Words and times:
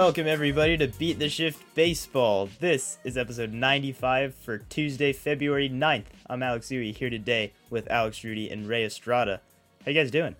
Welcome, 0.00 0.26
everybody, 0.28 0.78
to 0.78 0.86
Beat 0.88 1.18
the 1.18 1.28
Shift 1.28 1.62
Baseball. 1.74 2.48
This 2.58 2.96
is 3.04 3.18
episode 3.18 3.52
95 3.52 4.34
for 4.34 4.56
Tuesday, 4.56 5.12
February 5.12 5.68
9th. 5.68 6.06
I'm 6.26 6.42
Alex 6.42 6.68
Uwe 6.68 6.96
here 6.96 7.10
today 7.10 7.52
with 7.68 7.86
Alex 7.90 8.24
Rudy 8.24 8.48
and 8.48 8.66
Ray 8.66 8.86
Estrada. 8.86 9.42
How 9.84 9.90
you 9.90 9.94
guys 9.94 10.10
doing? 10.10 10.36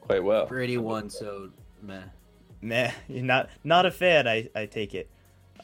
Quite 0.00 0.22
well. 0.22 0.46
Brady 0.46 0.78
won, 0.78 1.10
so 1.10 1.50
meh. 1.82 2.02
Meh, 2.62 2.92
you're 3.08 3.24
not 3.24 3.50
not 3.64 3.84
a 3.84 3.90
fan. 3.90 4.28
I, 4.28 4.48
I 4.54 4.66
take 4.66 4.94
it. 4.94 5.10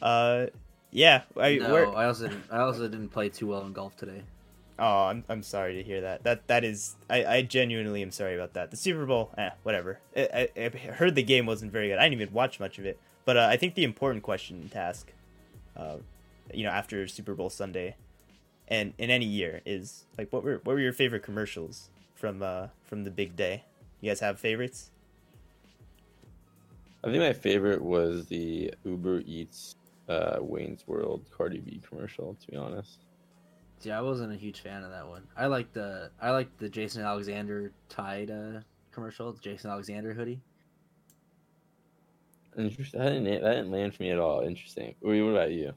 Uh, 0.01 0.47
yeah. 0.91 1.21
I, 1.37 1.55
No, 1.55 1.93
I 1.93 2.07
also 2.07 2.27
didn't, 2.27 2.43
I 2.51 2.59
also 2.59 2.89
didn't 2.89 3.09
play 3.09 3.29
too 3.29 3.47
well 3.47 3.65
in 3.65 3.71
golf 3.71 3.95
today. 3.95 4.23
Oh, 4.77 5.05
I'm, 5.05 5.23
I'm 5.29 5.41
sorry 5.41 5.75
to 5.75 5.83
hear 5.83 6.01
that. 6.01 6.23
That 6.23 6.47
that 6.47 6.63
is 6.63 6.95
I, 7.09 7.25
I 7.25 7.41
genuinely 7.43 8.01
am 8.01 8.11
sorry 8.11 8.35
about 8.35 8.53
that. 8.53 8.71
The 8.71 8.77
Super 8.77 9.05
Bowl, 9.05 9.31
eh, 9.37 9.51
whatever. 9.63 9.99
I, 10.15 10.49
I, 10.57 10.65
I 10.65 10.77
heard 10.77 11.15
the 11.15 11.23
game 11.23 11.45
wasn't 11.45 11.71
very 11.71 11.87
good. 11.87 11.97
I 11.97 12.09
didn't 12.09 12.21
even 12.21 12.33
watch 12.33 12.59
much 12.59 12.77
of 12.77 12.85
it. 12.85 12.99
But 13.23 13.37
uh, 13.37 13.47
I 13.49 13.57
think 13.57 13.75
the 13.75 13.83
important 13.83 14.23
question 14.23 14.69
to 14.69 14.77
ask, 14.77 15.11
uh, 15.77 15.97
you 16.53 16.63
know, 16.63 16.69
after 16.69 17.07
Super 17.07 17.33
Bowl 17.33 17.49
Sunday, 17.49 17.95
and 18.67 18.93
in 18.97 19.09
any 19.09 19.25
year 19.25 19.61
is 19.65 20.05
like, 20.17 20.31
what 20.33 20.43
were 20.43 20.59
what 20.63 20.73
were 20.73 20.79
your 20.79 20.93
favorite 20.93 21.23
commercials 21.23 21.89
from 22.13 22.41
uh 22.41 22.67
from 22.83 23.03
the 23.03 23.11
big 23.11 23.35
day? 23.35 23.63
You 24.01 24.11
guys 24.11 24.19
have 24.19 24.39
favorites? 24.39 24.91
I 27.03 27.07
think 27.07 27.19
my 27.19 27.33
favorite 27.33 27.81
was 27.81 28.25
the 28.25 28.73
Uber 28.83 29.21
Eats 29.25 29.75
uh, 30.09 30.37
Wayne's 30.41 30.87
World 30.87 31.23
Cardi 31.35 31.59
B 31.59 31.79
commercial. 31.87 32.35
To 32.41 32.47
be 32.51 32.57
honest, 32.57 33.04
See, 33.79 33.91
I 33.91 34.01
wasn't 34.01 34.33
a 34.33 34.35
huge 34.35 34.61
fan 34.61 34.83
of 34.83 34.91
that 34.91 35.07
one. 35.07 35.23
I 35.37 35.47
like 35.47 35.71
the 35.73 36.09
I 36.21 36.31
like 36.31 36.55
the 36.57 36.69
Jason 36.69 37.03
Alexander 37.03 37.71
Tide 37.89 38.31
uh, 38.31 38.61
commercial, 38.91 39.31
the 39.31 39.41
Jason 39.41 39.69
Alexander 39.69 40.13
hoodie. 40.13 40.41
interesting. 42.57 42.99
That 42.99 43.09
didn't 43.09 43.43
that 43.43 43.55
didn't 43.55 43.71
land 43.71 43.93
for 43.95 44.03
me 44.03 44.11
at 44.11 44.19
all. 44.19 44.41
Interesting. 44.41 44.95
What 45.01 45.11
what 45.11 45.31
about 45.31 45.51
you? 45.51 45.73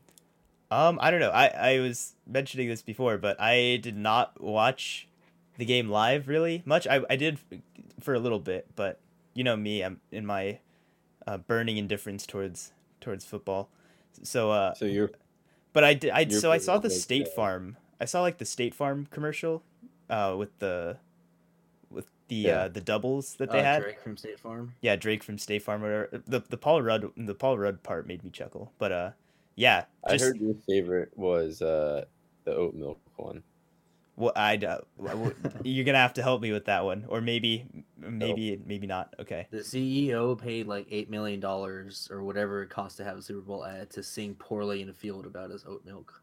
Um, 0.70 0.98
I 1.00 1.10
don't 1.10 1.20
know. 1.20 1.30
I, 1.30 1.46
I 1.46 1.80
was 1.80 2.14
mentioning 2.26 2.68
this 2.68 2.82
before, 2.82 3.16
but 3.16 3.40
I 3.40 3.78
did 3.82 3.96
not 3.96 4.38
watch 4.40 5.08
the 5.56 5.64
game 5.64 5.88
live 5.88 6.28
really 6.28 6.62
much. 6.66 6.86
I, 6.86 7.00
I 7.08 7.16
did 7.16 7.38
for 8.00 8.12
a 8.14 8.18
little 8.18 8.38
bit, 8.38 8.66
but 8.76 9.00
you 9.34 9.44
know 9.44 9.56
me, 9.56 9.82
I'm 9.82 10.00
in 10.12 10.26
my 10.26 10.58
uh, 11.26 11.38
burning 11.38 11.78
indifference 11.78 12.26
towards 12.26 12.72
towards 13.00 13.24
football. 13.24 13.70
So 14.22 14.50
uh, 14.50 14.74
So 14.74 14.84
you're 14.84 15.10
but 15.72 15.84
I 15.84 15.94
did. 15.94 16.10
I 16.10 16.28
so 16.28 16.52
I 16.52 16.58
saw 16.58 16.78
the 16.78 16.90
State 16.90 17.28
uh, 17.28 17.36
Farm. 17.36 17.76
I 18.00 18.04
saw 18.04 18.22
like 18.22 18.38
the 18.38 18.44
State 18.44 18.74
Farm 18.74 19.06
commercial, 19.10 19.62
uh, 20.08 20.34
with 20.38 20.58
the 20.58 20.96
with 21.90 22.06
the 22.28 22.36
Yeah. 22.36 22.56
uh 22.62 22.68
the 22.68 22.80
doubles 22.80 23.34
that 23.36 23.50
they 23.50 23.60
uh, 23.60 23.64
had. 23.64 23.82
Drake 23.82 24.00
from 24.00 24.16
State 24.16 24.38
Farm. 24.40 24.74
Yeah, 24.80 24.96
Drake 24.96 25.22
from 25.22 25.38
State 25.38 25.62
Farm. 25.62 25.82
Whatever. 25.82 26.22
The 26.26 26.40
the 26.40 26.56
Paul 26.56 26.82
Rudd 26.82 27.10
the 27.16 27.34
Paul 27.34 27.58
Rudd 27.58 27.82
part 27.82 28.06
made 28.06 28.22
me 28.24 28.30
chuckle, 28.30 28.72
but 28.78 28.92
uh, 28.92 29.10
yeah, 29.56 29.84
I 30.06 30.16
heard 30.18 30.38
your 30.40 30.54
favorite 30.66 31.10
was 31.16 31.62
uh, 31.62 32.04
the 32.44 32.54
oat 32.54 32.74
milk 32.74 33.00
one. 33.16 33.42
Well, 34.16 34.32
I 34.34 34.56
uh, 34.56 34.80
w- 35.00 35.34
you're 35.62 35.84
gonna 35.84 35.98
have 35.98 36.14
to 36.14 36.22
help 36.22 36.42
me 36.42 36.50
with 36.50 36.64
that 36.64 36.84
one, 36.84 37.04
or 37.08 37.20
maybe, 37.20 37.66
maybe, 37.96 38.60
maybe 38.66 38.86
not. 38.88 39.14
Okay. 39.20 39.46
The 39.52 39.58
CEO 39.58 40.36
paid 40.36 40.66
like 40.66 40.88
eight 40.90 41.08
million 41.08 41.38
dollars 41.38 42.08
or 42.10 42.24
whatever 42.24 42.62
it 42.62 42.68
cost 42.68 42.96
to 42.96 43.04
have 43.04 43.16
a 43.16 43.22
Super 43.22 43.40
Bowl 43.42 43.64
ad 43.64 43.90
to 43.90 44.02
sing 44.02 44.34
poorly 44.34 44.82
in 44.82 44.88
a 44.88 44.92
field 44.92 45.24
about 45.24 45.50
his 45.50 45.64
oat 45.66 45.84
milk. 45.84 46.20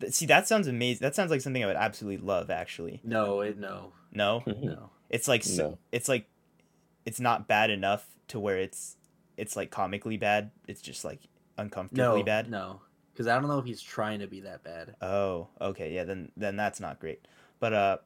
Th- 0.00 0.12
See, 0.12 0.26
that 0.26 0.48
sounds 0.48 0.66
amazing. 0.66 1.02
That 1.04 1.14
sounds 1.14 1.30
like 1.30 1.40
something 1.40 1.62
I 1.62 1.66
would 1.66 1.76
absolutely 1.76 2.26
love. 2.26 2.50
Actually, 2.50 3.00
No, 3.04 3.40
it 3.40 3.58
no 3.58 3.92
no, 4.12 4.42
no. 4.46 4.90
it's 5.08 5.28
like 5.28 5.42
s 5.42 5.56
No. 5.56 5.78
it's 5.92 6.08
like, 6.08 6.26
it's 7.06 7.20
not 7.20 7.46
bad 7.48 7.70
enough 7.70 8.06
to 8.28 8.40
where 8.40 8.58
it's, 8.58 8.96
it's 9.36 9.56
like 9.56 9.70
comically 9.70 10.16
bad. 10.16 10.50
It's 10.68 10.80
just 10.82 11.04
like 11.04 11.20
uncomfortably 11.58 12.20
No, 12.20 12.22
bad. 12.24 12.50
no, 12.50 12.80
because 13.12 13.26
I 13.26 13.34
don't 13.38 13.48
know 13.48 13.58
if 13.58 13.64
he's 13.66 13.82
trying 13.82 14.20
to 14.20 14.26
be 14.26 14.40
that 14.40 14.62
bad. 14.64 14.96
Oh, 15.00 15.48
okay, 15.60 15.94
yeah. 15.94 16.04
Then 16.04 16.32
then 16.36 16.56
that's 16.56 16.80
not 16.80 16.98
great. 17.00 17.26
But 17.58 17.72
uh, 17.72 17.96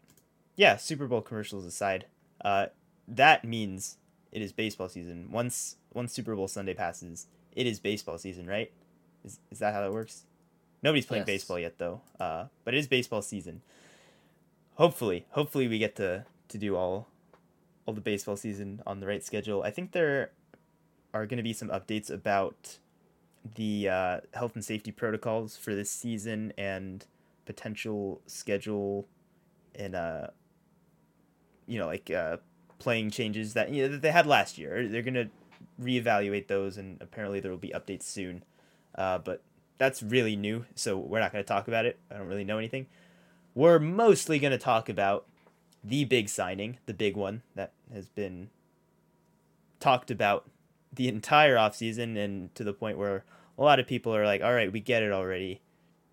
yeah. 0.56 0.76
Super 0.76 1.06
Bowl 1.06 1.20
commercials 1.22 1.64
aside, 1.64 2.06
uh, 2.44 2.66
that 3.08 3.44
means 3.44 3.98
it 4.32 4.42
is 4.42 4.52
baseball 4.52 4.88
season. 4.88 5.28
Once 5.30 5.76
once 5.92 6.12
Super 6.12 6.34
Bowl 6.34 6.48
Sunday 6.48 6.74
passes, 6.74 7.26
it 7.52 7.66
is 7.66 7.78
baseball 7.80 8.18
season, 8.18 8.46
right? 8.46 8.72
Is 9.24 9.38
is 9.50 9.58
that 9.60 9.72
how 9.74 9.80
that 9.80 9.92
works? 9.92 10.24
Nobody's 10.84 11.06
playing 11.06 11.22
Yes. 11.22 11.26
baseball 11.26 11.58
yet 11.58 11.78
though. 11.78 12.02
Uh, 12.20 12.46
but 12.64 12.74
it 12.74 12.78
is 12.78 12.86
baseball 12.86 13.22
season. 13.22 13.62
Hopefully, 14.74 15.26
hopefully 15.30 15.66
we 15.66 15.78
get 15.78 15.96
to 15.96 16.26
to 16.48 16.58
do 16.58 16.76
all 16.76 17.08
all 17.86 17.94
the 17.94 18.00
baseball 18.00 18.36
season 18.36 18.82
on 18.86 19.00
the 19.00 19.06
right 19.06 19.24
schedule. 19.24 19.62
I 19.62 19.70
think 19.70 19.92
there 19.92 20.30
are 21.12 21.26
going 21.26 21.36
to 21.38 21.42
be 21.42 21.52
some 21.52 21.68
updates 21.68 22.10
about 22.10 22.78
the 23.56 23.88
uh, 23.88 24.20
health 24.32 24.54
and 24.54 24.64
safety 24.64 24.90
protocols 24.90 25.56
for 25.56 25.74
this 25.74 25.90
season 25.90 26.52
and 26.56 27.06
potential 27.44 28.22
schedule 28.26 29.06
and 29.74 29.94
uh 29.94 30.28
you 31.66 31.78
know 31.78 31.84
like 31.86 32.10
uh 32.10 32.38
playing 32.78 33.10
changes 33.10 33.52
that 33.52 33.68
you 33.70 33.82
know 33.82 33.88
that 33.88 34.00
they 34.00 34.10
had 34.10 34.26
last 34.26 34.56
year 34.56 34.88
they're 34.88 35.02
gonna 35.02 35.28
reevaluate 35.78 36.46
those 36.46 36.78
and 36.78 36.96
apparently 37.02 37.38
there 37.38 37.50
will 37.50 37.58
be 37.58 37.68
updates 37.74 38.04
soon 38.04 38.42
uh 38.94 39.18
but 39.18 39.42
that's 39.78 40.02
really 40.02 40.36
new 40.36 40.64
so 40.74 40.96
we're 40.96 41.20
not 41.20 41.32
gonna 41.32 41.44
talk 41.44 41.68
about 41.68 41.86
it 41.86 41.98
i 42.10 42.16
don't 42.16 42.28
really 42.28 42.44
know 42.44 42.58
anything 42.58 42.86
we're 43.54 43.78
mostly 43.78 44.38
gonna 44.38 44.58
talk 44.58 44.88
about 44.88 45.26
the 45.82 46.04
big 46.04 46.28
signing 46.28 46.78
the 46.86 46.94
big 46.94 47.16
one 47.16 47.42
that 47.54 47.72
has 47.92 48.08
been 48.08 48.48
talked 49.80 50.10
about 50.10 50.48
the 50.94 51.08
entire 51.08 51.56
offseason 51.56 52.16
and 52.16 52.54
to 52.54 52.64
the 52.64 52.72
point 52.72 52.96
where 52.96 53.24
a 53.58 53.62
lot 53.62 53.78
of 53.78 53.86
people 53.86 54.14
are 54.14 54.24
like, 54.24 54.42
all 54.42 54.54
right, 54.54 54.72
we 54.72 54.80
get 54.80 55.02
it 55.02 55.12
already, 55.12 55.60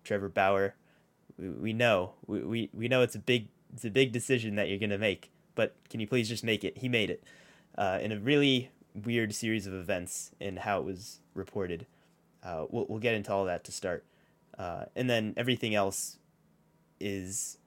Trevor 0.04 0.28
Bauer. 0.28 0.74
We, 1.38 1.48
we 1.48 1.72
know. 1.72 2.12
We, 2.26 2.40
we, 2.40 2.70
we 2.72 2.88
know 2.88 3.02
it's 3.02 3.14
a 3.14 3.20
big 3.20 3.48
it's 3.72 3.86
a 3.86 3.90
big 3.90 4.12
decision 4.12 4.56
that 4.56 4.68
you're 4.68 4.78
gonna 4.78 4.98
make, 4.98 5.30
but 5.54 5.74
can 5.88 6.00
you 6.00 6.06
please 6.06 6.28
just 6.28 6.44
make 6.44 6.64
it? 6.64 6.78
He 6.78 6.88
made 6.88 7.10
it. 7.10 7.24
Uh, 7.76 7.98
in 8.02 8.12
a 8.12 8.18
really 8.18 8.70
weird 8.94 9.34
series 9.34 9.66
of 9.66 9.72
events 9.72 10.32
in 10.38 10.58
how 10.58 10.78
it 10.78 10.84
was 10.84 11.20
reported. 11.34 11.86
Uh, 12.42 12.66
we'll 12.70 12.86
we'll 12.88 12.98
get 12.98 13.14
into 13.14 13.32
all 13.32 13.44
that 13.44 13.64
to 13.64 13.72
start, 13.72 14.04
uh, 14.58 14.84
and 14.96 15.08
then 15.08 15.34
everything 15.36 15.74
else 15.74 16.18
is 17.00 17.58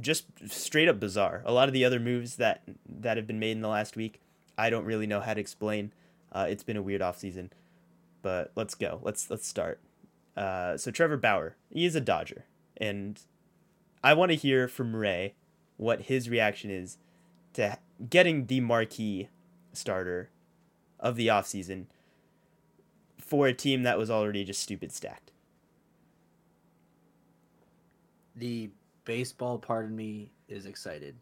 just 0.00 0.24
straight 0.48 0.88
up 0.88 0.98
bizarre. 0.98 1.42
A 1.44 1.52
lot 1.52 1.68
of 1.68 1.74
the 1.74 1.84
other 1.84 2.00
moves 2.00 2.36
that 2.36 2.62
that 2.88 3.16
have 3.16 3.26
been 3.26 3.38
made 3.38 3.52
in 3.52 3.60
the 3.60 3.68
last 3.68 3.96
week, 3.96 4.20
I 4.56 4.70
don't 4.70 4.84
really 4.84 5.06
know 5.06 5.20
how 5.20 5.34
to 5.34 5.40
explain. 5.40 5.92
Uh, 6.32 6.46
it's 6.48 6.62
been 6.62 6.76
a 6.76 6.82
weird 6.82 7.02
off 7.02 7.18
season, 7.18 7.50
but 8.22 8.52
let's 8.54 8.74
go. 8.74 9.00
Let's 9.02 9.30
let's 9.30 9.46
start. 9.46 9.80
Uh, 10.36 10.76
so 10.76 10.90
Trevor 10.90 11.16
Bauer, 11.16 11.56
he 11.70 11.84
is 11.84 11.94
a 11.94 12.00
Dodger, 12.00 12.46
and 12.76 13.20
I 14.02 14.14
want 14.14 14.30
to 14.30 14.36
hear 14.36 14.68
from 14.68 14.96
Ray 14.96 15.34
what 15.76 16.02
his 16.02 16.28
reaction 16.28 16.70
is 16.70 16.98
to 17.54 17.78
getting 18.08 18.46
the 18.46 18.60
marquee 18.60 19.28
starter 19.72 20.30
of 20.98 21.16
the 21.16 21.28
offseason 21.28 21.86
for 23.30 23.46
a 23.46 23.54
team 23.54 23.84
that 23.84 23.96
was 23.96 24.10
already 24.10 24.44
just 24.44 24.60
stupid 24.60 24.92
stacked. 24.92 25.30
the 28.36 28.70
baseball 29.04 29.58
part 29.58 29.84
of 29.84 29.90
me 29.90 30.30
is 30.48 30.66
excited, 30.66 31.14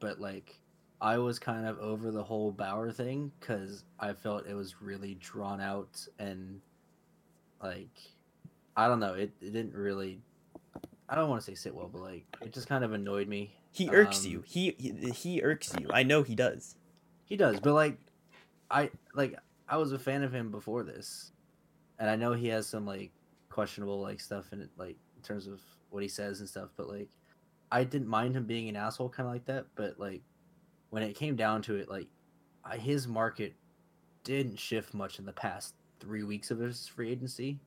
but 0.00 0.20
like 0.20 0.58
I 1.00 1.18
was 1.18 1.38
kind 1.38 1.66
of 1.66 1.78
over 1.78 2.10
the 2.10 2.22
whole 2.22 2.50
Bauer 2.50 2.90
thing 2.90 3.30
because 3.38 3.84
I 4.00 4.12
felt 4.14 4.46
it 4.46 4.54
was 4.54 4.80
really 4.80 5.14
drawn 5.20 5.60
out 5.60 6.06
and 6.18 6.60
like 7.62 7.90
I 8.76 8.88
don't 8.88 9.00
know, 9.00 9.14
it, 9.14 9.30
it 9.40 9.52
didn't 9.52 9.74
really. 9.74 10.20
I 11.08 11.14
don't 11.14 11.28
want 11.28 11.42
to 11.42 11.50
say 11.50 11.54
sit 11.54 11.74
well, 11.74 11.90
but 11.92 12.00
like 12.00 12.24
it 12.40 12.52
just 12.52 12.68
kind 12.68 12.84
of 12.84 12.92
annoyed 12.92 13.28
me. 13.28 13.54
He 13.72 13.90
irks 13.90 14.24
Um, 14.24 14.32
you. 14.32 14.44
He, 14.46 14.74
he 14.78 15.10
he 15.10 15.42
irks 15.42 15.74
you. 15.78 15.88
I 15.92 16.02
know 16.02 16.22
he 16.22 16.34
does. 16.34 16.76
He 17.26 17.36
does, 17.36 17.60
but 17.60 17.74
like 17.74 17.98
I 18.70 18.90
like 19.14 19.36
I 19.68 19.76
was 19.76 19.92
a 19.92 19.98
fan 19.98 20.22
of 20.22 20.32
him 20.34 20.50
before 20.50 20.84
this, 20.84 21.32
and 22.02 22.10
I 22.10 22.16
know 22.16 22.32
he 22.32 22.48
has 22.48 22.66
some 22.66 22.84
like 22.84 23.12
questionable 23.48 24.00
like 24.00 24.18
stuff 24.18 24.52
in 24.52 24.60
it, 24.60 24.70
like 24.76 24.96
in 25.16 25.22
terms 25.22 25.46
of 25.46 25.60
what 25.90 26.02
he 26.02 26.08
says 26.08 26.40
and 26.40 26.48
stuff. 26.48 26.70
But 26.76 26.88
like, 26.88 27.08
I 27.70 27.84
didn't 27.84 28.08
mind 28.08 28.34
him 28.34 28.44
being 28.44 28.68
an 28.68 28.74
asshole, 28.74 29.08
kind 29.08 29.28
of 29.28 29.32
like 29.32 29.44
that. 29.44 29.66
But 29.76 30.00
like, 30.00 30.20
when 30.90 31.04
it 31.04 31.14
came 31.14 31.36
down 31.36 31.62
to 31.62 31.76
it, 31.76 31.88
like, 31.88 32.08
I, 32.64 32.76
his 32.76 33.06
market 33.06 33.54
didn't 34.24 34.58
shift 34.58 34.94
much 34.94 35.20
in 35.20 35.26
the 35.26 35.32
past 35.32 35.76
three 36.00 36.24
weeks 36.24 36.50
of 36.50 36.58
his 36.58 36.88
free 36.88 37.12
agency, 37.12 37.60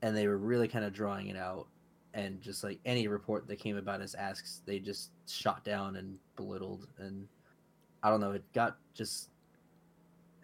and 0.00 0.16
they 0.16 0.28
were 0.28 0.38
really 0.38 0.68
kind 0.68 0.84
of 0.84 0.92
drawing 0.92 1.26
it 1.26 1.36
out. 1.36 1.66
And 2.14 2.40
just 2.40 2.62
like 2.62 2.78
any 2.84 3.08
report 3.08 3.48
that 3.48 3.58
came 3.58 3.76
about 3.76 4.00
his 4.00 4.14
asks, 4.14 4.62
they 4.64 4.78
just 4.78 5.10
shot 5.26 5.64
down 5.64 5.96
and 5.96 6.18
belittled 6.36 6.86
and 6.98 7.26
I 8.04 8.10
don't 8.10 8.20
know. 8.20 8.30
It 8.30 8.44
got 8.52 8.76
just 8.94 9.30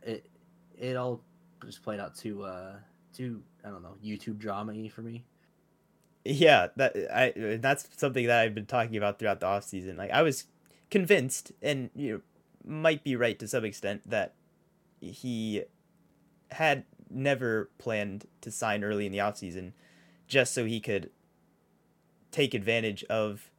it 0.03 0.27
it 0.77 0.97
all 0.97 1.21
just 1.65 1.85
played 1.85 2.01
out 2.01 2.17
too 2.17 2.43
uh 2.43 2.75
too 3.17 3.43
I 3.65 3.71
don't 3.71 3.83
know 3.83 3.97
YouTube 4.05 4.39
drama 4.39 4.89
for 4.91 5.03
me. 5.03 5.25
Yeah, 6.25 6.69
that 6.77 6.97
I 7.13 7.57
that's 7.61 7.89
something 7.97 8.27
that 8.27 8.41
I've 8.41 8.55
been 8.55 8.67
talking 8.67 8.97
about 8.97 9.19
throughout 9.19 9.41
the 9.41 9.47
off 9.47 9.65
season. 9.65 9.97
Like 9.97 10.11
I 10.11 10.23
was 10.23 10.45
convinced, 10.91 11.53
and 11.63 11.91
you 11.95 12.13
know, 12.13 12.21
might 12.65 13.05
be 13.05 13.17
right 13.17 13.39
to 13.39 13.49
some 13.49 13.65
extent 13.65 14.09
that 14.09 14.35
he 15.01 15.63
had 16.51 16.85
never 17.11 17.71
planned 17.79 18.27
to 18.41 18.51
sign 18.51 18.83
early 18.83 19.07
in 19.07 19.13
the 19.13 19.19
offseason 19.19 19.73
just 20.27 20.53
so 20.53 20.65
he 20.65 20.81
could 20.81 21.11
take 22.33 22.55
advantage 22.55 23.05
of 23.05 23.51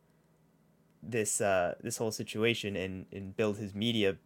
this 1.01 1.39
uh, 1.39 1.75
this 1.81 1.98
whole 1.98 2.12
situation 2.12 2.75
and, 2.75 3.06
and 3.12 3.36
build 3.36 3.57
his 3.57 3.74
media 3.74 4.18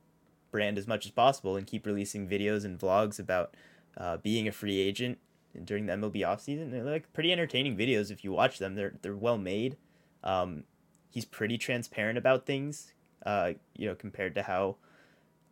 brand 0.51 0.78
as 0.78 0.88
much 0.88 1.06
as 1.06 1.12
possible 1.12 1.56
and 1.56 1.68
keep 1.68 1.86
releasing 1.86 2.28
videos 2.28 2.66
and 2.66 2.80
vlogs 2.80 3.19
about 3.19 3.56
uh, 3.98 4.18
being 4.18 4.48
a 4.48 4.52
free 4.52 4.80
agent 4.80 5.18
during 5.64 5.86
the 5.86 5.94
MLB 5.94 6.18
offseason. 6.18 6.72
They're 6.72 6.84
like 6.84 7.12
pretty 7.14 7.32
entertaining 7.32 7.76
videos 7.76 8.12
if 8.12 8.24
you 8.24 8.32
watch 8.32 8.60
them. 8.60 8.76
They're 8.76 8.94
they're 9.02 9.16
well 9.16 9.38
made. 9.38 9.78
Um, 10.24 10.64
he's 11.10 11.26
pretty 11.26 11.58
transparent 11.58 12.18
about 12.18 12.46
things. 12.46 12.94
Uh, 13.26 13.54
you 13.76 13.88
know, 13.88 13.96
compared 13.96 14.34
to 14.36 14.44
how 14.44 14.78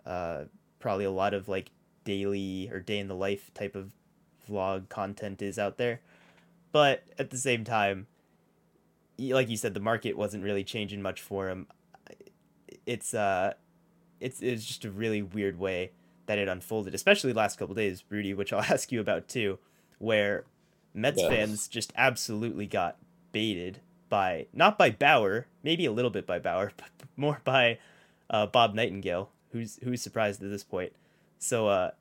uh, 0.05 0.45
probably 0.79 1.05
a 1.05 1.11
lot 1.11 1.33
of 1.33 1.47
like 1.47 1.71
daily 2.03 2.69
or 2.71 2.79
day 2.79 2.97
in 2.99 3.07
the 3.07 3.15
life 3.15 3.53
type 3.53 3.75
of 3.75 3.91
vlog 4.49 4.89
content 4.89 5.41
is 5.41 5.59
out 5.59 5.77
there. 5.77 6.01
But 6.71 7.03
at 7.17 7.29
the 7.29 7.37
same 7.37 7.63
time, 7.63 8.07
like 9.17 9.49
you 9.49 9.57
said, 9.57 9.73
the 9.73 9.79
market 9.79 10.17
wasn't 10.17 10.43
really 10.43 10.63
changing 10.63 11.01
much 11.01 11.21
for 11.21 11.49
him. 11.49 11.67
It's 12.85 13.13
uh, 13.13 13.53
it's 14.19 14.41
it's 14.41 14.65
just 14.65 14.85
a 14.85 14.91
really 14.91 15.21
weird 15.21 15.59
way 15.59 15.91
that 16.29 16.37
it 16.37 16.47
unfolded, 16.47 16.93
especially 16.93 17.33
the 17.33 17.39
last 17.39 17.57
couple 17.57 17.73
days, 17.73 18.03
Rudy, 18.07 18.35
which 18.35 18.53
I'll 18.53 18.61
ask 18.69 18.91
you 18.91 19.01
about 19.01 19.27
too, 19.27 19.57
where 19.97 20.45
Mets 20.93 21.19
yes. 21.19 21.27
fans 21.27 21.67
just 21.67 21.91
absolutely 21.95 22.67
got 22.67 22.97
baited 23.31 23.79
by 24.09 24.45
not 24.53 24.77
by 24.77 24.91
Bauer, 24.91 25.47
maybe 25.63 25.87
a 25.87 25.91
little 25.91 26.11
bit 26.11 26.27
by 26.27 26.37
Bauer, 26.37 26.71
but 26.77 26.89
more 27.17 27.41
by 27.43 27.79
uh, 28.29 28.45
Bob 28.45 28.75
Nightingale, 28.75 29.31
who's 29.53 29.79
who's 29.83 30.03
surprised 30.03 30.43
at 30.43 30.51
this 30.51 30.63
point. 30.63 30.93
So, 31.39 31.67
uh, 31.67 31.91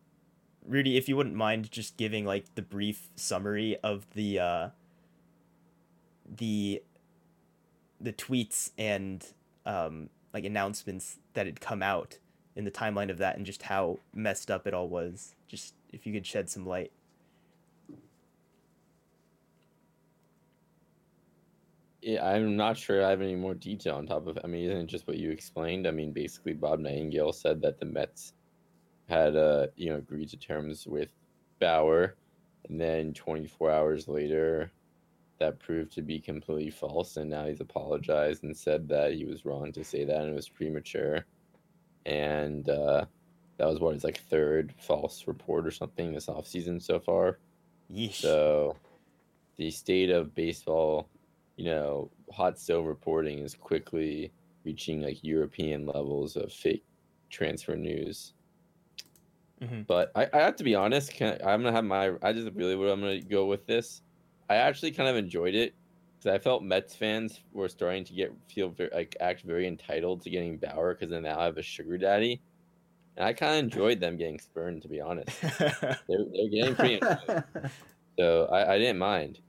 Rudy, 0.66 0.98
if 0.98 1.08
you 1.08 1.16
wouldn't 1.16 1.34
mind 1.34 1.70
just 1.70 1.96
giving 1.96 2.26
like 2.26 2.54
the 2.54 2.60
brief 2.60 3.08
summary 3.16 3.78
of 3.82 4.06
the 4.12 4.40
uh, 4.40 4.68
the 6.36 6.82
the 7.98 8.12
tweets 8.12 8.72
and 8.76 9.26
um, 9.64 10.10
like 10.34 10.44
announcements 10.44 11.16
that 11.32 11.46
had 11.46 11.62
come 11.62 11.82
out 11.82 12.18
in 12.58 12.64
the 12.64 12.70
timeline 12.72 13.08
of 13.08 13.18
that 13.18 13.36
and 13.36 13.46
just 13.46 13.62
how 13.62 14.00
messed 14.12 14.50
up 14.50 14.66
it 14.66 14.74
all 14.74 14.88
was. 14.88 15.36
Just 15.46 15.74
if 15.92 16.06
you 16.06 16.12
could 16.12 16.26
shed 16.26 16.50
some 16.50 16.66
light. 16.66 16.90
Yeah, 22.02 22.26
I'm 22.26 22.56
not 22.56 22.76
sure 22.76 23.04
I 23.04 23.10
have 23.10 23.22
any 23.22 23.36
more 23.36 23.54
detail 23.54 23.94
on 23.94 24.06
top 24.06 24.26
of. 24.26 24.38
I 24.42 24.48
mean, 24.48 24.64
isn't 24.64 24.76
it 24.76 24.86
just 24.86 25.06
what 25.06 25.18
you 25.18 25.30
explained? 25.30 25.86
I 25.86 25.92
mean, 25.92 26.12
basically, 26.12 26.52
Bob 26.52 26.80
Nightingale 26.80 27.32
said 27.32 27.62
that 27.62 27.78
the 27.78 27.86
Mets 27.86 28.32
had, 29.08 29.36
uh, 29.36 29.68
you 29.76 29.90
know, 29.90 29.96
agreed 29.96 30.28
to 30.30 30.36
terms 30.36 30.86
with 30.86 31.10
Bauer, 31.60 32.16
and 32.68 32.80
then 32.80 33.14
24 33.14 33.70
hours 33.70 34.08
later, 34.08 34.72
that 35.38 35.60
proved 35.60 35.92
to 35.92 36.02
be 36.02 36.18
completely 36.18 36.70
false, 36.70 37.16
and 37.16 37.30
now 37.30 37.46
he's 37.46 37.60
apologized 37.60 38.42
and 38.42 38.56
said 38.56 38.88
that 38.88 39.12
he 39.12 39.24
was 39.24 39.44
wrong 39.44 39.70
to 39.72 39.84
say 39.84 40.04
that 40.04 40.20
and 40.22 40.30
it 40.30 40.34
was 40.34 40.48
premature, 40.48 41.24
and 42.06 42.68
uh, 42.68 43.04
that 43.56 43.66
was 43.66 43.80
what 43.80 43.94
his 43.94 44.04
like 44.04 44.20
third 44.30 44.74
false 44.78 45.26
report 45.26 45.66
or 45.66 45.70
something 45.70 46.12
this 46.12 46.26
offseason 46.26 46.82
so 46.82 46.98
far. 46.98 47.38
Yeesh. 47.92 48.14
So, 48.14 48.76
the 49.56 49.70
state 49.70 50.10
of 50.10 50.34
baseball 50.34 51.08
you 51.58 51.64
know, 51.64 52.08
hot 52.32 52.58
stove 52.58 52.86
reporting 52.86 53.40
is 53.40 53.54
quickly 53.54 54.32
reaching 54.64 55.02
like 55.02 55.22
European 55.22 55.84
levels 55.86 56.36
of 56.36 56.52
fake 56.52 56.84
transfer 57.30 57.76
news. 57.76 58.32
Mm-hmm. 59.60 59.82
But 59.82 60.12
I, 60.14 60.28
I 60.32 60.38
have 60.38 60.54
to 60.56 60.64
be 60.64 60.76
honest. 60.76 61.20
I, 61.20 61.36
I'm 61.44 61.62
gonna 61.62 61.72
have 61.72 61.84
my. 61.84 62.12
I 62.22 62.32
just 62.32 62.48
really 62.54 62.76
what 62.76 62.88
I'm 62.88 63.00
gonna 63.00 63.20
go 63.20 63.46
with 63.46 63.66
this. 63.66 64.02
I 64.48 64.54
actually 64.54 64.92
kind 64.92 65.08
of 65.08 65.16
enjoyed 65.16 65.56
it 65.56 65.74
because 66.18 66.34
I 66.34 66.42
felt 66.42 66.62
Mets 66.62 66.94
fans 66.94 67.40
were 67.52 67.68
starting 67.68 68.04
to 68.04 68.12
get 68.12 68.32
feel 68.48 68.70
very, 68.70 68.90
like 68.92 69.16
act 69.20 69.42
very 69.42 69.66
entitled 69.66 70.22
to 70.22 70.30
getting 70.30 70.58
Bauer 70.58 70.94
because 70.94 71.10
they 71.10 71.20
now 71.20 71.38
have 71.38 71.58
a 71.58 71.62
sugar 71.62 71.96
daddy, 71.96 72.40
and 73.16 73.24
I 73.24 73.32
kind 73.32 73.52
of 73.52 73.58
enjoyed 73.64 74.00
them 74.00 74.16
getting 74.16 74.38
spurned. 74.38 74.82
To 74.82 74.88
be 74.88 75.00
honest, 75.00 75.40
they're, 75.58 75.98
they're 76.08 76.48
getting 76.50 76.74
pretty. 76.74 77.00
so 78.18 78.46
I, 78.46 78.74
I 78.74 78.78
didn't 78.78 78.98
mind 78.98 79.40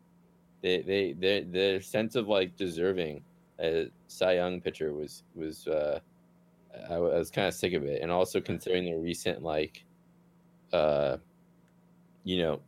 they 0.62 0.81
they 0.81 1.13
their 1.13 1.44
their 1.44 1.81
sense 1.81 2.16
of 2.16 2.27
like 2.27 2.56
deserving 2.56 3.24
a 3.60 3.88
Cy 4.07 4.33
Young 4.33 4.62
pitcher 4.62 4.94
was 4.94 5.24
was 5.36 5.68
uh, 5.68 6.00
I, 6.89 6.94
I 6.94 7.00
was 7.00 7.31
kind 7.31 7.48
of 7.48 7.54
sick 7.54 7.74
of 7.74 7.83
it, 7.83 8.01
and 8.01 8.12
also 8.12 8.39
considering 8.39 8.86
the 8.86 8.95
recent 8.95 9.42
like, 9.42 9.83
uh, 10.74 11.18
you 12.24 12.42
know, 12.42 12.60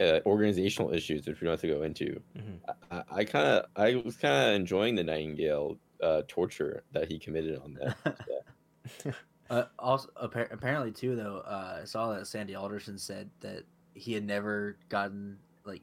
uh, 0.00 0.20
organizational 0.26 0.92
issues 0.92 1.26
which 1.26 1.40
we 1.40 1.46
don't 1.46 1.52
have 1.52 1.60
to 1.60 1.68
go 1.68 1.82
into. 1.82 2.20
Mm-hmm. 2.36 2.70
I, 2.90 3.02
I 3.10 3.24
kind 3.24 3.46
of 3.46 3.66
I 3.76 4.02
was 4.04 4.16
kind 4.16 4.50
of 4.50 4.54
enjoying 4.54 4.94
the 4.94 5.04
Nightingale 5.04 5.78
uh, 6.02 6.22
torture 6.28 6.84
that 6.92 7.10
he 7.10 7.18
committed 7.18 7.58
on 7.60 7.78
that. 7.80 9.14
uh, 9.50 9.64
also, 9.78 10.08
apparently 10.16 10.92
too 10.92 11.16
though, 11.16 11.42
uh, 11.46 11.80
I 11.82 11.84
saw 11.84 12.14
that 12.14 12.26
Sandy 12.26 12.54
Alderson 12.54 12.98
said 12.98 13.30
that 13.40 13.64
he 13.94 14.12
had 14.12 14.24
never 14.24 14.76
gotten 14.88 15.38
like 15.64 15.82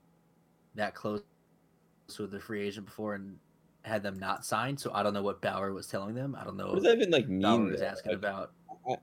that 0.75 0.95
close 0.95 1.21
with 2.19 2.31
the 2.31 2.39
free 2.39 2.65
agent 2.67 2.85
before 2.85 3.15
and 3.15 3.37
had 3.85 4.03
them 4.03 4.17
not 4.17 4.45
signed. 4.45 4.79
So 4.79 4.91
I 4.93 5.03
don't 5.03 5.13
know 5.13 5.21
what 5.21 5.41
Bauer 5.41 5.71
was 5.71 5.87
telling 5.87 6.15
them. 6.15 6.35
I 6.39 6.43
don't 6.43 6.57
know. 6.57 6.67
What 6.67 6.75
does 6.75 6.83
that 6.83 6.97
even 6.97 7.11
like 7.11 7.27
mean? 7.27 7.41
Bauer 7.41 7.59
was 7.71 7.81
asking 7.81 8.11
like, 8.13 8.19
about. 8.19 8.51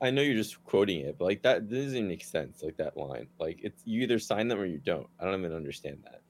I 0.01 0.11
know 0.11 0.21
you're 0.21 0.35
just 0.35 0.63
quoting 0.63 1.01
it, 1.01 1.17
but 1.17 1.25
like 1.25 1.41
that 1.43 1.69
doesn't 1.69 2.07
make 2.07 2.23
sense. 2.23 2.63
Like 2.63 2.77
that 2.77 2.95
line, 2.95 3.27
like 3.39 3.59
it's 3.61 3.81
you 3.85 4.01
either 4.01 4.19
sign 4.19 4.47
them 4.47 4.59
or 4.59 4.65
you 4.65 4.77
don't. 4.77 5.07
I 5.19 5.25
don't 5.25 5.39
even 5.39 5.53
understand 5.53 5.99
that. 6.03 6.21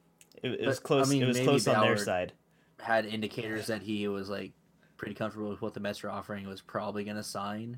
It, 0.42 0.62
it 0.62 0.68
was 0.68 0.80
close. 0.80 1.08
I 1.08 1.12
mean, 1.12 1.24
it 1.24 1.28
was 1.28 1.40
close 1.40 1.66
Bauer 1.66 1.76
on 1.78 1.86
their 1.86 1.98
side. 1.98 2.34
Had 2.80 3.06
indicators 3.06 3.68
that 3.68 3.82
he 3.82 4.08
was 4.08 4.30
like 4.30 4.54
pretty 4.98 5.14
comfortable 5.14 5.50
with 5.50 5.62
what 5.62 5.74
the 5.74 5.80
Mets 5.80 6.02
were 6.02 6.10
offering. 6.10 6.48
Was 6.48 6.62
probably 6.62 7.04
going 7.04 7.18
to 7.18 7.24
sign, 7.24 7.78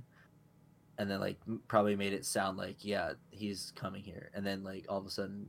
and 0.97 1.09
then 1.09 1.19
like 1.19 1.37
probably 1.67 1.95
made 1.95 2.13
it 2.13 2.25
sound 2.25 2.57
like 2.57 2.77
yeah 2.83 3.13
he's 3.31 3.73
coming 3.75 4.03
here, 4.03 4.31
and 4.33 4.45
then 4.45 4.63
like 4.63 4.85
all 4.87 4.99
of 4.99 5.05
a 5.05 5.09
sudden, 5.09 5.45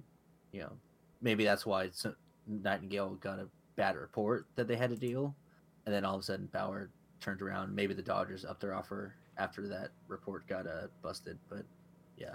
you 0.52 0.60
know, 0.60 0.72
maybe 1.20 1.44
that's 1.44 1.64
why 1.64 1.90
uh, 2.04 2.10
Nightingale 2.48 3.14
got 3.16 3.38
a 3.38 3.48
bad 3.76 3.94
report 3.96 4.46
that 4.56 4.66
they 4.66 4.76
had 4.76 4.90
a 4.90 4.96
deal, 4.96 5.36
and 5.84 5.94
then 5.94 6.04
all 6.04 6.16
of 6.16 6.20
a 6.20 6.24
sudden 6.24 6.46
Bauer 6.52 6.90
turned 7.20 7.42
around. 7.42 7.74
Maybe 7.74 7.94
the 7.94 8.02
Dodgers 8.02 8.44
upped 8.44 8.60
their 8.60 8.74
offer 8.74 9.14
after 9.38 9.68
that 9.68 9.90
report 10.08 10.46
got 10.46 10.66
uh, 10.66 10.88
busted, 11.02 11.38
but 11.48 11.64
yeah, 12.16 12.34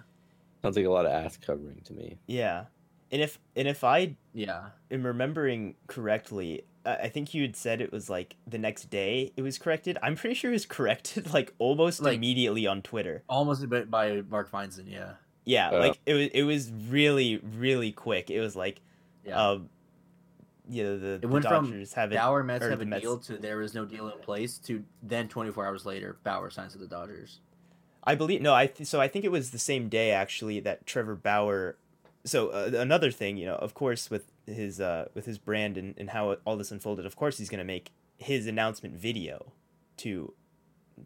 sounds 0.62 0.76
like 0.76 0.86
a 0.86 0.90
lot 0.90 1.06
of 1.06 1.12
ass 1.12 1.38
covering 1.38 1.82
to 1.86 1.94
me. 1.94 2.18
Yeah, 2.28 2.66
and 3.12 3.22
if 3.22 3.40
and 3.56 3.68
if 3.68 3.84
I 3.84 4.16
yeah 4.34 4.70
am 4.90 5.06
remembering 5.06 5.76
correctly, 5.88 6.64
I 6.86 7.10
think 7.10 7.34
you 7.34 7.42
had 7.42 7.56
said 7.56 7.82
it 7.82 7.92
was 7.92 8.10
like 8.10 8.36
the 8.48 8.58
next 8.58 8.90
day 8.90 9.34
it 9.36 9.42
was 9.42 9.58
corrected. 9.58 9.98
I'm 10.02 10.16
pretty 10.16 10.36
sure 10.36 10.52
it 10.52 10.54
was 10.54 10.66
corrected 10.66 11.34
like 11.34 11.54
almost 11.60 12.02
like, 12.02 12.16
immediately 12.16 12.68
on 12.68 12.82
Twitter. 12.82 13.24
Almost 13.30 13.68
by 13.90 14.22
Mark 14.30 14.52
Feinsand, 14.52 14.92
yeah. 14.92 15.14
Yeah, 15.44 15.70
uh, 15.70 15.80
like 15.80 16.00
it 16.06 16.14
was 16.14 16.28
it 16.28 16.44
was 16.44 16.72
really 16.90 17.42
really 17.58 17.92
quick. 17.92 18.30
It 18.30 18.40
was 18.40 18.56
like 18.56 18.82
yeah. 19.26 19.50
Um, 19.50 19.70
you 20.70 20.84
know 20.84 20.98
the, 20.98 21.20
it 21.22 21.26
went 21.26 21.44
Dodgers 21.44 21.94
from 21.94 22.02
have 22.02 22.12
Bauer 22.12 22.44
Mets 22.44 22.66
have 22.66 22.82
a 22.82 22.86
Mets. 22.86 23.02
deal 23.02 23.18
to 23.20 23.38
there 23.38 23.62
is 23.62 23.74
no 23.74 23.86
deal 23.86 24.08
in 24.10 24.20
place 24.20 24.58
to 24.60 24.84
then 25.02 25.28
24 25.28 25.66
hours 25.66 25.86
later 25.86 26.18
Bauer 26.24 26.50
signs 26.50 26.74
with 26.74 26.88
the 26.88 26.96
Dodgers. 26.96 27.40
I 28.04 28.16
believe 28.16 28.42
no, 28.42 28.54
I 28.54 28.68
th- 28.68 28.88
so 28.88 29.00
I 29.00 29.08
think 29.08 29.26
it 29.26 29.32
was 29.32 29.52
the 29.52 29.60
same 29.60 29.90
day 29.90 30.12
actually 30.12 30.60
that 30.62 30.86
Trevor 30.86 31.16
Bauer. 31.16 31.78
So 32.24 32.50
uh, 32.50 32.72
another 32.76 33.10
thing, 33.12 33.38
you 33.38 33.46
know, 33.46 33.56
of 33.56 33.74
course, 33.74 34.10
with 34.10 34.32
his 34.46 34.80
uh, 34.80 35.10
with 35.14 35.26
his 35.26 35.38
brand 35.38 35.78
and, 35.78 35.96
and 35.98 36.12
how 36.12 36.38
all 36.46 36.58
this 36.58 36.72
unfolded, 36.72 37.06
of 37.06 37.16
course, 37.16 37.38
he's 37.38 37.50
going 37.50 37.60
to 37.60 37.66
make 37.66 37.92
his 38.18 38.48
announcement 38.48 38.96
video 38.96 39.54
to 39.98 40.34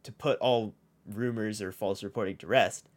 to 0.04 0.12
put 0.12 0.38
all 0.40 0.74
rumors 1.06 1.62
or 1.62 1.72
false 1.72 2.04
reporting 2.04 2.38
to 2.38 2.48
rest. 2.48 2.90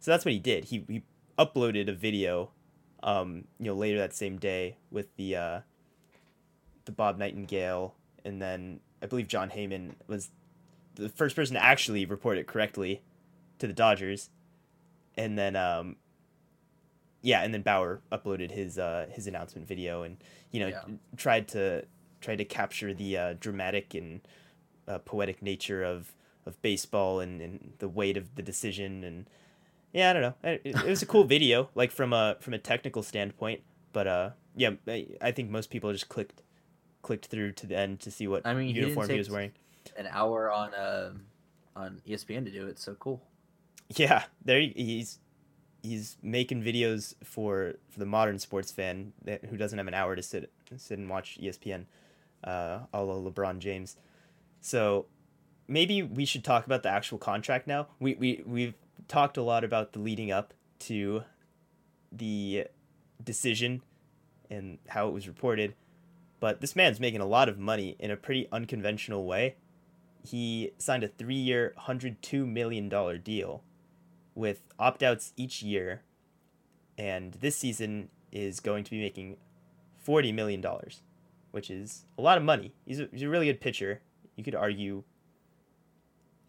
So 0.00 0.10
that's 0.10 0.24
what 0.24 0.32
he 0.32 0.40
did. 0.40 0.66
He 0.66 0.84
he 0.88 1.02
uploaded 1.38 1.88
a 1.88 1.92
video, 1.92 2.50
um, 3.02 3.44
you 3.58 3.66
know, 3.66 3.74
later 3.74 3.98
that 3.98 4.14
same 4.14 4.38
day 4.38 4.76
with 4.90 5.14
the 5.16 5.36
uh, 5.36 5.60
Bob 6.90 7.18
Nightingale, 7.18 7.94
and 8.24 8.40
then 8.40 8.80
I 9.02 9.06
believe 9.06 9.28
Jon 9.28 9.50
Heyman 9.50 9.94
was 10.06 10.30
the 10.94 11.08
first 11.08 11.36
person 11.36 11.54
to 11.54 11.64
actually 11.64 12.04
report 12.04 12.38
it 12.38 12.46
correctly 12.46 13.02
to 13.58 13.66
the 13.66 13.72
Dodgers, 13.72 14.30
and 15.16 15.38
then 15.38 15.56
um, 15.56 15.96
yeah, 17.22 17.42
and 17.42 17.52
then 17.52 17.62
Bauer 17.62 18.00
uploaded 18.10 18.50
his 18.50 18.78
uh, 18.78 19.06
his 19.10 19.26
announcement 19.26 19.66
video, 19.66 20.02
and 20.02 20.16
you 20.50 20.60
know 20.60 20.68
yeah. 20.68 20.82
tried 21.16 21.48
to 21.48 21.84
tried 22.20 22.36
to 22.36 22.44
capture 22.44 22.92
the 22.94 23.16
uh, 23.16 23.34
dramatic 23.38 23.94
and 23.94 24.20
uh, 24.86 24.98
poetic 24.98 25.42
nature 25.42 25.82
of 25.82 26.12
of 26.46 26.60
baseball 26.62 27.20
and, 27.20 27.40
and 27.40 27.72
the 27.78 27.88
weight 27.88 28.16
of 28.16 28.34
the 28.34 28.42
decision. 28.42 29.04
And 29.04 29.26
yeah 29.92 30.10
I 30.10 30.12
don't 30.12 30.22
know. 30.22 30.34
It, 30.42 30.62
it 30.64 30.84
was 30.84 31.02
a 31.02 31.06
cool 31.06 31.24
video 31.24 31.70
like 31.74 31.90
from 31.90 32.12
a 32.12 32.36
from 32.40 32.54
a 32.54 32.58
technical 32.58 33.02
standpoint. 33.02 33.60
But 33.92 34.06
uh 34.06 34.30
yeah 34.56 34.70
I, 34.86 35.06
I 35.20 35.32
think 35.32 35.50
most 35.50 35.70
people 35.70 35.92
just 35.92 36.08
clicked 36.08 36.42
clicked 37.02 37.26
through 37.26 37.52
to 37.52 37.66
the 37.66 37.76
end 37.76 38.00
to 38.00 38.10
see 38.10 38.26
what 38.26 38.46
I 38.46 38.54
mean, 38.54 38.74
uniform 38.74 39.08
he, 39.08 39.14
he 39.14 39.18
was 39.18 39.30
wearing. 39.30 39.52
An 39.96 40.08
hour 40.10 40.50
on 40.50 40.74
uh, 40.74 41.12
on 41.76 42.00
ESPN 42.06 42.44
to 42.44 42.50
do 42.50 42.66
it, 42.66 42.78
so 42.78 42.94
cool. 42.94 43.22
Yeah, 43.96 44.24
there 44.44 44.60
he, 44.60 44.72
he's 44.76 45.18
he's 45.82 46.16
making 46.22 46.62
videos 46.62 47.14
for 47.24 47.74
for 47.88 47.98
the 47.98 48.06
modern 48.06 48.38
sports 48.38 48.70
fan 48.70 49.12
that, 49.24 49.44
who 49.46 49.56
doesn't 49.56 49.78
have 49.78 49.88
an 49.88 49.94
hour 49.94 50.14
to 50.16 50.22
sit 50.22 50.50
sit 50.76 50.98
and 50.98 51.08
watch 51.08 51.38
ESPN, 51.40 51.86
uh, 52.44 52.80
a 52.92 53.02
la 53.02 53.14
LeBron 53.14 53.58
James. 53.58 53.96
So 54.60 55.06
maybe 55.66 56.02
we 56.02 56.24
should 56.24 56.44
talk 56.44 56.66
about 56.66 56.82
the 56.82 56.90
actual 56.90 57.18
contract 57.18 57.66
now. 57.66 57.88
We 57.98 58.14
we 58.14 58.42
we've 58.46 58.74
talked 59.08 59.36
a 59.36 59.42
lot 59.42 59.64
about 59.64 59.92
the 59.92 59.98
leading 59.98 60.30
up 60.30 60.54
to 60.80 61.22
the 62.12 62.66
decision 63.22 63.82
and 64.50 64.78
how 64.88 65.08
it 65.08 65.12
was 65.12 65.28
reported, 65.28 65.74
but 66.40 66.60
this 66.60 66.74
man's 66.74 66.98
making 66.98 67.20
a 67.20 67.26
lot 67.26 67.48
of 67.48 67.58
money 67.58 67.96
in 67.98 68.10
a 68.10 68.16
pretty 68.16 68.48
unconventional 68.50 69.24
way. 69.24 69.56
He 70.26 70.72
signed 70.78 71.04
a 71.04 71.08
three-year, 71.08 71.74
hundred 71.76 72.20
two 72.22 72.46
million 72.46 72.88
dollar 72.88 73.18
deal 73.18 73.62
with 74.34 74.62
opt 74.78 75.02
outs 75.02 75.32
each 75.36 75.62
year, 75.62 76.02
and 76.98 77.34
this 77.34 77.56
season 77.56 78.08
is 78.32 78.60
going 78.60 78.84
to 78.84 78.90
be 78.90 79.00
making 79.00 79.36
$40 80.06 80.34
million, 80.34 80.64
which 81.50 81.70
is 81.70 82.04
a 82.18 82.22
lot 82.22 82.38
of 82.38 82.44
money. 82.44 82.72
He's 82.86 83.00
a, 83.00 83.08
he's 83.12 83.22
a 83.22 83.28
really 83.28 83.46
good 83.46 83.60
pitcher. 83.60 84.00
You 84.36 84.44
could 84.44 84.54
argue, 84.54 85.02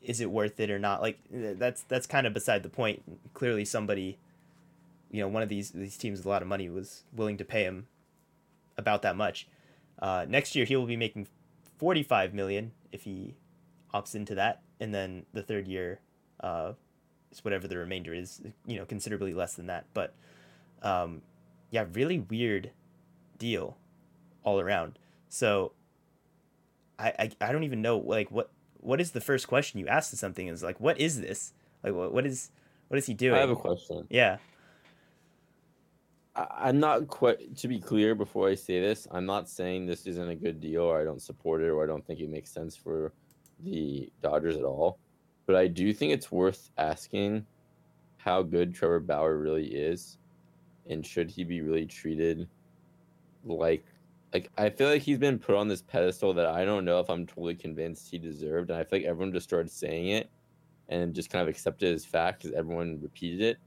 is 0.02 0.22
it 0.22 0.32
worth 0.32 0.60
it 0.60 0.70
or 0.70 0.80
not? 0.80 1.02
Like, 1.02 1.20
that's 1.32 1.84
that's 1.84 2.08
kind 2.08 2.26
of 2.26 2.34
beside 2.34 2.64
the 2.64 2.70
point. 2.70 3.04
Clearly, 3.34 3.66
somebody, 3.66 4.18
you 5.12 5.22
know, 5.22 5.28
one 5.28 5.44
of 5.44 5.50
these, 5.50 5.72
these 5.72 5.98
teams 5.98 6.20
with 6.20 6.26
a 6.26 6.30
lot 6.30 6.42
of 6.42 6.48
money 6.48 6.70
was 6.70 7.04
willing 7.14 7.38
to 7.38 7.46
pay 7.46 7.64
him 7.64 7.88
about 8.78 9.02
that 9.02 9.16
much. 9.16 9.48
Uh, 10.02 10.26
next 10.28 10.56
year, 10.56 10.66
he 10.66 10.76
will 10.76 10.86
be 10.86 10.98
making 10.98 11.28
45 11.78 12.34
million 12.34 12.72
if 12.92 13.04
he 13.04 13.36
opts 13.94 14.16
into 14.16 14.36
that, 14.36 14.62
and 14.80 14.94
then 14.94 15.26
the 15.34 15.44
third 15.44 15.68
year, 15.68 16.00
uh, 16.42 16.74
is 17.32 17.44
whatever 17.44 17.68
the 17.68 17.78
remainder 17.78 18.14
is, 18.14 18.42
you 18.66 18.78
know, 18.78 18.86
considerably 18.86 19.34
less 19.34 19.54
than 19.54 19.68
that. 19.68 19.86
But 19.94 20.14
um, 20.82 21.22
yeah, 21.70 21.86
really 21.94 22.20
weird 22.20 22.72
deal 23.38 23.78
all 24.44 24.60
around. 24.60 25.00
So 25.30 25.74
I, 27.00 27.14
I 27.18 27.32
I 27.42 27.52
don't 27.52 27.64
even 27.64 27.82
know 27.82 27.98
like 27.98 28.30
what 28.32 28.52
what 28.78 29.00
is 29.00 29.12
the 29.12 29.22
first 29.22 29.48
question 29.48 29.80
you 29.80 29.88
ask 29.88 30.10
to 30.10 30.18
something 30.18 30.48
is 30.48 30.64
like 30.64 30.80
what 30.80 31.00
is 31.00 31.22
this 31.22 31.54
like 31.84 31.94
what 31.94 32.12
what 32.12 32.26
is 32.26 32.52
what 32.88 32.98
is 32.98 33.06
he 33.06 33.14
doing? 33.14 33.36
I 33.36 33.40
have 33.40 33.50
a 33.50 33.56
question. 33.56 34.08
Yeah. 34.10 34.38
I'm 36.36 36.80
not 36.80 37.08
quite 37.08 37.58
to 37.58 37.68
be 37.68 37.80
clear 37.80 38.16
before 38.16 38.48
I 38.48 38.56
say 38.56 38.80
this. 38.80 39.08
I'm 39.12 39.26
not 39.26 39.50
saying 39.50 39.86
this 39.86 40.08
isn't 40.08 40.30
a 40.30 40.36
good 40.36 40.62
deal, 40.62 40.84
or 40.84 41.00
I 41.00 41.04
don't 41.04 41.22
support 41.22 41.62
it, 41.62 41.70
or 41.70 41.84
I 41.84 41.88
don't 41.88 42.06
think 42.06 42.22
it 42.22 42.30
makes 42.30 42.52
sense 42.52 42.76
for 42.76 43.12
the 43.60 44.10
Dodgers 44.22 44.56
at 44.56 44.64
all. 44.64 44.98
But 45.46 45.56
I 45.56 45.68
do 45.68 45.94
think 45.94 46.14
it's 46.14 46.32
worth 46.32 46.72
asking 46.78 47.46
how 48.18 48.44
good 48.44 48.74
Trevor 48.74 49.02
Bauer 49.02 49.38
really 49.38 49.68
is, 49.68 50.18
and 50.90 51.06
should 51.06 51.30
he 51.30 51.44
be 51.44 51.62
really 51.62 51.86
treated 51.86 52.48
like 53.44 53.86
like 54.34 54.50
I 54.58 54.70
feel 54.70 54.88
like 54.88 55.02
he's 55.02 55.18
been 55.18 55.40
put 55.40 55.56
on 55.56 55.68
this 55.68 55.82
pedestal 55.82 56.34
that 56.36 56.46
I 56.46 56.64
don't 56.64 56.86
know 56.86 57.00
if 57.00 57.10
I'm 57.10 57.26
totally 57.28 57.56
convinced 57.56 58.10
he 58.10 58.18
deserved, 58.18 58.70
and 58.70 58.80
I 58.80 58.84
feel 58.84 59.00
like 59.00 59.08
everyone 59.08 59.34
just 59.34 59.48
started 59.48 59.70
saying 59.70 60.10
it 60.10 60.30
and 60.90 61.14
just 61.14 61.30
kind 61.30 61.42
of 61.42 61.50
accepted 61.50 61.94
as 61.94 62.06
fact 62.06 62.42
because 62.44 62.56
everyone 62.56 63.00
repeated 63.02 63.42
it. 63.42 63.58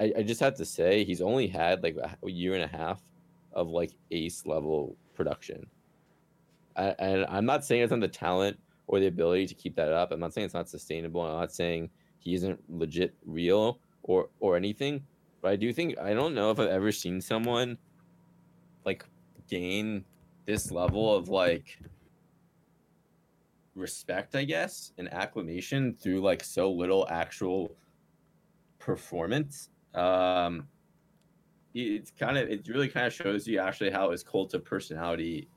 I, 0.00 0.12
I 0.18 0.22
just 0.22 0.40
have 0.40 0.54
to 0.54 0.64
say 0.64 1.04
he's 1.04 1.20
only 1.20 1.46
had 1.46 1.82
like 1.82 1.96
a 1.96 2.30
year 2.30 2.54
and 2.54 2.64
a 2.64 2.76
half 2.76 3.02
of 3.52 3.68
like 3.68 3.92
ace 4.10 4.46
level 4.46 4.96
production. 5.14 5.66
I, 6.76 6.94
and 6.98 7.26
I'm 7.28 7.44
not 7.44 7.64
saying 7.64 7.82
it's 7.82 7.92
on 7.92 8.00
the 8.00 8.08
talent 8.08 8.58
or 8.86 8.98
the 8.98 9.06
ability 9.06 9.46
to 9.48 9.54
keep 9.54 9.76
that 9.76 9.92
up. 9.92 10.10
I'm 10.10 10.20
not 10.20 10.32
saying 10.32 10.46
it's 10.46 10.54
not 10.54 10.68
sustainable. 10.68 11.22
I'm 11.22 11.38
not 11.38 11.52
saying 11.52 11.90
he 12.18 12.34
isn't 12.34 12.58
legit 12.68 13.14
real 13.26 13.78
or 14.02 14.30
or 14.40 14.56
anything. 14.56 15.02
But 15.42 15.52
I 15.52 15.56
do 15.56 15.72
think 15.72 15.98
I 15.98 16.14
don't 16.14 16.34
know 16.34 16.50
if 16.50 16.58
I've 16.58 16.68
ever 16.68 16.92
seen 16.92 17.20
someone 17.20 17.76
like 18.84 19.04
gain 19.48 20.04
this 20.46 20.70
level 20.70 21.14
of 21.14 21.28
like 21.28 21.78
respect, 23.74 24.34
I 24.34 24.44
guess, 24.44 24.92
and 24.98 25.12
acclamation 25.12 25.94
through 25.94 26.20
like 26.20 26.42
so 26.42 26.70
little 26.70 27.06
actual 27.10 27.76
performance. 28.78 29.68
Um, 29.94 30.68
it's 31.74 32.10
kind 32.10 32.36
of 32.36 32.48
it 32.48 32.66
really 32.68 32.88
kind 32.88 33.06
of 33.06 33.12
shows 33.12 33.46
you 33.46 33.58
actually 33.58 33.90
how 33.90 34.10
his 34.10 34.22
cult 34.22 34.54
of 34.54 34.64
personality 34.64 35.48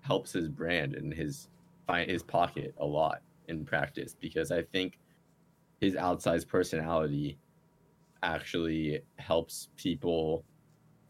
helps 0.00 0.32
his 0.32 0.48
brand 0.48 0.94
and 0.94 1.12
his 1.14 1.48
find 1.86 2.10
his 2.10 2.22
pocket 2.22 2.74
a 2.78 2.86
lot 2.86 3.22
in 3.48 3.64
practice 3.64 4.14
because 4.14 4.52
I 4.52 4.62
think 4.62 5.00
his 5.80 5.94
outsized 5.94 6.48
personality 6.48 7.38
actually 8.22 9.02
helps 9.18 9.70
people 9.76 10.46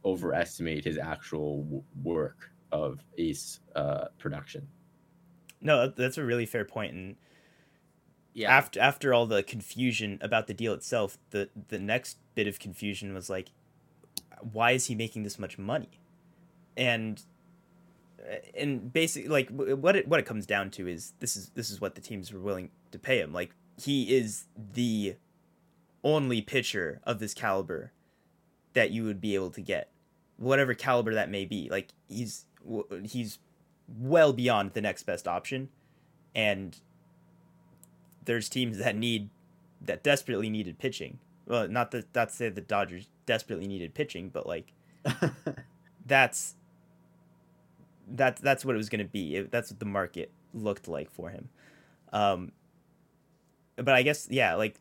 overestimate 0.04 0.84
his 0.84 0.98
actual 0.98 1.62
w- 1.64 1.84
work 2.02 2.52
of 2.72 3.04
ace 3.18 3.60
uh, 3.76 4.08
production. 4.18 4.68
No, 5.60 5.88
that's 5.88 6.18
a 6.18 6.24
really 6.24 6.46
fair 6.46 6.64
point 6.64 6.94
and 6.94 7.16
Yeah. 8.34 8.54
after 8.54 8.80
after 8.80 9.12
all 9.12 9.26
the 9.26 9.42
confusion 9.42 10.18
about 10.20 10.46
the 10.46 10.54
deal 10.54 10.72
itself, 10.72 11.18
the 11.30 11.50
the 11.68 11.78
next 11.78 12.18
bit 12.36 12.46
of 12.46 12.60
confusion 12.60 13.12
was 13.12 13.28
like, 13.28 13.48
why 14.52 14.70
is 14.70 14.86
he 14.86 14.94
making 14.94 15.24
this 15.24 15.40
much 15.40 15.58
money? 15.58 15.98
And 16.76 17.20
and 18.54 18.92
basically, 18.92 19.28
like 19.28 19.50
what 19.50 19.96
it 19.96 20.06
what 20.06 20.20
it 20.20 20.26
comes 20.26 20.46
down 20.46 20.70
to 20.72 20.86
is 20.86 21.14
this 21.18 21.36
is 21.36 21.50
this 21.54 21.70
is 21.70 21.80
what 21.80 21.96
the 21.96 22.00
teams 22.00 22.32
were 22.32 22.40
willing 22.40 22.70
to 22.92 22.98
pay 22.98 23.18
him. 23.18 23.32
Like 23.32 23.50
he 23.76 24.14
is 24.16 24.44
the 24.74 25.16
only 26.04 26.40
pitcher 26.40 27.00
of 27.04 27.18
this 27.18 27.34
caliber 27.34 27.92
that 28.74 28.90
you 28.90 29.04
would 29.04 29.20
be 29.20 29.34
able 29.34 29.50
to 29.50 29.60
get, 29.60 29.90
whatever 30.36 30.74
caliber 30.74 31.14
that 31.14 31.30
may 31.30 31.44
be. 31.44 31.68
Like 31.70 31.88
he's 32.08 32.44
he's 33.04 33.38
well 33.98 34.32
beyond 34.32 34.72
the 34.74 34.80
next 34.80 35.04
best 35.04 35.26
option, 35.26 35.70
and 36.34 36.78
there's 38.24 38.48
teams 38.48 38.78
that 38.78 38.96
need 38.96 39.30
that 39.80 40.02
desperately 40.02 40.50
needed 40.50 40.78
pitching. 40.78 41.18
Well, 41.46 41.68
not 41.68 41.90
that 41.92 42.14
not 42.14 42.28
to 42.30 42.34
say 42.34 42.48
the 42.48 42.60
Dodgers 42.60 43.08
desperately 43.26 43.66
needed 43.66 43.94
pitching, 43.94 44.30
but 44.30 44.46
like 44.46 44.72
that's 46.06 46.54
that's 48.08 48.40
that's 48.40 48.64
what 48.64 48.74
it 48.74 48.78
was 48.78 48.88
going 48.88 49.04
to 49.04 49.10
be. 49.10 49.36
It- 49.36 49.50
that's 49.50 49.70
what 49.70 49.80
the 49.80 49.86
market 49.86 50.30
looked 50.54 50.88
like 50.88 51.10
for 51.10 51.30
him. 51.30 51.48
Um, 52.12 52.52
but 53.76 53.90
I 53.90 54.02
guess 54.02 54.28
yeah, 54.30 54.54
like 54.54 54.76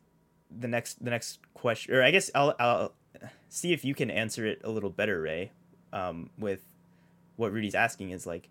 the 0.56 0.68
next 0.68 1.02
the 1.04 1.10
next 1.10 1.38
question, 1.54 1.94
or 1.94 2.02
I 2.02 2.10
guess 2.10 2.30
I'll 2.34 2.54
I'll 2.58 2.92
see 3.48 3.72
if 3.72 3.84
you 3.84 3.94
can 3.94 4.10
answer 4.10 4.46
it 4.46 4.60
a 4.64 4.70
little 4.70 4.90
better, 4.90 5.20
Ray. 5.20 5.52
Um, 5.92 6.30
with 6.38 6.60
what 7.36 7.52
Rudy's 7.52 7.74
asking 7.74 8.10
is 8.10 8.26
like, 8.26 8.48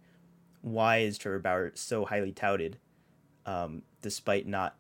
why 0.62 0.98
is 1.00 1.18
Trevor 1.18 1.40
Bauer 1.40 1.72
so 1.76 2.06
highly 2.06 2.32
touted, 2.32 2.78
um, 3.46 3.84
despite 4.02 4.48
not 4.48 4.76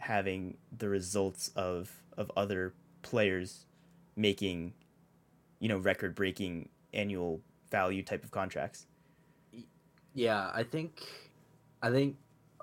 having 0.00 0.56
the 0.76 0.88
results 0.88 1.50
of 1.56 1.92
of 2.18 2.30
other 2.36 2.74
players 3.00 3.64
making, 4.16 4.74
you 5.60 5.68
know, 5.68 5.78
record 5.78 6.14
breaking 6.14 6.68
annual 6.92 7.40
value 7.70 8.02
type 8.02 8.24
of 8.24 8.30
contracts. 8.30 8.86
Yeah, 10.12 10.50
I 10.52 10.64
think, 10.64 11.02
I 11.80 11.90
think 11.90 12.16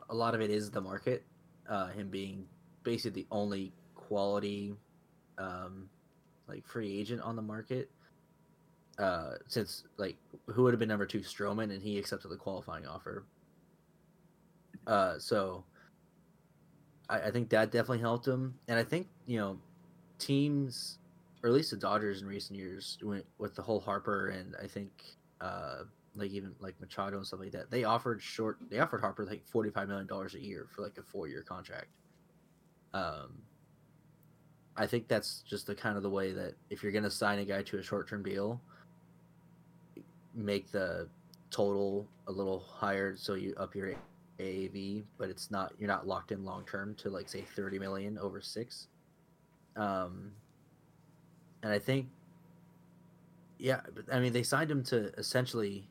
a 0.10 0.14
lot 0.14 0.36
of 0.36 0.42
it 0.42 0.52
is 0.52 0.70
the 0.70 0.82
market. 0.82 1.24
Uh, 1.68 1.88
him 1.88 2.10
being 2.10 2.46
basically 2.84 3.22
the 3.22 3.28
only 3.32 3.72
quality, 3.96 4.76
um, 5.40 5.90
like 6.48 6.68
free 6.68 7.00
agent 7.00 7.22
on 7.22 7.36
the 7.36 7.42
market. 7.42 7.90
Uh, 8.98 9.32
since 9.48 9.84
like 9.98 10.16
who 10.48 10.64
would 10.64 10.74
have 10.74 10.80
been 10.80 10.88
number 10.90 11.06
two, 11.06 11.20
Stroman, 11.20 11.72
and 11.74 11.82
he 11.82 11.98
accepted 11.98 12.30
the 12.30 12.38
qualifying 12.38 12.86
offer. 12.86 13.26
Uh, 14.88 15.18
so 15.18 15.66
I, 17.10 17.20
I 17.20 17.32
think 17.32 17.50
that 17.50 17.72
definitely 17.72 18.00
helped 18.00 18.28
him, 18.28 18.56
and 18.68 18.80
I 18.80 18.84
think 18.84 19.08
you 19.26 19.40
know, 19.40 19.58
teams, 20.20 21.00
or 21.44 21.50
at 21.50 21.56
least 21.56 21.72
the 21.72 21.78
Dodgers 21.78 22.22
in 22.22 22.28
recent 22.28 22.58
years, 22.58 22.98
went 23.02 23.26
with 23.38 23.56
the 23.56 23.62
whole 23.62 23.80
Harper 23.80 24.30
and 24.30 24.56
I 24.62 24.68
think 24.68 24.92
uh 25.42 25.84
like 26.16 26.32
even 26.32 26.56
like 26.60 26.80
Machado 26.80 27.18
and 27.18 27.26
stuff 27.26 27.40
like 27.40 27.52
that. 27.52 27.70
They 27.70 27.84
offered 27.84 28.22
short. 28.22 28.58
They 28.70 28.80
offered 28.80 29.02
Harper 29.02 29.26
like 29.26 29.46
forty 29.46 29.70
five 29.70 29.88
million 29.88 30.08
dollars 30.08 30.36
a 30.36 30.40
year 30.40 30.68
for 30.74 30.82
like 30.82 30.98
a 30.98 31.04
four 31.04 31.28
year 31.28 31.44
contract. 31.44 31.88
Um, 32.94 33.42
I 34.78 34.88
think 34.88 35.08
that's 35.08 35.44
just 35.48 35.68
the 35.68 35.76
kind 35.76 35.98
of 35.98 36.04
the 36.04 36.10
way 36.10 36.32
that 36.32 36.54
if 36.70 36.84
you're 36.84 36.92
gonna 36.92 37.12
sign 37.12 37.40
a 37.40 37.46
guy 37.46 37.62
to 37.64 37.78
a 37.80 37.84
short 37.84 38.08
term 38.08 38.24
deal, 38.24 38.62
make 40.34 40.72
the 40.72 41.08
total 41.52 42.08
a 42.28 42.32
little 42.32 42.60
higher 42.60 43.16
so 43.16 43.36
you 43.36 43.54
up 43.58 43.76
your 43.76 43.94
AAV, 44.40 45.04
but 45.18 45.30
it's 45.30 45.50
not 45.52 45.74
you're 45.80 45.88
not 45.88 46.08
locked 46.08 46.32
in 46.32 46.44
long 46.44 46.66
term 46.66 46.96
to 46.96 47.10
like 47.10 47.30
say 47.30 47.42
thirty 47.42 47.80
million 47.80 48.18
over 48.18 48.42
six. 48.42 48.88
Um, 49.76 50.32
and 51.64 51.72
I 51.72 51.80
think 51.80 52.08
yeah, 53.58 53.82
but 53.94 54.06
I 54.14 54.20
mean, 54.20 54.34
they 54.34 54.44
signed 54.44 54.70
him 54.70 54.84
to 54.86 55.14
essentially, 55.18 55.88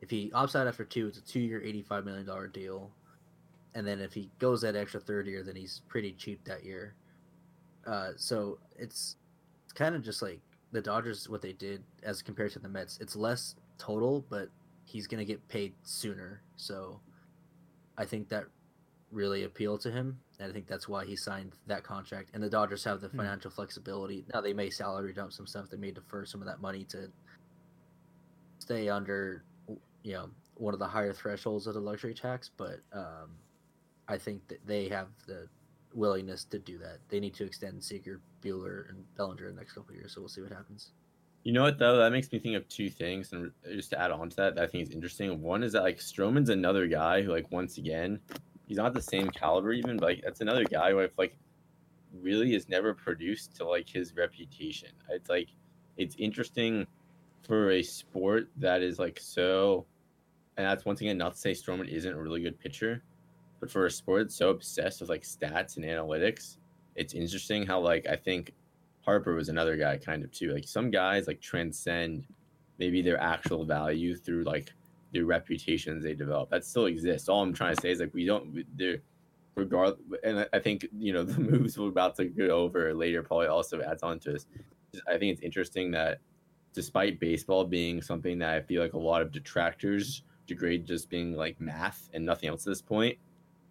if 0.00 0.10
he 0.10 0.30
opts 0.30 0.54
out 0.54 0.66
after 0.66 0.84
two, 0.84 1.06
it's 1.06 1.18
a 1.18 1.22
two-year, 1.22 1.62
eighty-five 1.62 2.04
million 2.04 2.26
dollar 2.26 2.46
deal, 2.46 2.90
and 3.74 3.86
then 3.86 4.00
if 4.00 4.12
he 4.12 4.30
goes 4.38 4.60
that 4.62 4.76
extra 4.76 5.00
third 5.00 5.26
year, 5.26 5.42
then 5.42 5.56
he's 5.56 5.82
pretty 5.88 6.12
cheap 6.12 6.44
that 6.44 6.64
year. 6.64 6.94
Uh, 7.86 8.10
so 8.16 8.58
it's 8.76 9.16
it's 9.64 9.72
kind 9.72 9.94
of 9.94 10.02
just 10.02 10.20
like 10.22 10.40
the 10.72 10.80
Dodgers 10.80 11.28
what 11.28 11.40
they 11.40 11.52
did 11.52 11.82
as 12.02 12.20
compared 12.20 12.52
to 12.52 12.58
the 12.58 12.68
Mets. 12.68 12.98
It's 13.00 13.16
less 13.16 13.54
total, 13.78 14.24
but 14.28 14.48
he's 14.84 15.06
gonna 15.06 15.24
get 15.24 15.46
paid 15.48 15.74
sooner. 15.82 16.42
So 16.56 17.00
I 17.98 18.06
think 18.06 18.28
that 18.30 18.44
really 19.10 19.44
appealed 19.44 19.80
to 19.82 19.90
him, 19.90 20.20
and 20.38 20.48
I 20.50 20.52
think 20.52 20.66
that's 20.66 20.88
why 20.88 21.04
he 21.04 21.16
signed 21.16 21.52
that 21.66 21.82
contract. 21.82 22.30
And 22.32 22.42
the 22.42 22.48
Dodgers 22.50 22.84
have 22.84 23.00
the 23.00 23.08
Hmm. 23.08 23.18
financial 23.18 23.50
flexibility. 23.50 24.24
Now 24.32 24.40
they 24.40 24.52
may 24.52 24.70
salary 24.70 25.12
dump 25.12 25.32
some 25.32 25.46
stuff. 25.46 25.68
They 25.68 25.76
may 25.76 25.90
defer 25.90 26.24
some 26.24 26.40
of 26.40 26.46
that 26.46 26.60
money 26.60 26.84
to 26.86 27.10
stay 28.58 28.88
under, 28.88 29.44
you 30.02 30.12
know, 30.12 30.30
one 30.54 30.74
of 30.74 30.80
the 30.80 30.86
higher 30.88 31.12
thresholds 31.12 31.66
of 31.66 31.74
the 31.74 31.80
luxury 31.80 32.14
tax. 32.14 32.50
But 32.56 32.80
um, 32.92 33.30
I 34.08 34.18
think 34.18 34.46
that 34.48 34.64
they 34.66 34.88
have 34.88 35.08
the 35.26 35.48
willingness 35.94 36.44
to 36.44 36.58
do 36.58 36.78
that. 36.78 36.98
They 37.08 37.18
need 37.20 37.34
to 37.34 37.44
extend 37.44 37.82
Seager, 37.82 38.20
Buehler, 38.42 38.88
and 38.90 39.04
Bellinger 39.16 39.48
in 39.48 39.54
the 39.54 39.60
next 39.60 39.72
couple 39.72 39.90
of 39.90 39.96
years. 39.96 40.14
So 40.14 40.20
we'll 40.20 40.28
see 40.28 40.42
what 40.42 40.52
happens. 40.52 40.92
You 41.44 41.52
know 41.52 41.62
what 41.62 41.78
though? 41.78 41.96
That 41.96 42.12
makes 42.12 42.30
me 42.30 42.38
think 42.38 42.56
of 42.56 42.68
two 42.68 42.90
things, 42.90 43.32
and 43.32 43.50
uh, 43.66 43.72
just 43.72 43.90
to 43.90 44.00
add 44.00 44.10
on 44.10 44.28
to 44.28 44.36
that, 44.36 44.54
that 44.56 44.64
I 44.64 44.66
think 44.66 44.86
is 44.86 44.90
interesting. 44.90 45.40
One 45.40 45.62
is 45.62 45.72
that 45.72 45.82
like 45.82 45.98
Stroman's 45.98 46.50
another 46.50 46.86
guy 46.86 47.22
who, 47.22 47.32
like, 47.32 47.50
once 47.50 47.78
again, 47.78 48.18
he's 48.66 48.76
not 48.76 48.92
the 48.92 49.02
same 49.02 49.28
caliber 49.30 49.72
even, 49.72 49.96
but 49.96 50.06
like 50.06 50.22
that's 50.22 50.40
another 50.40 50.64
guy 50.64 50.90
who 50.90 51.00
I've 51.00 51.12
like 51.16 51.36
really 52.22 52.52
has 52.52 52.68
never 52.68 52.94
produced 52.94 53.56
to 53.56 53.64
like 53.66 53.88
his 53.88 54.14
reputation. 54.14 54.90
It's 55.08 55.30
like 55.30 55.48
it's 55.96 56.16
interesting 56.18 56.86
for 57.42 57.70
a 57.72 57.82
sport 57.82 58.48
that 58.58 58.82
is 58.82 58.98
like 58.98 59.18
so, 59.20 59.86
and 60.56 60.66
that's 60.66 60.84
once 60.84 61.00
again 61.00 61.16
not 61.16 61.32
to 61.32 61.38
say 61.38 61.52
Stroman 61.52 61.88
isn't 61.88 62.12
a 62.12 62.20
really 62.20 62.42
good 62.42 62.58
pitcher, 62.58 63.02
but 63.60 63.70
for 63.70 63.86
a 63.86 63.90
sport 63.90 64.24
that's 64.24 64.36
so 64.36 64.50
obsessed 64.50 65.00
with 65.00 65.08
like 65.08 65.22
stats 65.22 65.76
and 65.76 65.84
analytics, 65.84 66.58
it's 66.94 67.14
interesting 67.14 67.66
how 67.66 67.80
like 67.80 68.06
I 68.06 68.16
think 68.16 68.52
Harper 69.08 69.34
was 69.34 69.48
another 69.48 69.74
guy 69.78 69.96
kind 69.96 70.22
of 70.22 70.30
too. 70.32 70.52
Like 70.52 70.68
some 70.68 70.90
guys 70.90 71.26
like 71.26 71.40
transcend 71.40 72.26
maybe 72.78 73.00
their 73.00 73.18
actual 73.18 73.64
value 73.64 74.14
through 74.14 74.44
like 74.44 74.70
their 75.14 75.24
reputations 75.24 76.04
they 76.04 76.12
develop. 76.12 76.50
That 76.50 76.62
still 76.62 76.84
exists. 76.84 77.26
All 77.26 77.40
I'm 77.40 77.54
trying 77.54 77.74
to 77.74 77.80
say 77.80 77.90
is 77.90 78.00
like 78.00 78.12
we 78.12 78.26
don't 78.26 78.62
they're 78.76 78.98
regard 79.54 79.94
and 80.24 80.40
I- 80.40 80.48
I 80.52 80.58
think 80.58 80.86
you 80.98 81.14
know 81.14 81.24
the 81.32 81.40
moves 81.40 81.78
we're 81.78 81.88
about 81.88 82.16
to 82.16 82.26
go 82.26 82.48
over 82.50 82.92
later 82.92 83.22
probably 83.22 83.46
also 83.46 83.80
adds 83.80 84.02
on 84.02 84.18
to 84.20 84.32
this. 84.32 84.46
I 85.06 85.12
think 85.16 85.32
it's 85.32 85.40
interesting 85.40 85.90
that 85.92 86.18
despite 86.74 87.18
baseball 87.18 87.64
being 87.64 88.02
something 88.02 88.38
that 88.40 88.54
I 88.56 88.60
feel 88.60 88.82
like 88.82 88.92
a 88.92 88.98
lot 88.98 89.22
of 89.22 89.32
detractors 89.32 90.22
degrade 90.46 90.84
just 90.84 91.08
being 91.08 91.32
like 91.32 91.58
math 91.62 92.10
and 92.12 92.26
nothing 92.26 92.50
else 92.50 92.66
at 92.66 92.70
this 92.72 92.82
point, 92.82 93.16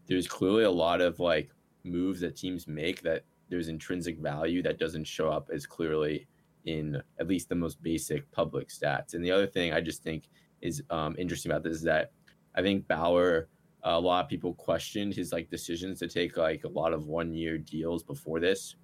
there's 0.07 0.27
clearly 0.27 0.63
a 0.63 0.71
lot 0.71 0.99
of 0.99 1.19
like 1.19 1.51
moves 1.83 2.21
that 2.21 2.35
teams 2.35 2.67
make 2.67 3.03
that 3.03 3.23
there's 3.49 3.67
intrinsic 3.67 4.19
value 4.19 4.61
that 4.63 4.79
doesn't 4.79 5.05
show 5.05 5.29
up 5.29 5.49
as 5.53 5.65
clearly 5.65 6.27
in 6.65 7.01
at 7.19 7.27
least 7.27 7.49
the 7.49 7.55
most 7.55 7.81
basic 7.81 8.29
public 8.31 8.69
stats. 8.69 9.13
And 9.13 9.23
the 9.23 9.31
other 9.31 9.47
thing 9.47 9.71
I 9.71 9.81
just 9.81 10.03
think 10.03 10.25
is 10.61 10.83
um, 10.89 11.15
interesting 11.17 11.51
about 11.51 11.63
this 11.63 11.77
is 11.77 11.83
that 11.83 12.11
I 12.55 12.61
think 12.61 12.87
Bauer, 12.87 13.47
a 13.83 13.99
lot 13.99 14.25
of 14.25 14.29
people 14.29 14.53
questioned 14.53 15.13
his 15.13 15.31
like 15.31 15.49
decisions 15.49 15.99
to 15.99 16.07
take 16.07 16.35
like 16.35 16.63
a 16.63 16.69
lot 16.69 16.93
of 16.93 17.07
one 17.07 17.33
year 17.33 17.57
deals 17.57 18.03
before 18.03 18.39
this, 18.39 18.75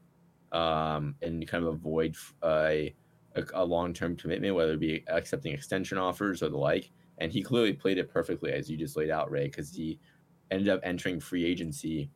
um, 0.52 1.16
and 1.22 1.46
kind 1.48 1.66
of 1.66 1.74
avoid 1.74 2.16
uh, 2.44 2.68
a 2.70 2.96
a, 3.36 3.44
a 3.56 3.66
long 3.66 3.94
term 3.94 4.16
commitment, 4.16 4.56
whether 4.56 4.74
it 4.74 4.80
be 4.80 5.04
accepting 5.08 5.54
extension 5.54 5.98
offers 5.98 6.44
or 6.44 6.50
the 6.50 6.58
like. 6.58 6.92
And 7.20 7.32
he 7.32 7.42
clearly 7.42 7.74
played 7.74 7.98
it 7.98 8.10
perfectly 8.10 8.52
as 8.52 8.70
you 8.70 8.78
just 8.78 8.98
laid 8.98 9.10
out, 9.10 9.32
Ray, 9.32 9.46
because 9.46 9.74
he 9.74 10.00
ended 10.52 10.70
up 10.70 10.80
entering 10.84 11.20
free 11.20 11.46
agency 11.46 12.10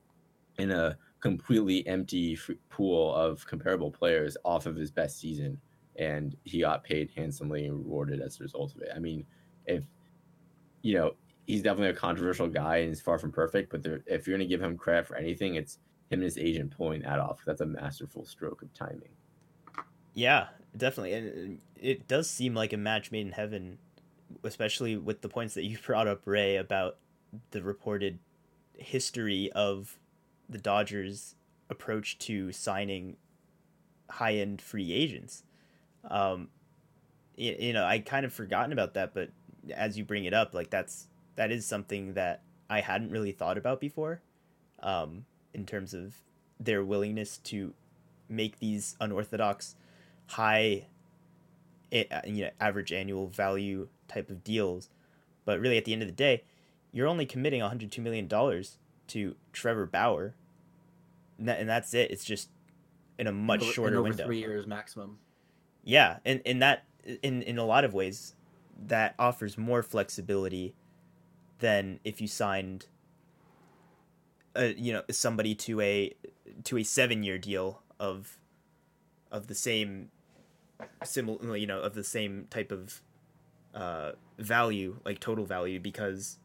in 0.57 0.71
a 0.71 0.97
completely 1.19 1.85
empty 1.87 2.37
pool 2.69 3.13
of 3.15 3.45
comparable 3.45 3.91
players 3.91 4.37
off 4.45 4.65
of 4.65 4.75
his 4.75 4.91
best 4.91 5.19
season, 5.19 5.59
and 5.97 6.35
he 6.43 6.61
got 6.61 6.83
paid 6.83 7.09
handsomely 7.15 7.65
and 7.65 7.77
rewarded 7.77 8.21
as 8.21 8.39
a 8.39 8.43
result 8.43 8.75
of 8.75 8.81
it. 8.81 8.89
I 8.95 8.99
mean, 8.99 9.25
if 9.65 9.83
you 10.81 10.93
know, 10.95 11.15
he's 11.47 11.61
definitely 11.61 11.89
a 11.89 11.93
controversial 11.93 12.47
guy 12.47 12.77
and 12.77 12.89
he's 12.89 13.01
far 13.01 13.17
from 13.17 13.31
perfect, 13.31 13.71
but 13.71 13.83
there, 13.83 14.03
if 14.05 14.27
you're 14.27 14.37
going 14.37 14.47
to 14.47 14.49
give 14.49 14.61
him 14.61 14.77
credit 14.77 15.07
for 15.07 15.15
anything, 15.15 15.55
it's 15.55 15.79
him 16.09 16.19
and 16.19 16.23
his 16.23 16.37
agent 16.37 16.75
pulling 16.75 17.01
that 17.01 17.19
off. 17.19 17.39
That's 17.45 17.61
a 17.61 17.65
masterful 17.65 18.25
stroke 18.25 18.61
of 18.61 18.73
timing. 18.73 19.09
Yeah, 20.13 20.47
definitely, 20.75 21.13
and 21.13 21.59
it 21.79 22.07
does 22.07 22.29
seem 22.29 22.53
like 22.53 22.73
a 22.73 22.77
match 22.77 23.11
made 23.11 23.25
in 23.25 23.31
heaven, 23.31 23.77
especially 24.43 24.97
with 24.97 25.21
the 25.21 25.29
points 25.29 25.53
that 25.55 25.63
you 25.63 25.77
brought 25.85 26.07
up, 26.07 26.21
Ray, 26.25 26.57
about 26.57 26.97
the 27.51 27.61
reported 27.61 28.19
history 28.73 29.51
of 29.53 29.97
the 30.49 30.57
Dodgers' 30.57 31.35
approach 31.69 32.17
to 32.19 32.51
signing 32.51 33.17
high-end 34.09 34.61
free 34.61 34.93
agents. 34.93 35.43
Um, 36.09 36.49
you, 37.35 37.55
you 37.59 37.73
know, 37.73 37.85
I 37.85 37.99
kind 37.99 38.25
of 38.25 38.33
forgotten 38.33 38.71
about 38.71 38.93
that, 38.93 39.13
but 39.13 39.29
as 39.73 39.97
you 39.97 40.03
bring 40.03 40.25
it 40.25 40.33
up, 40.33 40.53
like 40.53 40.69
that's 40.69 41.07
that 41.35 41.51
is 41.51 41.65
something 41.65 42.13
that 42.13 42.41
I 42.69 42.81
hadn't 42.81 43.11
really 43.11 43.31
thought 43.31 43.57
about 43.57 43.79
before, 43.79 44.21
um, 44.81 45.25
in 45.53 45.65
terms 45.65 45.93
of 45.93 46.15
their 46.59 46.83
willingness 46.83 47.37
to 47.37 47.73
make 48.29 48.59
these 48.59 48.95
unorthodox, 48.99 49.75
high, 50.27 50.87
you 51.91 52.05
know, 52.25 52.49
average 52.59 52.91
annual 52.91 53.27
value 53.27 53.87
type 54.07 54.29
of 54.29 54.43
deals. 54.43 54.89
But 55.45 55.59
really, 55.59 55.77
at 55.77 55.85
the 55.85 55.93
end 55.93 56.01
of 56.01 56.07
the 56.07 56.13
day, 56.13 56.43
you're 56.91 57.07
only 57.07 57.25
committing 57.25 57.61
102 57.61 58.01
million 58.01 58.27
dollars 58.27 58.77
to 59.09 59.35
Trevor 59.53 59.85
Bauer, 59.85 60.35
and, 61.37 61.47
that, 61.47 61.59
and 61.59 61.69
that's 61.69 61.93
it. 61.93 62.11
It's 62.11 62.25
just 62.25 62.49
in 63.17 63.27
a 63.27 63.31
much 63.31 63.61
Over- 63.63 63.71
shorter 63.71 63.95
over 63.97 64.09
window. 64.09 64.25
three 64.25 64.39
years 64.39 64.67
maximum. 64.67 65.19
Yeah, 65.83 66.17
and 66.25 66.41
in 66.45 66.59
that 66.59 66.83
in 67.23 67.41
in 67.41 67.57
a 67.57 67.63
lot 67.65 67.85
of 67.85 67.93
ways, 67.93 68.35
that 68.87 69.15
offers 69.17 69.57
more 69.57 69.81
flexibility 69.81 70.75
than 71.59 71.99
if 72.03 72.21
you 72.21 72.27
signed 72.27 72.87
a 74.55 74.73
you 74.73 74.91
know 74.93 75.03
somebody 75.09 75.55
to 75.55 75.79
a 75.81 76.13
to 76.63 76.77
a 76.77 76.83
seven 76.83 77.23
year 77.23 77.37
deal 77.37 77.81
of 77.99 78.37
of 79.31 79.47
the 79.47 79.55
same 79.55 80.09
similar 81.03 81.55
you 81.57 81.65
know 81.67 81.79
of 81.79 81.93
the 81.95 82.03
same 82.03 82.47
type 82.49 82.71
of 82.71 83.01
uh 83.73 84.11
value 84.37 84.99
like 85.05 85.19
total 85.19 85.45
value 85.45 85.79
because 85.79 86.37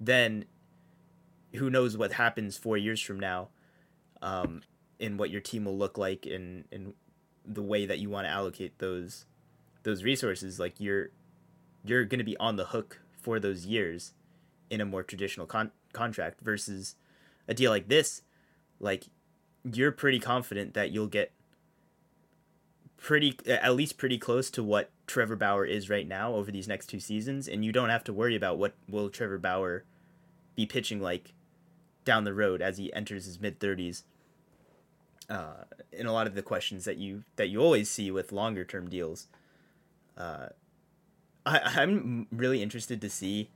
then 0.00 0.44
who 1.54 1.70
knows 1.70 1.96
what 1.96 2.12
happens 2.12 2.56
four 2.56 2.76
years 2.76 3.00
from 3.00 3.18
now 3.18 3.48
um 4.22 4.62
and 4.98 5.18
what 5.18 5.30
your 5.30 5.40
team 5.40 5.64
will 5.64 5.76
look 5.76 5.96
like 5.98 6.26
and 6.26 6.64
and 6.72 6.94
the 7.44 7.62
way 7.62 7.86
that 7.86 7.98
you 7.98 8.10
want 8.10 8.26
to 8.26 8.30
allocate 8.30 8.78
those 8.78 9.24
those 9.82 10.02
resources 10.02 10.58
like 10.58 10.74
you're 10.78 11.10
you're 11.84 12.04
going 12.04 12.18
to 12.18 12.24
be 12.24 12.36
on 12.38 12.56
the 12.56 12.66
hook 12.66 13.00
for 13.20 13.38
those 13.38 13.66
years 13.66 14.12
in 14.70 14.80
a 14.80 14.84
more 14.84 15.02
traditional 15.02 15.46
con- 15.46 15.70
contract 15.92 16.40
versus 16.40 16.96
a 17.48 17.54
deal 17.54 17.70
like 17.70 17.88
this. 17.88 18.22
Like 18.80 19.06
you're 19.64 19.92
pretty 19.92 20.18
confident 20.18 20.74
that 20.74 20.90
you'll 20.90 21.06
get 21.06 21.32
pretty 22.96 23.38
at 23.46 23.74
least 23.74 23.98
pretty 23.98 24.18
close 24.18 24.50
to 24.50 24.62
what 24.62 24.90
Trevor 25.06 25.36
Bauer 25.36 25.64
is 25.64 25.90
right 25.90 26.08
now 26.08 26.34
over 26.34 26.50
these 26.50 26.66
next 26.66 26.86
two 26.86 26.98
seasons 26.98 27.46
and 27.46 27.64
you 27.64 27.70
don't 27.70 27.90
have 27.90 28.04
to 28.04 28.12
worry 28.12 28.34
about 28.34 28.58
what 28.58 28.74
will 28.88 29.10
Trevor 29.10 29.38
Bauer 29.38 29.84
be 30.56 30.66
pitching 30.66 31.00
like 31.00 31.34
down 32.04 32.24
the 32.24 32.34
road 32.34 32.60
as 32.60 32.78
he 32.78 32.92
enters 32.92 33.26
his 33.26 33.40
mid 33.40 33.60
30s 33.60 34.02
uh, 35.28 35.64
in 35.92 36.06
a 36.06 36.12
lot 36.12 36.26
of 36.26 36.34
the 36.34 36.42
questions 36.42 36.84
that 36.84 36.96
you 36.96 37.22
that 37.36 37.48
you 37.48 37.60
always 37.60 37.90
see 37.90 38.10
with 38.10 38.32
longer 38.32 38.64
term 38.64 38.88
deals. 38.88 39.28
Uh, 40.16 40.48
I, 41.44 41.60
I'm 41.76 42.26
really 42.32 42.62
interested 42.62 43.00
to 43.00 43.10
see 43.10 43.50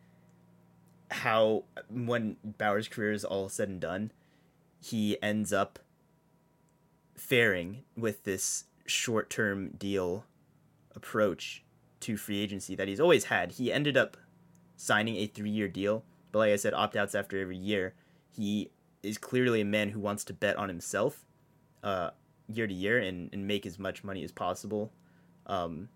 how 1.10 1.64
when 1.90 2.36
Bauer's 2.44 2.88
career 2.88 3.12
is 3.12 3.24
all 3.24 3.48
said 3.48 3.68
and 3.68 3.80
done, 3.80 4.12
he 4.80 5.20
ends 5.22 5.52
up 5.52 5.78
faring 7.16 7.82
with 7.96 8.24
this 8.24 8.64
short 8.86 9.30
term 9.30 9.70
deal 9.70 10.24
approach 10.94 11.62
to 12.00 12.16
free 12.16 12.40
agency 12.40 12.74
that 12.74 12.88
he's 12.88 13.00
always 13.00 13.24
had. 13.24 13.52
He 13.52 13.72
ended 13.72 13.96
up 13.96 14.16
signing 14.76 15.16
a 15.16 15.26
three 15.26 15.50
year 15.50 15.68
deal, 15.68 16.04
but 16.32 16.38
like 16.40 16.52
I 16.52 16.56
said, 16.56 16.74
opt 16.74 16.96
outs 16.96 17.14
after 17.14 17.40
every 17.40 17.56
year. 17.56 17.94
He 18.30 18.70
is 19.02 19.18
clearly 19.18 19.60
a 19.60 19.64
man 19.64 19.88
who 19.90 20.00
wants 20.00 20.24
to 20.24 20.32
bet 20.32 20.56
on 20.56 20.68
himself 20.68 21.24
uh, 21.82 22.10
year 22.48 22.66
to 22.66 22.74
year 22.74 22.98
and, 22.98 23.30
and 23.32 23.46
make 23.46 23.66
as 23.66 23.78
much 23.78 24.04
money 24.04 24.22
as 24.24 24.30
possible. 24.32 24.92
Um, 25.46 25.88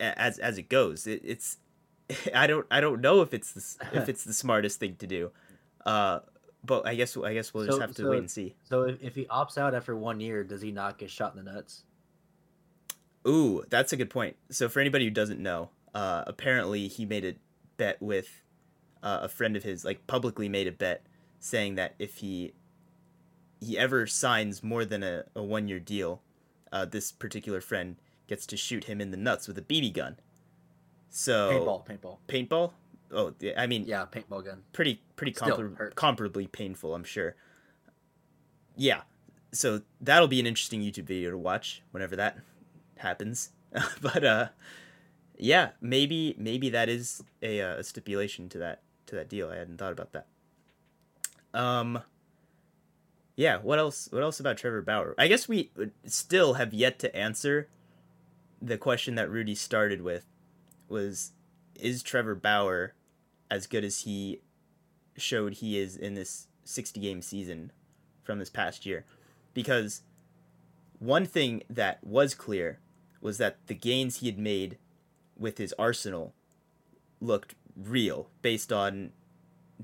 as 0.00 0.38
as 0.38 0.58
it 0.58 0.68
goes, 0.68 1.06
it, 1.06 1.22
it's 1.24 1.58
I 2.34 2.46
don't 2.46 2.66
I 2.70 2.80
don't 2.80 3.00
know 3.00 3.22
if 3.22 3.32
it's 3.32 3.52
the, 3.52 3.86
if 4.02 4.08
it's 4.08 4.24
the 4.24 4.32
smartest 4.34 4.80
thing 4.80 4.96
to 4.96 5.06
do, 5.06 5.30
uh, 5.86 6.20
but 6.64 6.86
I 6.86 6.94
guess 6.94 7.16
I 7.16 7.34
guess 7.34 7.54
we'll 7.54 7.66
just 7.66 7.76
So- 7.76 7.80
have 7.80 7.94
to 7.96 8.02
so- 8.02 8.10
wait 8.10 8.18
and 8.18 8.30
see. 8.30 8.54
So 8.64 8.82
if, 8.82 9.02
if 9.02 9.14
he 9.14 9.24
opts 9.26 9.56
out 9.56 9.74
after 9.74 9.96
one 9.96 10.20
year, 10.20 10.44
does 10.44 10.60
he 10.62 10.72
not 10.72 10.98
get 10.98 11.10
shot 11.10 11.34
in 11.36 11.44
the 11.44 11.50
nuts? 11.52 11.84
Ooh, 13.28 13.62
that's 13.68 13.92
a 13.92 13.96
good 13.96 14.10
point. 14.10 14.36
So 14.50 14.68
for 14.68 14.80
anybody 14.80 15.04
who 15.04 15.10
doesn't 15.10 15.40
know, 15.40 15.68
uh, 15.94 16.24
apparently 16.26 16.88
he 16.88 17.04
made 17.04 17.24
a 17.24 17.34
bet 17.80 18.00
with 18.02 18.42
uh, 19.02 19.20
a 19.22 19.28
friend 19.28 19.56
of 19.56 19.62
his, 19.62 19.84
like 19.86 20.06
publicly 20.06 20.50
made 20.50 20.66
a 20.66 20.72
bet, 20.72 21.06
saying 21.38 21.76
that 21.76 21.94
if 21.98 22.16
he 22.16 22.52
he 23.58 23.78
ever 23.78 24.06
signs 24.06 24.62
more 24.62 24.84
than 24.84 25.02
a, 25.02 25.24
a 25.34 25.42
one 25.42 25.66
year 25.66 25.80
deal, 25.80 26.20
uh, 26.72 26.84
this 26.84 27.10
particular 27.10 27.60
friend 27.62 27.96
gets 28.28 28.44
to 28.46 28.56
shoot 28.56 28.84
him 28.84 29.00
in 29.00 29.10
the 29.10 29.16
nuts 29.16 29.48
with 29.48 29.56
a 29.56 29.62
BB 29.62 29.94
gun. 29.94 30.18
So 31.08 31.50
Paintball, 31.50 31.86
paintball. 31.88 32.18
paintball. 32.28 32.72
Oh, 33.12 33.34
I 33.56 33.66
mean, 33.66 33.84
Yeah, 33.86 34.04
paintball 34.04 34.44
gun. 34.44 34.62
pretty 34.72 35.02
pretty 35.16 35.32
compar- 35.32 35.94
comparably 35.94 36.50
painful, 36.52 36.94
I'm 36.94 37.02
sure. 37.04 37.34
Yeah, 38.76 39.02
so 39.52 39.80
that'll 40.00 40.28
be 40.28 40.40
an 40.40 40.46
interesting 40.46 40.80
YouTube 40.82 41.04
video 41.04 41.30
to 41.30 41.38
watch 41.38 41.82
whenever 41.90 42.14
that 42.16 42.38
happens. 42.98 43.50
but 44.02 44.22
uh, 44.24 44.48
yeah, 45.40 45.70
maybe 45.80 46.34
maybe 46.38 46.68
that 46.70 46.88
is 46.88 47.22
a, 47.42 47.60
uh, 47.60 47.76
a 47.76 47.84
stipulation 47.84 48.48
to 48.50 48.58
that 48.58 48.82
to 49.06 49.14
that 49.16 49.28
deal. 49.28 49.48
I 49.48 49.56
hadn't 49.56 49.78
thought 49.78 49.92
about 49.92 50.12
that. 50.12 50.26
Um. 51.54 52.02
Yeah, 53.36 53.58
what 53.58 53.78
else? 53.78 54.08
What 54.12 54.22
else 54.22 54.38
about 54.38 54.58
Trevor 54.58 54.82
Bauer? 54.82 55.14
I 55.16 55.28
guess 55.28 55.48
we 55.48 55.70
still 56.04 56.54
have 56.54 56.74
yet 56.74 56.98
to 56.98 57.16
answer 57.16 57.68
the 58.60 58.76
question 58.76 59.14
that 59.14 59.30
Rudy 59.30 59.54
started 59.54 60.02
with. 60.02 60.26
Was 60.88 61.32
is 61.74 62.02
Trevor 62.02 62.34
Bauer 62.34 62.94
as 63.50 63.66
good 63.66 63.84
as 63.84 64.00
he 64.00 64.40
showed 65.16 65.54
he 65.54 65.78
is 65.78 65.96
in 65.96 66.14
this 66.14 66.48
60 66.64 67.00
game 67.00 67.22
season 67.22 67.72
from 68.22 68.38
this 68.38 68.50
past 68.50 68.84
year? 68.84 69.06
Because 69.54 70.02
one 70.98 71.24
thing 71.24 71.62
that 71.70 72.04
was 72.04 72.34
clear 72.34 72.78
was 73.22 73.38
that 73.38 73.56
the 73.68 73.74
gains 73.74 74.18
he 74.18 74.26
had 74.26 74.38
made 74.38 74.76
with 75.40 75.58
his 75.58 75.74
arsenal 75.78 76.32
looked 77.20 77.56
real 77.76 78.28
based 78.42 78.72
on 78.72 79.10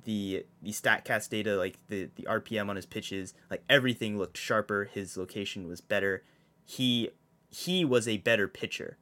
the 0.04 0.44
the 0.62 0.70
statcast 0.70 1.30
data 1.30 1.56
like 1.56 1.78
the 1.88 2.10
the 2.16 2.24
rpm 2.24 2.68
on 2.68 2.76
his 2.76 2.84
pitches 2.84 3.32
like 3.50 3.62
everything 3.68 4.18
looked 4.18 4.36
sharper 4.36 4.84
his 4.92 5.16
location 5.16 5.66
was 5.66 5.80
better. 5.80 6.22
He 6.64 7.10
he 7.48 7.84
was 7.84 8.06
a 8.06 8.18
better 8.18 8.48
pitcher. 8.48 8.98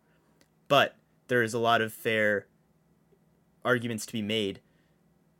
But 0.68 0.96
there 1.28 1.42
is 1.42 1.54
a 1.54 1.58
lot 1.58 1.80
of 1.80 1.92
fair 1.92 2.46
arguments 3.64 4.06
to 4.06 4.12
be 4.12 4.22
made 4.22 4.60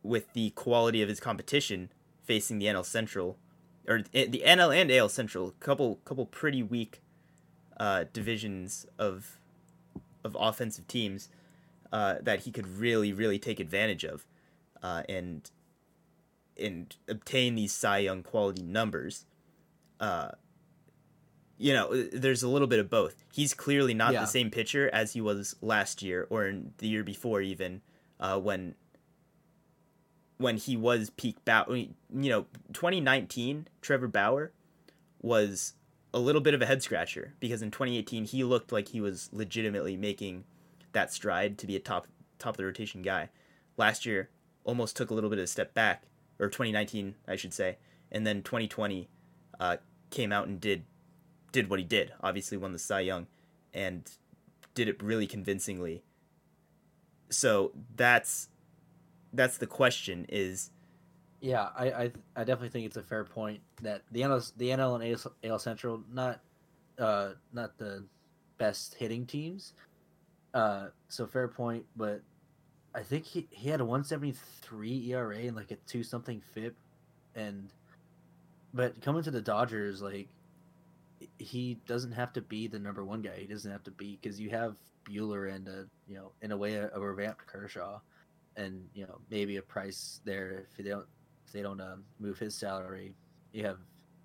with 0.03 0.33
the 0.33 0.51
quality 0.51 1.03
of 1.03 1.09
his 1.09 1.21
competition 1.21 1.91
facing 2.23 2.59
the 2.59 2.67
NL 2.67 2.85
Central 2.85 3.39
or 3.87 4.03
the 4.13 4.43
NL 4.45 4.75
and 4.75 4.91
AL 4.91 5.09
Central 5.11 5.53
couple 5.61 5.97
couple 6.05 6.27
pretty 6.27 6.63
weak 6.63 7.03
uh, 7.79 8.05
divisions 8.13 8.87
of 8.99 9.39
of 10.25 10.37
offensive 10.41 10.87
teams 10.89 11.29
uh, 11.93 12.17
that 12.23 12.41
he 12.41 12.51
could 12.51 12.67
really 12.67 13.13
really 13.13 13.39
take 13.39 13.61
advantage 13.61 14.05
of 14.05 14.27
uh, 14.83 15.03
and 15.09 15.51
and 16.59 16.97
obtain 17.09 17.55
these 17.55 17.73
Cy 17.73 17.99
Young 17.99 18.23
quality 18.23 18.63
numbers. 18.63 19.27
Uh, 20.01 20.31
you 21.57 21.73
know, 21.73 21.95
there's 22.13 22.43
a 22.43 22.49
little 22.49 22.67
bit 22.69 22.79
of 22.81 22.91
both. 22.91 23.25
He's 23.33 23.55
clearly 23.55 23.95
not 23.95 24.13
Yeah. 24.13 24.21
the 24.21 24.27
same 24.27 24.51
pitcher 24.51 24.91
as 24.93 25.13
he 25.13 25.21
was 25.21 25.55
last 25.61 26.03
year 26.03 26.27
or 26.31 26.47
in 26.47 26.73
the 26.79 26.89
year 26.89 27.05
before, 27.05 27.41
even 27.43 27.81
uh, 28.21 28.39
when 28.41 28.75
when 30.39 30.57
he 30.57 30.77
was 30.77 31.11
peak 31.11 31.45
Bauer. 31.45 31.77
You 31.77 31.91
know, 32.11 32.47
2019 32.73 33.69
Trevor 33.81 34.09
Bauer 34.09 34.53
was 35.23 35.75
a 36.15 36.21
little 36.21 36.41
bit 36.41 36.55
of 36.55 36.63
a 36.63 36.67
head 36.67 36.81
scratcher 36.81 37.35
because 37.41 37.61
in 37.61 37.73
2018 37.73 38.25
he 38.25 38.45
looked 38.45 38.71
like 38.71 38.89
he 38.89 39.01
was 39.01 39.29
legitimately 39.33 39.97
making 39.97 40.45
that 40.93 41.13
stride 41.13 41.59
to 41.59 41.67
be 41.67 41.75
a 41.75 41.81
top 41.81 42.07
top 42.39 42.55
of 42.55 42.57
the 42.57 42.65
rotation 42.65 43.03
guy. 43.03 43.29
Last 43.77 44.07
year 44.07 44.31
almost 44.63 44.97
took 44.97 45.11
a 45.11 45.15
little 45.15 45.29
bit 45.29 45.41
of 45.41 45.45
a 45.45 45.49
step 45.49 45.75
back, 45.75 46.05
or 46.39 46.47
2019 46.47 47.17
I 47.27 47.35
should 47.35 47.53
say, 47.53 47.79
and 48.13 48.25
then 48.25 48.43
2020 48.43 49.09
uh, 49.59 49.77
came 50.11 50.33
out 50.33 50.47
and 50.47 50.61
did 50.61 50.85
did 51.51 51.69
what 51.69 51.81
he 51.81 51.85
did. 51.85 52.13
Obviously 52.23 52.57
won 52.57 52.73
the 52.73 52.79
Cy 52.79 53.01
Young, 53.01 53.27
and 53.75 54.09
did 54.75 54.89
it 54.89 55.03
really 55.03 55.27
convincingly. 55.27 56.05
So 57.29 57.73
that's 57.97 58.49
that's 59.33 59.59
the 59.59 59.67
question 59.67 60.27
is 60.29 60.71
Yeah, 61.45 61.69
I, 61.77 61.91
I 61.91 62.13
I 62.37 62.45
definitely 62.45 62.71
think 62.71 62.87
it's 62.87 62.97
a 62.97 63.03
fair 63.03 63.23
point 63.23 63.61
that 63.83 64.01
the 64.13 64.23
NL 64.23 64.51
the 64.57 64.71
NL 64.71 64.95
and 64.95 65.05
AL, 65.05 65.33
AL 65.53 65.59
Central 65.59 66.03
not 66.11 66.41
uh 66.99 67.33
not 67.53 67.77
the 67.77 68.03
best 68.57 68.95
hitting 68.95 69.27
teams. 69.27 69.75
Uh, 70.55 70.87
so 71.09 71.27
fair 71.27 71.47
point, 71.49 71.85
but 71.97 72.23
I 72.95 73.03
think 73.03 73.27
he 73.27 73.47
he 73.51 73.69
had 73.69 73.83
a 73.83 73.85
173 73.85 75.11
ERA 75.13 75.37
and 75.37 75.55
like 75.55 75.71
a 75.71 75.77
two 75.87 76.03
something 76.03 76.41
FIP, 76.41 76.77
and 77.35 77.69
but 78.73 78.99
coming 79.03 79.23
to 79.25 79.31
the 79.31 79.43
Dodgers 79.43 80.01
like 80.01 80.29
he 81.39 81.75
doesn't 81.87 82.13
have 82.13 82.33
to 82.33 82.41
be 82.41 82.69
the 82.69 82.79
number 82.79 83.05
one 83.05 83.21
guy. 83.21 83.37
He 83.37 83.47
doesn't 83.47 83.71
have 83.71 83.85
to 83.85 83.91
be 83.91 84.19
because 84.19 84.41
you 84.41 84.49
have 84.49 84.79
Buehler 85.05 85.55
and 85.55 85.69
a 85.69 85.85
you 86.09 86.17
know 86.17 86.33
in 86.41 86.53
a 86.53 86.57
way 86.57 86.77
a, 86.77 86.91
a 86.95 87.01
revamped 87.01 87.47
Kershaw, 87.47 88.01
and 88.57 88.89
you 88.95 89.07
know 89.07 89.19
maybe 89.29 89.57
a 89.57 89.63
price 89.63 90.23
there 90.25 90.65
if 90.71 90.75
they 90.79 90.89
don't 90.89 91.07
they 91.53 91.63
don't 91.63 91.81
um, 91.81 92.05
move 92.19 92.39
his 92.39 92.55
salary. 92.55 93.15
You 93.53 93.65
have 93.65 93.79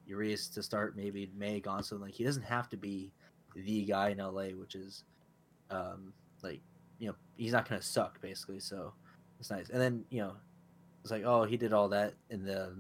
Urias 0.06 0.48
to 0.50 0.64
start, 0.64 0.96
maybe 0.98 1.32
May 1.38 1.62
Gonsolin. 1.62 2.02
Like 2.02 2.14
he 2.14 2.24
doesn't 2.24 2.44
have 2.44 2.70
to 2.70 2.78
be 2.78 3.12
the 3.56 3.86
guy 3.86 4.10
in 4.10 4.18
LA, 4.18 4.50
which 4.50 4.76
is 4.76 5.04
um, 5.70 6.14
like 6.42 6.62
you 6.98 7.08
know 7.08 7.16
he's 7.38 7.54
not 7.54 7.68
gonna 7.68 7.82
suck 7.82 8.20
basically. 8.22 8.60
So 8.60 8.94
it's 9.40 9.52
nice. 9.52 9.70
And 9.70 9.82
then 9.82 10.04
you 10.10 10.22
know 10.22 10.36
it's 11.02 11.12
like 11.12 11.24
oh 11.24 11.44
he 11.44 11.58
did 11.58 11.74
all 11.74 11.90
that 11.90 12.14
in 12.30 12.44
the 12.44 12.76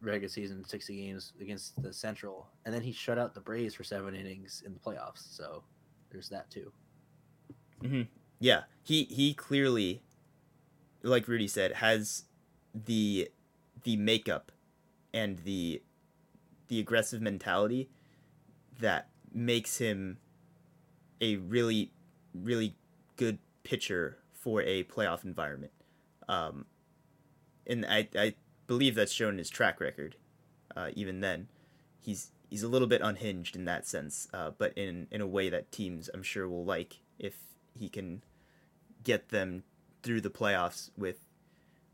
regular 0.00 0.28
season, 0.28 0.64
sixty 0.64 0.96
games 0.96 1.32
against 1.40 1.80
the 1.82 1.92
Central, 1.92 2.48
and 2.64 2.74
then 2.74 2.82
he 2.82 2.92
shut 2.92 3.18
out 3.18 3.34
the 3.34 3.40
Braves 3.40 3.74
for 3.74 3.84
seven 3.84 4.14
innings 4.14 4.62
in 4.66 4.74
the 4.74 4.80
playoffs. 4.80 5.34
So 5.36 5.62
there's 6.10 6.28
that 6.28 6.50
too. 6.50 6.72
yeah 8.40 8.62
he 8.82 9.04
he 9.04 9.34
clearly 9.34 10.02
like 11.02 11.28
rudy 11.28 11.48
said 11.48 11.72
has 11.74 12.24
the 12.74 13.28
the 13.84 13.96
makeup 13.96 14.50
and 15.12 15.38
the 15.40 15.82
the 16.68 16.80
aggressive 16.80 17.20
mentality 17.20 17.88
that 18.80 19.08
makes 19.32 19.78
him 19.78 20.18
a 21.20 21.36
really 21.36 21.92
really 22.34 22.76
good 23.16 23.38
pitcher 23.62 24.18
for 24.32 24.60
a 24.62 24.84
playoff 24.84 25.24
environment. 25.24 25.72
Um 26.28 26.66
and 27.66 27.86
i 27.86 28.08
i 28.18 28.34
believe 28.66 28.94
that's 28.94 29.12
shown 29.12 29.34
in 29.34 29.38
his 29.38 29.50
track 29.50 29.80
record 29.80 30.16
uh 30.76 30.90
even 30.94 31.20
then. 31.20 31.48
He's 32.00 32.32
he's 32.50 32.62
a 32.62 32.68
little 32.68 32.88
bit 32.88 33.00
unhinged 33.02 33.56
in 33.56 33.64
that 33.64 33.86
sense 33.86 34.28
uh 34.34 34.50
but 34.56 34.76
in 34.76 35.06
in 35.10 35.20
a 35.20 35.26
way 35.26 35.48
that 35.48 35.72
teams 35.72 36.08
i'm 36.12 36.22
sure 36.22 36.48
will 36.48 36.64
like 36.64 37.00
if 37.18 37.34
he 37.76 37.88
can 37.88 38.22
get 39.02 39.30
them 39.30 39.64
through 40.02 40.20
the 40.20 40.30
playoffs 40.30 40.90
with 40.96 41.23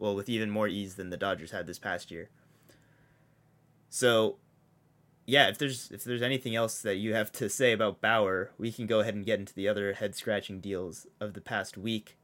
well 0.01 0.15
with 0.15 0.29
even 0.29 0.51
more 0.51 0.67
ease 0.67 0.95
than 0.95 1.11
the 1.11 1.17
Dodgers 1.17 1.51
had 1.51 1.67
this 1.67 1.79
past 1.79 2.11
year. 2.11 2.31
So 3.89 4.37
yeah, 5.27 5.49
if 5.49 5.59
there's 5.59 5.91
if 5.93 6.03
there's 6.03 6.23
anything 6.23 6.57
else 6.57 6.83
that 6.83 6.97
you 6.97 7.15
have 7.15 7.31
to 7.33 7.49
say 7.49 7.73
about 7.73 8.01
Bauer, 8.01 8.51
we 8.59 8.73
can 8.73 8.87
go 8.87 9.01
ahead 9.01 9.15
and 9.15 9.25
get 9.25 9.39
into 9.39 9.55
the 9.55 9.69
other 9.69 9.93
head 9.93 10.17
scratching 10.17 10.61
deals 10.61 11.07
of 11.21 11.35
the 11.35 11.41
past 11.41 11.77
week. 11.77 12.17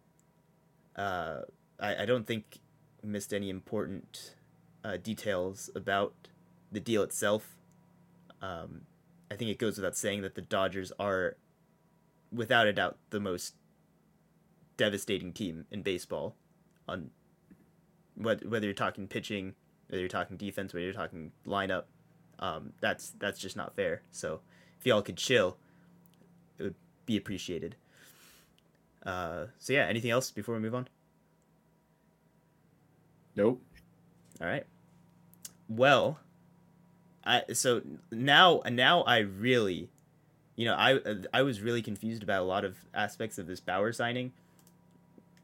Uh, 0.97 1.43
I, 1.79 2.03
I 2.03 2.07
don't 2.07 2.27
think 2.27 2.59
missed 3.03 3.33
any 3.33 3.51
important 3.51 4.35
uh, 4.83 4.97
details 4.97 5.71
about 5.75 6.15
the 6.73 6.81
deal 6.81 7.03
itself. 7.03 7.57
Um, 8.43 8.83
I 9.31 9.37
think 9.37 9.51
it 9.51 9.59
goes 9.59 9.77
without 9.77 9.97
saying 9.97 10.23
that 10.23 10.35
the 10.35 10.43
Dodgers 10.43 10.93
are, 10.99 11.37
without 12.33 12.67
a 12.67 12.73
doubt, 12.73 12.99
the 13.11 13.21
most 13.21 13.55
devastating 14.77 15.33
team 15.33 15.67
in 15.71 15.83
baseball 15.83 16.37
on 16.89 17.11
whether, 18.17 18.49
whether 18.49 18.67
you're 18.67 18.75
talking 18.75 19.07
pitching 19.07 19.55
whether 19.89 20.01
you're 20.01 20.09
talking 20.09 20.37
defense 20.37 20.73
whether 20.73 20.85
you're 20.85 20.95
talking 20.95 21.33
lineup 21.47 21.85
um, 22.39 22.73
that's 22.81 23.11
that's 23.19 23.39
just 23.39 23.57
not 23.57 23.75
fair. 23.75 24.03
So 24.11 24.41
if 24.79 24.87
y'all 24.87 25.03
could 25.03 25.17
chill 25.17 25.57
it 26.59 26.63
would 26.65 26.75
be 27.07 27.17
appreciated. 27.17 27.77
Uh, 29.05 29.47
so 29.59 29.73
yeah 29.73 29.87
anything 29.87 30.11
else 30.11 30.31
before 30.31 30.55
we 30.55 30.61
move 30.61 30.75
on? 30.75 30.89
Nope. 33.35 33.63
all 34.41 34.47
right. 34.47 34.67
Well 35.69 36.21
i 37.29 37.43
so 37.53 37.83
now 38.13 38.63
now 38.71 39.03
i 39.03 39.19
really 39.19 39.91
you 40.55 40.65
know 40.65 40.77
i 40.79 41.01
i 41.35 41.43
was 41.43 41.61
really 41.61 41.83
confused 41.83 42.23
about 42.23 42.41
a 42.41 42.45
lot 42.45 42.65
of 42.65 42.77
aspects 42.95 43.37
of 43.39 43.47
this 43.47 43.61
bauer 43.61 43.93
signing. 43.93 44.33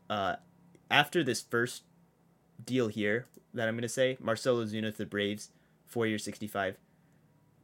Uh, 0.09 0.37
after 0.91 1.25
this 1.25 1.41
first 1.41 1.85
deal 2.64 2.88
here 2.88 3.27
that 3.55 3.68
I'm 3.68 3.75
going 3.75 3.83
to 3.83 3.88
say, 3.88 4.16
Marcell 4.20 4.57
Ozuna 4.57 4.92
to 4.92 4.98
the 4.98 5.07
Braves, 5.07 5.51
four 5.87 6.07
years, 6.07 6.25
sixty 6.25 6.46
five. 6.46 6.77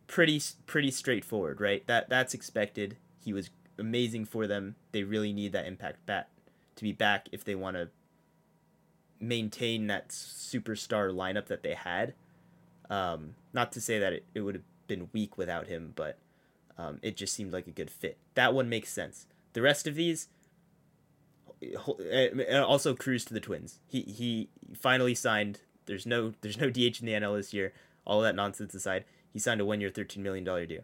Pretty 0.06 0.40
pretty 0.66 0.90
straightforward, 0.90 1.60
right? 1.60 1.86
That 1.86 2.08
that's 2.08 2.34
expected. 2.34 2.96
He 3.22 3.32
was 3.32 3.50
amazing 3.78 4.24
for 4.24 4.46
them. 4.46 4.76
They 4.92 5.02
really 5.02 5.32
need 5.32 5.52
that 5.52 5.66
impact 5.66 6.06
bat 6.06 6.28
to 6.76 6.82
be 6.82 6.92
back 6.92 7.28
if 7.32 7.44
they 7.44 7.54
want 7.54 7.76
to 7.76 7.90
maintain 9.20 9.86
that 9.88 10.08
superstar 10.10 11.12
lineup 11.12 11.46
that 11.46 11.62
they 11.62 11.74
had. 11.74 12.14
Um, 12.88 13.34
not 13.52 13.72
to 13.72 13.80
say 13.80 13.98
that 13.98 14.12
it, 14.12 14.24
it 14.34 14.40
would 14.40 14.54
have 14.54 14.64
been 14.86 15.10
weak 15.12 15.36
without 15.36 15.66
him, 15.66 15.92
but 15.94 16.18
um, 16.78 17.00
it 17.02 17.16
just 17.16 17.34
seemed 17.34 17.52
like 17.52 17.66
a 17.66 17.72
good 17.72 17.90
fit. 17.90 18.16
That 18.34 18.54
one 18.54 18.68
makes 18.68 18.90
sense. 18.90 19.26
The 19.52 19.62
rest 19.62 19.86
of 19.86 19.94
these, 19.94 20.28
also 22.54 22.94
Cruz 22.94 23.24
to 23.26 23.34
the 23.34 23.40
Twins. 23.40 23.80
He 23.86 24.02
he 24.02 24.48
finally 24.74 25.14
signed. 25.14 25.60
There's 25.86 26.06
no 26.06 26.34
there's 26.40 26.58
no 26.58 26.70
DH 26.70 27.00
in 27.00 27.06
the 27.06 27.12
NL 27.12 27.36
this 27.36 27.52
year. 27.52 27.72
All 28.04 28.20
that 28.22 28.36
nonsense 28.36 28.74
aside, 28.74 29.04
he 29.32 29.38
signed 29.38 29.60
a 29.60 29.64
one 29.64 29.80
year, 29.80 29.90
thirteen 29.90 30.22
million 30.22 30.44
dollar 30.44 30.66
deal. 30.66 30.82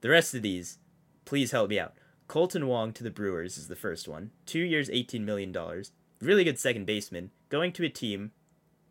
The 0.00 0.10
rest 0.10 0.34
of 0.34 0.42
these, 0.42 0.78
please 1.24 1.52
help 1.52 1.70
me 1.70 1.78
out. 1.78 1.94
Kolten 2.28 2.64
Wong 2.64 2.92
to 2.92 3.04
the 3.04 3.10
Brewers 3.10 3.56
is 3.56 3.68
the 3.68 3.76
first 3.76 4.08
one. 4.08 4.30
Two 4.46 4.60
years, 4.60 4.90
eighteen 4.90 5.24
million 5.24 5.52
dollars. 5.52 5.92
Really 6.20 6.44
good 6.44 6.58
second 6.58 6.86
baseman. 6.86 7.30
Going 7.48 7.72
to 7.72 7.84
a 7.84 7.88
team 7.88 8.32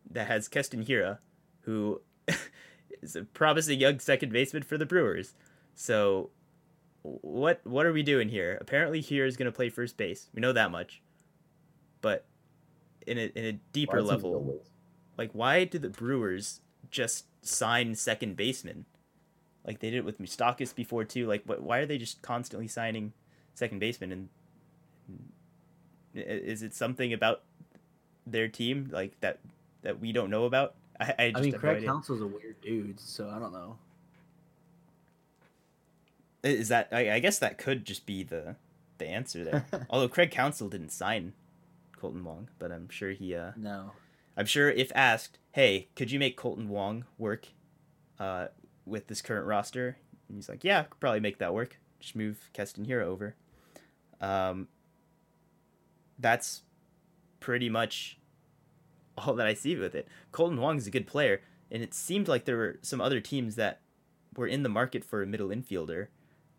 that 0.10 0.28
has 0.28 0.48
Keston 0.48 0.86
Hiura, 0.86 1.18
who 1.62 2.02
is 3.02 3.16
a 3.16 3.24
promising 3.24 3.80
young 3.80 4.00
second 4.00 4.32
baseman 4.32 4.64
for 4.64 4.78
the 4.78 4.86
Brewers. 4.86 5.34
So, 5.74 6.30
what 7.02 7.62
what 7.66 7.86
are 7.86 7.94
we 7.94 8.04
doing 8.04 8.30
here? 8.30 8.58
Apparently, 8.62 9.02
Hiura 9.02 9.28
is 9.28 9.38
going 9.38 9.52
to 9.52 9.56
play 9.56 9.70
first 9.70 9.98
base. 9.98 10.30
We 10.34 10.42
know 10.42 10.54
that 10.54 10.72
much. 10.72 11.02
But 12.06 12.24
in 13.08 13.18
a 13.18 13.32
in 13.34 13.46
a 13.46 13.54
deeper 13.74 14.00
level, 14.00 14.62
like 15.18 15.32
why 15.34 15.64
did 15.64 15.82
the 15.82 15.90
Brewers 15.90 16.62
just 16.92 17.26
sign 17.42 17.96
second 17.96 18.36
baseman? 18.38 18.86
Like 19.66 19.80
they 19.80 19.90
did 19.90 19.98
it 19.98 20.06
with 20.06 20.22
Moustakas 20.22 20.76
before 20.76 21.04
too. 21.04 21.26
Like, 21.26 21.42
what? 21.48 21.64
Why 21.64 21.80
are 21.80 21.88
they 21.88 21.98
just 21.98 22.22
constantly 22.22 22.68
signing 22.68 23.14
second 23.56 23.80
baseman? 23.80 24.12
And 24.12 24.30
is 26.14 26.62
it 26.62 26.76
something 26.76 27.12
about 27.12 27.42
their 28.28 28.48
team 28.50 28.90
like 28.92 29.20
that 29.22 29.40
that 29.82 30.00
we 30.00 30.12
don't 30.12 30.30
know 30.30 30.46
about? 30.46 30.76
I, 31.00 31.16
I, 31.18 31.34
I 31.34 31.42
mean, 31.42 31.54
Craig 31.54 31.82
no 31.82 31.88
Counsell's 31.88 32.22
a 32.22 32.28
weird 32.28 32.62
dude, 32.62 33.00
so 33.00 33.32
I 33.32 33.40
don't 33.40 33.52
know. 33.52 33.78
Is 36.44 36.68
that? 36.68 36.88
I, 36.92 37.14
I 37.14 37.20
guess 37.20 37.40
that 37.40 37.58
could 37.58 37.84
just 37.84 38.06
be 38.06 38.22
the 38.22 38.58
the 39.00 39.08
answer 39.08 39.44
there. 39.44 39.66
Although 39.90 40.10
Craig 40.10 40.30
Counsell 40.30 40.70
didn't 40.70 40.92
sign 40.92 41.34
Kolten 42.06 42.24
Wong, 42.24 42.50
but 42.60 42.72
I'm 42.72 42.90
sure 42.90 43.12
he. 43.12 43.36
Uh, 43.36 43.52
no. 43.56 43.92
I'm 44.38 44.46
sure 44.46 44.70
if 44.70 44.92
asked, 44.96 45.40
hey, 45.54 45.88
could 45.96 46.12
you 46.12 46.20
make 46.20 46.38
Kolten 46.38 46.68
Wong 46.68 47.06
work 47.18 47.48
uh, 48.20 48.48
with 48.86 49.08
this 49.08 49.22
current 49.22 49.48
roster? 49.48 49.98
And 50.28 50.38
he's 50.38 50.50
like, 50.50 50.64
yeah, 50.64 50.84
could 50.84 51.00
probably 51.00 51.20
make 51.20 51.38
that 51.38 51.54
work. 51.54 51.80
Just 52.00 52.16
move 52.16 52.50
Keston 52.54 52.86
Hiura 52.86 53.04
over. 53.04 53.36
Um, 54.20 54.68
that's 56.20 56.64
pretty 57.40 57.70
much 57.70 58.18
all 59.18 59.34
that 59.36 59.48
I 59.48 59.54
see 59.54 59.76
with 59.76 59.96
it. 59.96 60.08
Kolten 60.34 60.60
Wong 60.60 60.78
is 60.78 60.88
a 60.88 60.92
good 60.92 61.08
player, 61.08 61.42
and 61.72 61.82
it 61.82 61.94
seemed 61.94 62.28
like 62.28 62.46
there 62.46 62.58
were 62.58 62.80
some 62.82 63.00
other 63.00 63.22
teams 63.22 63.56
that 63.56 63.82
were 64.36 64.48
in 64.48 64.64
the 64.64 64.70
market 64.70 65.06
for 65.06 65.22
a 65.22 65.26
middle 65.26 65.50
infielder, 65.50 66.08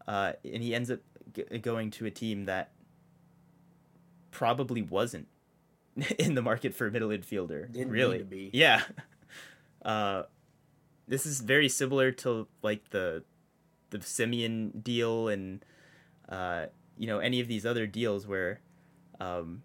uh, 0.09 0.33
and 0.45 0.63
he 0.63 0.75
ends 0.75 0.91
up 0.91 1.01
g- 1.35 1.59
going 1.59 1.91
to 1.91 2.07
a 2.07 2.11
team 2.11 2.47
that 2.47 2.71
probably 4.31 4.81
wasn't 4.83 5.29
in 6.19 6.35
the 6.35 6.43
market 6.43 6.75
for 6.75 6.87
a 6.87 6.91
middle 6.91 7.09
infielder. 7.09 7.73
Didn't 7.73 7.91
really, 7.91 8.51
yeah. 8.53 8.83
Uh, 9.85 10.25
this 11.07 11.27
is 11.27 11.41
very 11.43 11.69
similar 11.69 12.11
to 12.11 12.49
like 12.61 12.91
the 12.91 13.23
the 13.91 13.99
Semien 13.99 14.83
deal 14.83 15.29
and 15.29 15.65
uh, 16.29 16.67
you 16.99 17.07
know 17.07 17.21
any 17.21 17.39
of 17.39 17.47
these 17.47 17.65
other 17.65 17.87
deals 17.87 18.27
where 18.27 18.59
um, 19.21 19.63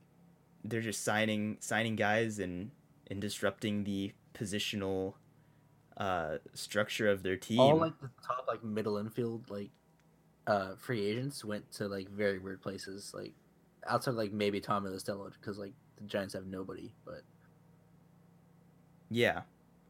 they're 0.63 0.81
just 0.81 1.03
signing 1.03 1.57
signing 1.59 1.95
guys 1.95 2.37
and 2.37 2.69
and 3.09 3.19
disrupting 3.19 3.83
the 3.83 4.11
positional 4.35 5.15
uh, 5.97 6.37
structure 6.53 7.09
of 7.09 7.23
their 7.23 7.37
team. 7.37 7.59
All 7.59 7.77
like 7.77 7.99
the 7.99 8.09
top 8.23 8.45
like 8.47 8.63
middle 8.63 8.97
infield 8.97 9.49
like 9.49 9.71
uh, 10.45 10.75
free 10.75 11.03
agents 11.03 11.43
went 11.43 11.71
to 11.73 11.87
like 11.87 12.09
very 12.09 12.37
weird 12.37 12.61
places 12.61 13.11
like 13.15 13.33
outside 13.87 14.13
like 14.13 14.31
maybe 14.31 14.61
Tommy 14.61 14.89
La 14.91 14.99
Stella 14.99 15.31
because 15.31 15.57
like 15.57 15.73
the 16.01 16.07
Giants 16.07 16.33
have 16.33 16.45
nobody 16.45 16.91
but 17.05 17.21
yeah 19.09 19.41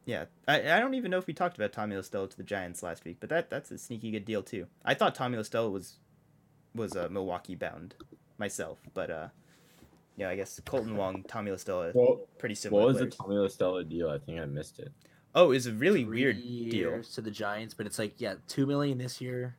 yeah, 0.06 0.26
I, 0.48 0.74
I 0.74 0.80
don't 0.80 0.96
even 0.96 1.12
know 1.12 1.20
if 1.20 1.28
we 1.28 1.34
talked 1.34 1.58
about 1.58 1.74
Tommy 1.74 1.96
La 1.96 2.02
Stella 2.02 2.28
to 2.28 2.38
the 2.38 2.44
Giants 2.44 2.82
last 2.82 3.06
week, 3.06 3.18
but 3.20 3.30
that 3.30 3.50
that's 3.50 3.70
a 3.72 3.78
sneaky 3.78 4.12
good 4.12 4.26
deal 4.26 4.42
too. 4.42 4.68
I 4.84 4.94
thought 4.94 5.14
Tommy 5.14 5.38
La 5.38 5.44
Stella 5.44 5.70
was 5.70 6.00
was 6.74 6.96
uh, 6.96 7.08
Milwaukee 7.12 7.56
bound 7.56 7.96
myself, 8.38 8.80
but 8.94 9.12
uh, 9.12 9.28
yeah, 10.18 10.30
I 10.30 10.36
guess 10.36 10.60
Kolten 10.66 10.96
Wong, 10.96 11.24
Tommy 11.28 11.52
La 11.52 11.58
Stella, 11.58 11.92
well, 11.94 12.22
pretty 12.40 12.56
similar. 12.56 12.82
What 12.82 12.88
was 12.88 12.98
players. 12.98 13.16
the 13.16 13.24
Tommy 13.24 13.36
La 13.36 13.48
Stella 13.48 13.84
deal? 13.84 14.10
I 14.10 14.18
think 14.18 14.40
I 14.40 14.46
missed 14.46 14.80
it. 14.80 14.92
Oh, 15.36 15.52
it's 15.52 15.68
a 15.68 15.72
really 15.72 16.04
Three 16.04 16.24
weird 16.24 16.38
deal 16.38 17.04
to 17.04 17.22
the 17.22 17.32
Giants, 17.32 17.76
but 17.76 17.86
it's 17.86 18.00
like 18.00 18.20
yeah, 18.20 18.36
two 18.48 18.66
million 18.66 18.98
this 18.98 19.22
year, 19.22 19.56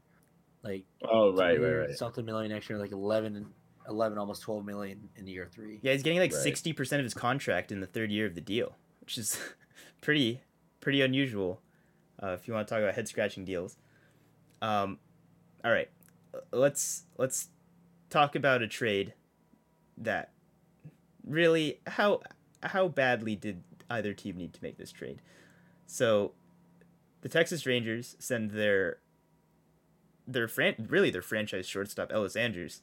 like 0.65 0.85
oh 1.05 1.33
right, 1.33 1.61
right, 1.61 1.73
right, 1.73 1.91
something 1.91 2.25
million 2.25 2.51
next 2.51 2.69
year, 2.69 2.79
like 2.79 2.93
11, 2.93 3.47
11 3.89 4.19
almost 4.19 4.43
twelve 4.43 4.65
million 4.65 5.09
in 5.17 5.27
year 5.27 5.49
three. 5.51 5.79
Yeah, 5.83 5.93
he's 5.93 6.03
getting 6.03 6.19
like 6.19 6.33
60% 6.33 6.93
of 6.99 7.05
his 7.05 7.15
contract 7.15 7.73
in 7.73 7.81
the 7.81 7.87
third 7.87 8.11
year 8.11 8.27
of 8.27 8.35
the 8.35 8.41
deal, 8.41 8.77
which 9.01 9.19
is 9.19 9.39
pretty 10.01 10.41
pretty 10.81 11.01
unusual. 11.01 11.61
Uh, 12.23 12.29
if 12.29 12.47
you 12.47 12.55
want 12.55 12.67
to 12.67 12.73
talk 12.73 12.83
about 12.83 12.95
head 12.95 13.09
scratching 13.09 13.45
deals. 13.45 13.77
Um, 14.61 14.99
all 15.65 15.73
right, 15.73 15.91
let's 16.53 17.05
let's 17.19 17.49
talk 18.11 18.37
about 18.37 18.63
a 18.63 18.69
trade 18.69 19.15
that 19.99 20.31
really 21.27 21.81
how 21.87 22.21
how 22.63 22.89
badly 22.89 23.35
did 23.37 23.63
either 23.91 24.15
team 24.15 24.37
need 24.37 24.53
to 24.55 24.63
make 24.63 24.79
this 24.79 24.93
trade? 24.93 25.21
So, 25.87 26.33
the 27.23 27.29
Texas 27.29 27.67
Rangers 27.67 28.17
send 28.19 28.53
their 28.53 28.99
their 30.27 30.49
fran- 30.49 30.87
really 30.89 31.11
their 31.11 31.23
franchise 31.23 31.67
shortstop 31.67 32.11
Elvis 32.11 32.37
Andrus 32.37 32.83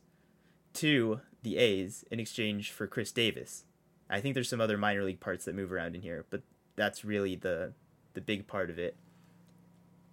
to 0.75 1.21
the 1.43 1.58
A's 1.58 2.05
in 2.12 2.19
exchange 2.19 2.71
for 2.71 2.88
Khris 2.88 3.12
Davis. 3.12 3.65
I 4.10 4.19
think 4.19 4.34
there's 4.34 4.49
some 4.49 4.62
other 4.62 4.77
minor 4.77 5.03
league 5.03 5.19
parts 5.19 5.45
that 5.45 5.55
move 5.55 5.71
around 5.71 5.95
in 5.95 6.01
here, 6.01 6.25
but 6.29 6.41
that's 6.75 7.05
really 7.05 7.36
the 7.36 7.73
the 8.13 8.21
big 8.21 8.47
part 8.47 8.69
of 8.69 8.79
it. 8.79 8.97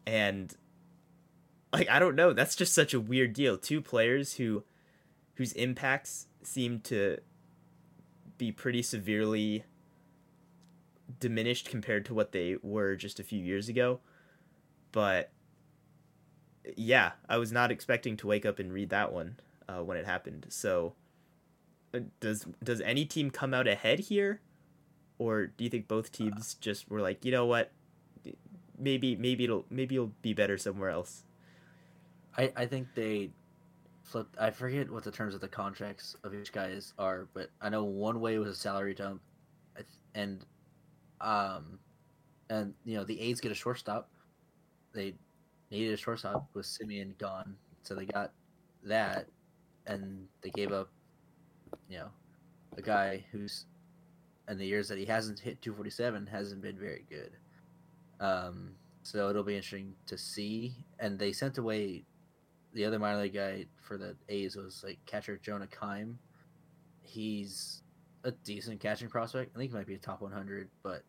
And 0.06 0.54
like 1.72 1.88
I 1.88 1.98
don't 1.98 2.14
know, 2.14 2.32
that's 2.32 2.56
just 2.56 2.74
such 2.74 2.94
a 2.94 3.00
weird 3.00 3.32
deal. 3.32 3.56
Two 3.56 3.80
players 3.80 4.34
who 4.34 4.64
whose 5.34 5.52
impacts 5.52 6.26
seem 6.42 6.80
to 6.80 7.18
be 8.38 8.52
pretty 8.52 8.82
severely 8.82 9.64
diminished 11.20 11.70
compared 11.70 12.04
to 12.04 12.14
what 12.14 12.32
they 12.32 12.56
were 12.62 12.96
just 12.96 13.18
a 13.18 13.24
few 13.24 13.42
years 13.42 13.68
ago. 13.68 14.00
But 14.92 15.30
yeah, 16.76 17.12
I 17.28 17.38
was 17.38 17.52
not 17.52 17.70
expecting 17.70 18.16
to 18.18 18.26
wake 18.26 18.44
up 18.44 18.58
and 18.58 18.72
read 18.72 18.90
that 18.90 19.12
one 19.12 19.36
uh, 19.68 19.82
when 19.82 19.96
it 19.96 20.06
happened. 20.06 20.46
So 20.48 20.94
uh, 21.94 22.00
does 22.20 22.46
does 22.62 22.80
any 22.80 23.04
team 23.04 23.30
come 23.30 23.54
out 23.54 23.66
ahead 23.66 24.00
here? 24.00 24.40
or 25.18 25.46
do 25.46 25.64
you 25.64 25.70
think 25.70 25.88
both 25.88 26.12
teams 26.12 26.54
just 26.54 26.90
were 26.90 27.00
like, 27.00 27.24
you 27.24 27.32
know 27.32 27.46
what, 27.46 27.72
maybe 28.78 29.16
maybe 29.16 29.44
it'll 29.44 29.64
maybe 29.70 29.94
it'll 29.94 30.12
be 30.22 30.34
better 30.34 30.58
somewhere 30.58 30.90
else? 30.90 31.24
I 32.36 32.52
I 32.56 32.66
think 32.66 32.88
they 32.94 33.30
flipped. 34.02 34.36
I 34.38 34.50
forget 34.50 34.90
what 34.90 35.04
the 35.04 35.10
terms 35.10 35.34
of 35.34 35.40
the 35.40 35.48
contracts 35.48 36.16
of 36.24 36.34
each 36.34 36.52
guys 36.52 36.92
are, 36.98 37.28
but 37.32 37.50
I 37.60 37.68
know 37.68 37.84
one 37.84 38.20
way 38.20 38.38
was 38.38 38.48
a 38.48 38.54
salary 38.54 38.94
dump, 38.94 39.22
and 40.14 40.44
um, 41.20 41.78
and 42.50 42.74
you 42.84 42.96
know 42.96 43.04
the 43.04 43.20
A's 43.20 43.40
get 43.40 43.52
a 43.52 43.54
shortstop. 43.56 44.10
They 44.92 45.14
needed 45.70 45.94
a 45.94 45.96
shortstop 45.96 46.48
with 46.54 46.66
Semien 46.66 47.16
gone, 47.18 47.56
so 47.82 47.94
they 47.94 48.06
got 48.06 48.32
that, 48.84 49.28
and 49.86 50.26
they 50.42 50.50
gave 50.50 50.72
up, 50.72 50.88
you 51.88 51.98
know, 51.98 52.08
a 52.76 52.82
guy 52.82 53.24
who's 53.32 53.66
in 54.48 54.58
the 54.58 54.66
years 54.66 54.88
that 54.88 54.98
he 54.98 55.04
hasn't 55.04 55.38
hit 55.38 55.60
247 55.62 56.26
hasn't 56.26 56.62
been 56.62 56.78
very 56.78 57.04
good. 57.08 57.32
Um, 58.20 58.72
so 59.02 59.28
it'll 59.28 59.42
be 59.42 59.56
interesting 59.56 59.94
to 60.06 60.18
see. 60.18 60.74
And 60.98 61.18
they 61.18 61.32
sent 61.32 61.58
away 61.58 62.04
the 62.72 62.84
other 62.84 62.98
minor 62.98 63.20
league 63.20 63.34
guy 63.34 63.66
for 63.80 63.96
the 63.96 64.16
A's 64.28 64.56
was 64.56 64.82
like 64.84 64.98
catcher 65.06 65.38
Jonah 65.42 65.68
Heim. 65.78 66.18
He's 67.02 67.82
a 68.24 68.32
decent 68.32 68.80
catching 68.80 69.08
prospect. 69.08 69.52
I 69.54 69.58
think 69.58 69.70
he 69.70 69.76
might 69.76 69.86
be 69.86 69.94
a 69.94 69.98
top 69.98 70.20
100, 70.20 70.68
but 70.82 71.02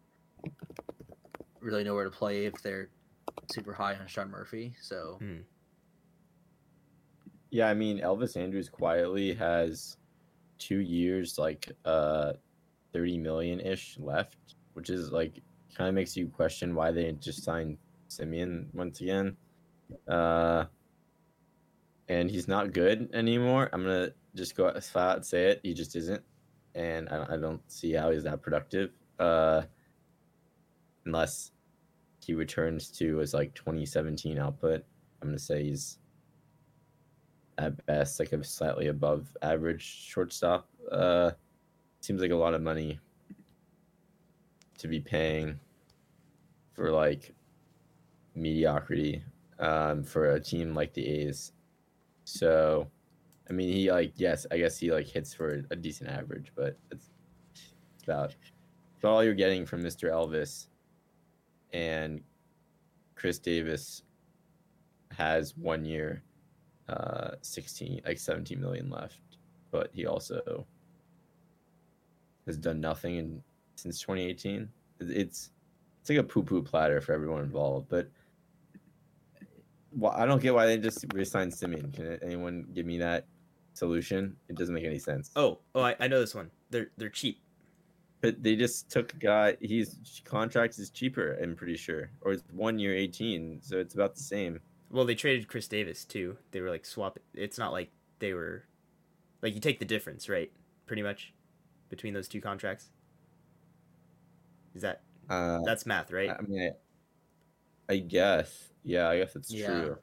really 1.60 1.84
nowhere 1.84 2.06
to 2.06 2.12
play 2.12 2.46
if 2.46 2.62
they're 2.62 2.90
super 3.52 3.74
high 3.74 3.96
on 3.96 4.08
Sean 4.08 4.30
Murphy. 4.30 4.74
So. 4.82 5.18
Hmm. 5.20 5.38
Yeah, 7.50 7.68
I 7.68 7.74
mean 7.74 8.00
Elvis 8.00 8.36
Andrus 8.36 8.70
quietly 8.70 9.34
has 9.34 9.98
two 10.58 10.80
years 10.80 11.38
like 11.38 11.72
uh 11.86 12.34
30 12.94 13.18
million 13.20 13.60
ish 13.60 13.98
left, 14.00 14.56
which 14.74 14.90
is 14.90 15.12
like 15.12 15.42
kind 15.76 15.88
of 15.88 15.94
makes 15.94 16.18
you 16.18 16.28
question 16.28 16.74
why 16.74 16.92
they 16.92 17.12
just 17.14 17.44
signed 17.44 17.78
Semien 18.10 18.66
once 18.74 19.02
again. 19.02 19.38
Uh, 20.08 20.66
and 22.10 22.30
he's 22.32 22.48
not 22.48 22.74
good 22.74 23.10
anymore. 23.14 23.70
I'm 23.72 23.84
gonna 23.84 24.10
just 24.36 24.56
go 24.56 24.68
and 24.68 25.26
say 25.26 25.52
it. 25.52 25.60
He 25.64 25.74
just 25.74 25.96
isn't, 25.96 26.24
and 26.76 27.10
I, 27.10 27.34
I 27.34 27.38
don't 27.38 27.62
see 27.72 27.94
how 27.94 28.12
he's 28.12 28.24
that 28.24 28.42
productive. 28.42 28.92
Uh, 29.20 29.64
unless 31.06 31.52
he 32.26 32.34
returns 32.34 32.90
to 32.92 33.18
his 33.18 33.34
like 33.34 33.54
2017 33.56 34.38
output, 34.40 34.84
I'm 35.22 35.30
gonna 35.30 35.40
say 35.40 35.64
he's 35.64 36.00
at 37.58 37.86
best 37.86 38.20
like 38.20 38.34
a 38.34 38.44
slightly 38.44 38.88
above 38.88 39.36
average 39.42 39.84
shortstop. 39.84 40.68
Uh, 40.92 41.32
seems 42.02 42.22
like 42.22 42.32
a 42.32 42.36
lot 42.36 42.54
of 42.54 42.62
money 42.62 43.00
to 44.78 44.88
be 44.88 45.00
paying 45.00 45.60
for 46.74 46.92
like 46.92 47.34
mediocrity 48.36 49.24
um, 49.60 50.04
for 50.04 50.32
a 50.32 50.40
team 50.40 50.76
like 50.76 50.94
the 50.94 51.06
A's. 51.06 51.52
So, 52.24 52.88
I 53.50 53.54
mean, 53.54 53.72
he 53.72 53.92
like 53.92 54.14
yes, 54.16 54.46
I 54.52 54.58
guess 54.58 54.78
he 54.78 54.92
like 54.92 55.08
hits 55.08 55.34
for 55.34 55.64
a 55.72 55.76
decent 55.76 56.10
average, 56.10 56.52
but 56.56 56.78
it's 56.92 57.10
about 58.04 58.36
it's 58.96 59.06
all 59.06 59.24
you're 59.24 59.34
getting 59.34 59.66
from 59.66 59.84
Mr. 59.84 60.10
Elvis 60.12 60.68
and 61.74 62.22
Khris 63.16 63.40
Davis 63.40 64.04
has 65.12 65.56
one 65.58 65.86
year, 65.86 66.24
uh, 66.90 67.32
16, 67.42 68.02
like 68.06 68.20
17 68.20 68.60
million 68.60 68.90
left, 68.90 69.20
but 69.72 69.90
he 69.94 70.06
also 70.06 70.66
has 72.46 72.58
done 72.58 72.80
nothing 72.80 73.16
in, 73.18 73.44
since 73.76 74.00
2018. 74.00 74.70
It's 75.00 75.52
it's 76.02 76.10
like 76.10 76.20
a 76.20 76.24
poo 76.24 76.44
poo 76.44 76.64
platter 76.64 77.02
for 77.02 77.14
everyone 77.14 77.44
involved, 77.44 77.90
but 77.90 78.10
well, 79.92 80.14
I 80.16 80.26
don't 80.26 80.42
get 80.42 80.54
why 80.54 80.66
they 80.66 80.78
just 80.78 81.06
reassigned 81.14 81.52
Semien. 81.52 81.94
Can 81.94 82.20
anyone 82.22 82.68
give 82.74 82.86
me 82.86 82.98
that 83.00 83.26
solution? 83.74 84.36
It 84.48 84.56
doesn't 84.56 84.74
make 84.74 84.86
any 84.86 85.00
sense. 85.00 85.32
Oh, 85.36 85.60
oh, 85.76 85.82
I, 85.82 85.96
I 86.00 86.08
know 86.08 86.20
this 86.20 86.36
one. 86.36 86.52
They're 86.70 86.92
they're 86.98 87.10
cheap. 87.10 87.40
But 88.22 88.42
they 88.42 88.56
just 88.56 88.90
took 88.90 89.14
a 89.14 89.18
guy. 89.18 89.58
His 89.62 90.22
contract 90.26 90.80
is 90.80 90.90
cheaper. 90.90 91.38
I'm 91.42 91.56
pretty 91.56 91.78
sure, 91.78 92.10
or 92.22 92.32
it's 92.32 92.44
one 92.52 92.80
year, 92.80 92.96
eighteen, 92.96 93.60
so 93.62 93.78
it's 93.78 93.96
about 93.96 94.16
the 94.16 94.24
same. 94.24 94.60
Well, 94.90 95.06
they 95.06 95.16
traded 95.16 95.48
Khris 95.48 95.68
Davis 95.68 96.06
too. 96.06 96.38
They 96.52 96.62
were 96.62 96.70
like 96.70 96.86
swap. 96.86 97.20
It's 97.34 97.58
not 97.58 97.72
like 97.72 97.90
they 98.20 98.34
were, 98.34 98.64
like 99.42 99.54
you 99.54 99.60
take 99.60 99.80
the 99.80 99.86
difference, 99.86 100.30
right? 100.30 100.52
Pretty 100.86 101.02
much, 101.04 101.34
between 101.90 102.14
those 102.14 102.28
two 102.28 102.42
contracts. 102.42 102.90
Is 104.76 104.82
that 104.82 105.02
Uh, 105.30 105.60
that's 105.66 105.86
math, 105.86 106.12
right? 106.12 106.30
I 106.30 106.42
mean, 106.42 106.72
I, 107.90 107.94
I 107.94 107.98
guess. 107.98 108.70
Yeah, 108.84 109.10
I 109.10 109.18
guess 109.20 109.36
it's 109.36 109.52
Yeah. 109.52 109.66
true. 109.68 109.98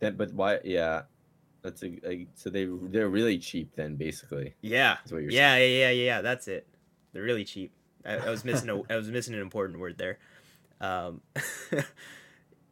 Then, 0.00 0.16
but 0.16 0.32
why? 0.32 0.60
Yeah, 0.64 1.02
that's 1.62 1.82
a, 1.82 2.08
a 2.08 2.26
so 2.34 2.50
they 2.50 2.66
they're 2.66 3.08
really 3.08 3.38
cheap 3.38 3.74
then, 3.76 3.96
basically. 3.96 4.54
yeah, 4.62 4.98
Is 5.04 5.12
what 5.12 5.22
you're 5.22 5.30
yeah, 5.32 5.56
yeah, 5.56 5.64
yeah, 5.64 5.90
yeah, 5.90 6.04
yeah. 6.04 6.20
That's 6.22 6.48
it. 6.48 6.66
They're 7.12 7.22
really 7.22 7.44
cheap. 7.44 7.72
I, 8.04 8.16
I 8.16 8.30
was 8.30 8.44
missing 8.44 8.70
a 8.70 8.80
I 8.90 8.96
was 8.96 9.10
missing 9.10 9.34
an 9.34 9.40
important 9.40 9.78
word 9.78 9.98
there. 9.98 10.18
Um, 10.80 11.20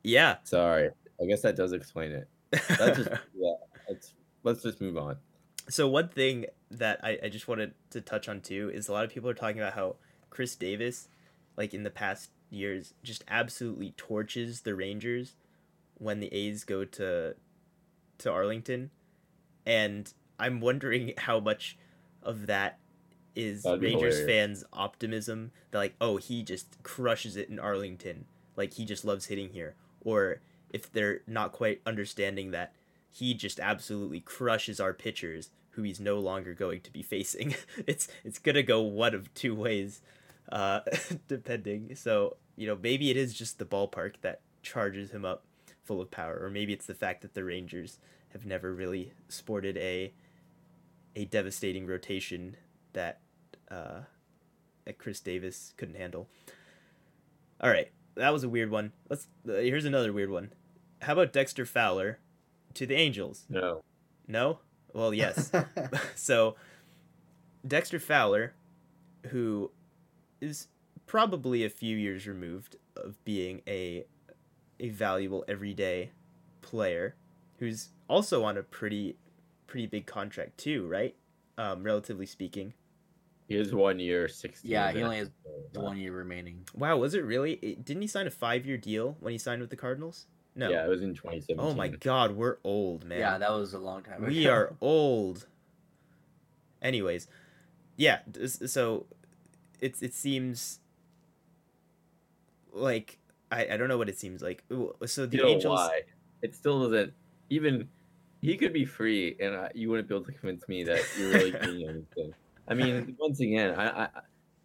yeah. 0.09 0.37
Sorry, 0.45 0.91
I 1.21 1.27
guess 1.27 1.43
that 1.43 1.57
does 1.57 1.73
explain 1.73 2.13
it. 2.13 2.29
That 2.51 2.97
just 2.97 3.11
yeah. 3.37 3.53
Let's 3.89 4.15
let's 4.43 4.63
just 4.63 4.81
move 4.81 4.97
on. 4.97 5.17
So 5.69 5.89
one 5.89 6.09
thing 6.09 6.47
that 6.71 7.01
I, 7.03 7.19
I 7.25 7.29
just 7.29 7.49
wanted 7.49 7.75
to 7.91 8.01
touch 8.01 8.29
on 8.29 8.41
too 8.41 8.71
is 8.73 8.89
a 8.89 8.93
lot 8.93 9.05
of 9.05 9.11
people 9.11 9.29
are 9.29 9.35
talking 9.35 9.61
about 9.61 9.75
how 9.75 9.97
Khris 10.31 10.57
Davis, 10.57 11.09
like 11.57 11.75
in 11.75 11.83
the 11.83 11.91
past 11.91 12.31
years, 12.51 12.95
just 13.03 13.25
absolutely 13.29 13.93
torches 13.97 14.63
the 14.63 14.75
Rangers 14.75 15.37
when 15.95 16.21
the 16.21 16.33
A's 16.33 16.65
go 16.65 16.85
to 16.85 17.35
to 18.19 18.31
Arlington. 18.31 18.91
And 19.67 20.13
I'm 20.39 20.61
wondering 20.61 21.15
how 21.19 21.41
much 21.41 21.77
of 22.23 22.47
that 22.47 22.79
is 23.35 23.65
Rangers 23.65 24.19
hilarious. 24.19 24.27
fans' 24.27 24.65
optimism 24.73 25.53
that 25.71 25.79
like, 25.79 25.95
oh, 26.01 26.17
he 26.17 26.43
just 26.43 26.83
crushes 26.83 27.37
it 27.37 27.49
in 27.49 27.59
Arlington. 27.59 28.25
Like 28.57 28.75
he 28.75 28.85
just 28.85 29.05
loves 29.05 29.27
hitting 29.27 29.51
here. 29.51 29.75
Or 30.01 30.41
if 30.71 30.91
they're 30.93 31.21
not 31.27 31.53
quite 31.53 31.81
understanding 31.87 32.51
that 32.53 32.73
he 33.11 33.35
just 33.35 33.59
absolutely 33.59 34.21
crushes 34.21 34.81
our 34.81 34.93
pitchers 34.93 35.51
who 35.71 35.83
he's 35.83 36.01
no 36.01 36.19
longer 36.19 36.55
going 36.55 36.81
to 36.81 36.93
be 36.93 37.03
facing. 37.03 37.55
it's 37.87 38.09
it's 38.25 38.39
gonna 38.39 38.63
go 38.63 38.81
one 38.81 39.15
of 39.15 39.33
two 39.35 39.55
ways, 39.55 40.01
uh, 40.51 40.81
depending. 41.29 41.95
So 41.95 42.37
you 42.57 42.67
know 42.67 42.77
maybe 42.81 43.11
it 43.11 43.17
is 43.17 43.35
just 43.35 43.59
the 43.59 43.65
ballpark 43.65 44.15
that 44.23 44.41
charges 44.63 45.11
him 45.11 45.25
up 45.25 45.45
full 45.85 46.01
of 46.01 46.11
power, 46.11 46.39
or 46.43 46.51
maybe 46.51 46.73
it's 46.73 46.87
the 46.87 46.95
fact 46.95 47.23
that 47.23 47.35
the 47.35 47.45
Rangers 47.45 47.99
have 48.33 48.45
never 48.45 48.75
really 48.75 49.13
sported 49.29 49.77
a 49.79 50.13
a 51.17 51.25
devastating 51.25 51.87
rotation 51.87 52.57
that 52.93 53.21
uh, 53.71 54.01
that 54.85 54.99
Khris 54.99 55.21
Davis 55.21 55.75
couldn't 55.77 55.97
handle. 55.97 56.29
All 57.61 57.71
right, 57.71 57.91
that 58.19 58.33
was 58.33 58.45
a 58.45 58.49
weird 58.49 58.71
one. 58.71 58.93
Let's 59.09 59.29
uh, 59.49 59.55
here's 59.55 59.85
another 59.85 60.13
weird 60.13 60.31
one. 60.31 60.53
How 61.03 61.15
about 61.15 61.33
Dexter 61.33 61.65
Fowler 61.65 62.19
to 62.75 62.87
the 62.87 62.95
Angels? 62.95 63.47
No, 63.49 63.83
No? 64.27 64.59
Well, 64.93 65.15
yes. 65.15 65.51
so 66.15 66.57
Dexter 67.67 67.99
Fowler, 67.99 68.55
who 69.29 69.71
is 70.41 70.69
probably 71.07 71.65
a 71.65 71.71
few 71.71 71.97
years 71.97 72.27
removed 72.27 72.77
of 72.97 73.23
being 73.25 73.63
a 73.67 74.05
a 74.81 74.91
valuable 74.91 75.45
everyday 75.49 76.11
player, 76.61 77.17
who's 77.59 77.91
also 78.09 78.45
on 78.45 78.57
a 78.57 78.63
pretty 78.63 79.17
pretty 79.67 79.87
big 79.87 80.07
contract 80.07 80.59
too, 80.59 80.87
right? 80.87 81.15
Um, 81.57 81.83
relatively 81.83 82.27
speaking. 82.27 82.75
He 83.49 83.55
has 83.55 83.75
one 83.75 83.99
year, 83.99 84.29
sixteen. 84.29 84.71
Yeah, 84.71 84.93
he 84.93 85.03
only 85.03 85.19
has 85.19 85.31
the 85.73 85.81
one 85.81 85.97
year 85.97 86.13
remaining. 86.13 86.67
Wow, 86.75 86.99
was 86.99 87.15
it 87.15 87.25
really? 87.25 87.55
It, 87.55 87.85
didn't 87.85 88.03
he 88.03 88.09
sign 88.09 88.27
a 88.27 88.31
five 88.31 88.67
year 88.67 88.77
deal 88.77 89.17
when 89.21 89.33
he 89.33 89.39
signed 89.39 89.63
with 89.63 89.71
the 89.71 89.77
Cardinals? 89.77 90.27
No. 90.55 90.69
Yeah, 90.69 90.85
it 90.85 90.89
was 90.89 91.03
in 91.03 91.15
2017. 91.15 91.57
oh 91.59 91.75
my 91.75 91.89
God, 91.89 92.33
we're 92.33 92.59
old, 92.63 93.05
man. 93.05 93.21
Yeah, 93.21 93.39
that 93.39 93.51
was 93.51 93.73
a 93.73 93.79
long 93.79 94.03
time. 94.03 94.23
Ago. 94.23 94.27
We 94.27 94.47
are 94.47 94.75
old. 94.83 95.47
Anyways, 96.83 97.27
yeah. 97.97 98.19
So, 98.47 99.07
it's 99.81 100.03
it 100.03 100.13
seems 100.13 100.81
like 102.73 103.19
I, 103.51 103.67
I 103.73 103.77
don't 103.79 103.89
know 103.89 103.99
what 103.99 104.11
it 104.11 104.19
seems 104.19 104.43
like. 104.43 104.63
So 105.07 105.25
the 105.25 105.37
you 105.39 105.43
know 105.43 105.49
Angels. 105.49 105.79
why? 105.79 106.03
It 106.43 106.55
still 106.55 106.83
doesn't 106.83 107.15
even. 107.49 107.89
He 108.43 108.57
could 108.57 108.73
be 108.73 108.85
free, 108.85 109.37
and 109.41 109.57
I, 109.57 109.71
you 109.75 109.89
wouldn't 109.89 110.09
be 110.09 110.15
able 110.15 110.27
to 110.27 110.33
convince 110.33 110.69
me 110.69 110.85
that 110.85 111.01
you're 111.19 111.31
really 111.31 111.51
doing 111.63 111.89
anything. 111.89 112.35
I 112.69 112.75
mean, 112.75 113.17
once 113.19 113.41
again, 113.41 113.75
I, 113.79 114.05
I, 114.05 114.09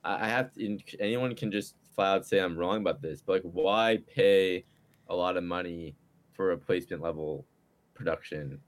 I 0.03 0.27
have 0.27 0.53
to. 0.53 0.77
Anyone 0.99 1.35
can 1.35 1.51
just 1.51 1.75
flat 1.95 2.15
out 2.15 2.25
say 2.25 2.39
I'm 2.39 2.57
wrong 2.57 2.77
about 2.81 3.01
this, 3.01 3.21
but 3.21 3.43
like, 3.43 3.53
why 3.53 3.99
pay 4.13 4.65
a 5.07 5.15
lot 5.15 5.37
of 5.37 5.43
money 5.43 5.95
for 6.33 6.47
replacement 6.47 7.01
level 7.01 7.45
production? 7.93 8.59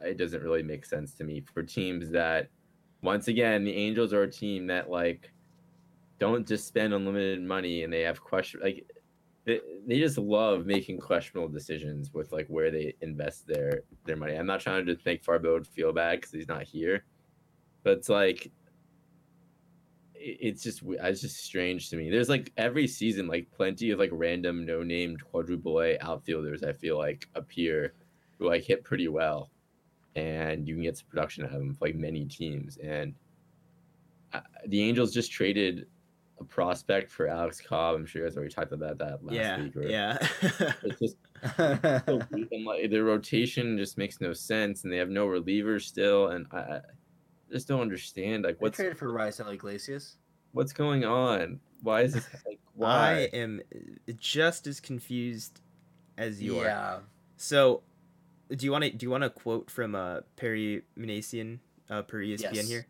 It 0.00 0.16
doesn't 0.16 0.42
really 0.42 0.62
make 0.62 0.86
sense 0.86 1.14
to 1.14 1.24
me 1.24 1.42
for 1.52 1.62
teams 1.62 2.10
that, 2.10 2.48
once 3.02 3.28
again, 3.28 3.64
the 3.64 3.74
Angels 3.74 4.12
are 4.12 4.22
a 4.22 4.30
team 4.30 4.66
that 4.68 4.90
like 4.90 5.32
don't 6.18 6.46
just 6.46 6.68
spend 6.68 6.94
unlimited 6.94 7.42
money 7.42 7.82
and 7.82 7.92
they 7.92 8.02
have 8.02 8.20
question 8.20 8.60
like 8.62 8.86
they, 9.46 9.60
they 9.86 9.98
just 9.98 10.18
love 10.18 10.66
making 10.66 10.98
questionable 10.98 11.48
decisions 11.48 12.12
with 12.12 12.30
like 12.30 12.46
where 12.48 12.70
they 12.70 12.94
invest 13.00 13.46
their 13.46 13.82
their 14.04 14.16
money. 14.16 14.36
I'm 14.36 14.46
not 14.46 14.60
trying 14.60 14.84
to 14.84 14.94
just 14.94 15.04
make 15.04 15.24
Farbo 15.24 15.66
feel 15.66 15.92
bad 15.92 16.20
because 16.20 16.30
he's 16.32 16.48
not 16.48 16.62
here, 16.62 17.04
but 17.82 17.98
it's 17.98 18.08
like 18.08 18.50
it's 20.20 20.62
just 20.62 20.82
it's 20.84 21.22
just 21.22 21.42
strange 21.42 21.88
to 21.90 21.96
me. 21.96 22.10
There's 22.10 22.28
like 22.28 22.52
every 22.56 22.86
season 22.86 23.26
like 23.26 23.50
plenty 23.50 23.90
of 23.90 23.98
like 23.98 24.10
random 24.12 24.66
no 24.66 24.82
named 24.82 25.24
quadruple 25.24 25.80
A 25.80 25.98
outfielders. 26.00 26.62
I 26.62 26.72
feel 26.72 26.98
like 26.98 27.26
appear 27.34 27.94
who 28.38 28.48
like 28.48 28.62
hit 28.62 28.84
pretty 28.84 29.08
well, 29.08 29.50
and 30.14 30.68
you 30.68 30.74
can 30.74 30.82
get 30.82 30.98
some 30.98 31.06
production 31.08 31.44
out 31.44 31.52
of 31.52 31.58
them 31.58 31.74
for, 31.74 31.86
like 31.86 31.94
many 31.96 32.26
teams. 32.26 32.76
And 32.78 33.14
uh, 34.34 34.40
the 34.66 34.82
Angels 34.82 35.12
just 35.12 35.32
traded 35.32 35.86
a 36.38 36.44
prospect 36.44 37.10
for 37.10 37.26
Alex 37.26 37.60
Cobb. 37.60 37.96
I'm 37.96 38.06
sure 38.06 38.22
you 38.22 38.28
guys 38.28 38.36
already 38.36 38.52
talked 38.52 38.72
about 38.72 38.98
that 38.98 39.24
last 39.24 39.34
yeah, 39.34 39.62
week. 39.62 39.76
Or, 39.76 39.82
yeah. 39.82 40.18
It's 40.82 40.98
just 40.98 41.16
so 41.56 42.20
like 42.66 42.90
their 42.90 43.04
rotation 43.04 43.78
just 43.78 43.96
makes 43.96 44.20
no 44.20 44.34
sense, 44.34 44.84
and 44.84 44.92
they 44.92 44.98
have 44.98 45.08
no 45.08 45.26
relievers 45.26 45.82
still, 45.82 46.28
and 46.28 46.46
I 46.52 46.80
just 47.50 47.68
don't 47.68 47.80
understand 47.80 48.44
like 48.44 48.60
what's 48.60 48.76
traded 48.76 48.98
for 48.98 49.08
Raisel 49.12 49.52
Iglesias. 49.52 50.16
what's 50.52 50.72
going 50.72 51.04
on. 51.04 51.60
Why 51.82 52.02
is 52.02 52.14
this 52.14 52.26
like 52.46 52.58
I 52.82 53.28
am 53.32 53.60
just 54.18 54.66
as 54.66 54.80
confused 54.80 55.60
as 56.18 56.42
you 56.42 56.58
are. 56.58 56.64
yeah, 56.64 56.98
So, 57.36 57.82
do 58.54 58.64
you 58.66 58.72
want 58.72 58.84
to 58.84 58.90
do 58.90 59.04
you 59.06 59.10
want 59.10 59.24
a 59.24 59.30
quote 59.30 59.70
from 59.70 59.94
uh, 59.94 60.20
Perry 60.36 60.82
Minasian 60.98 61.58
uh, 61.88 62.02
per 62.02 62.18
ESPN 62.18 62.52
Yes. 62.54 62.68
here? 62.68 62.86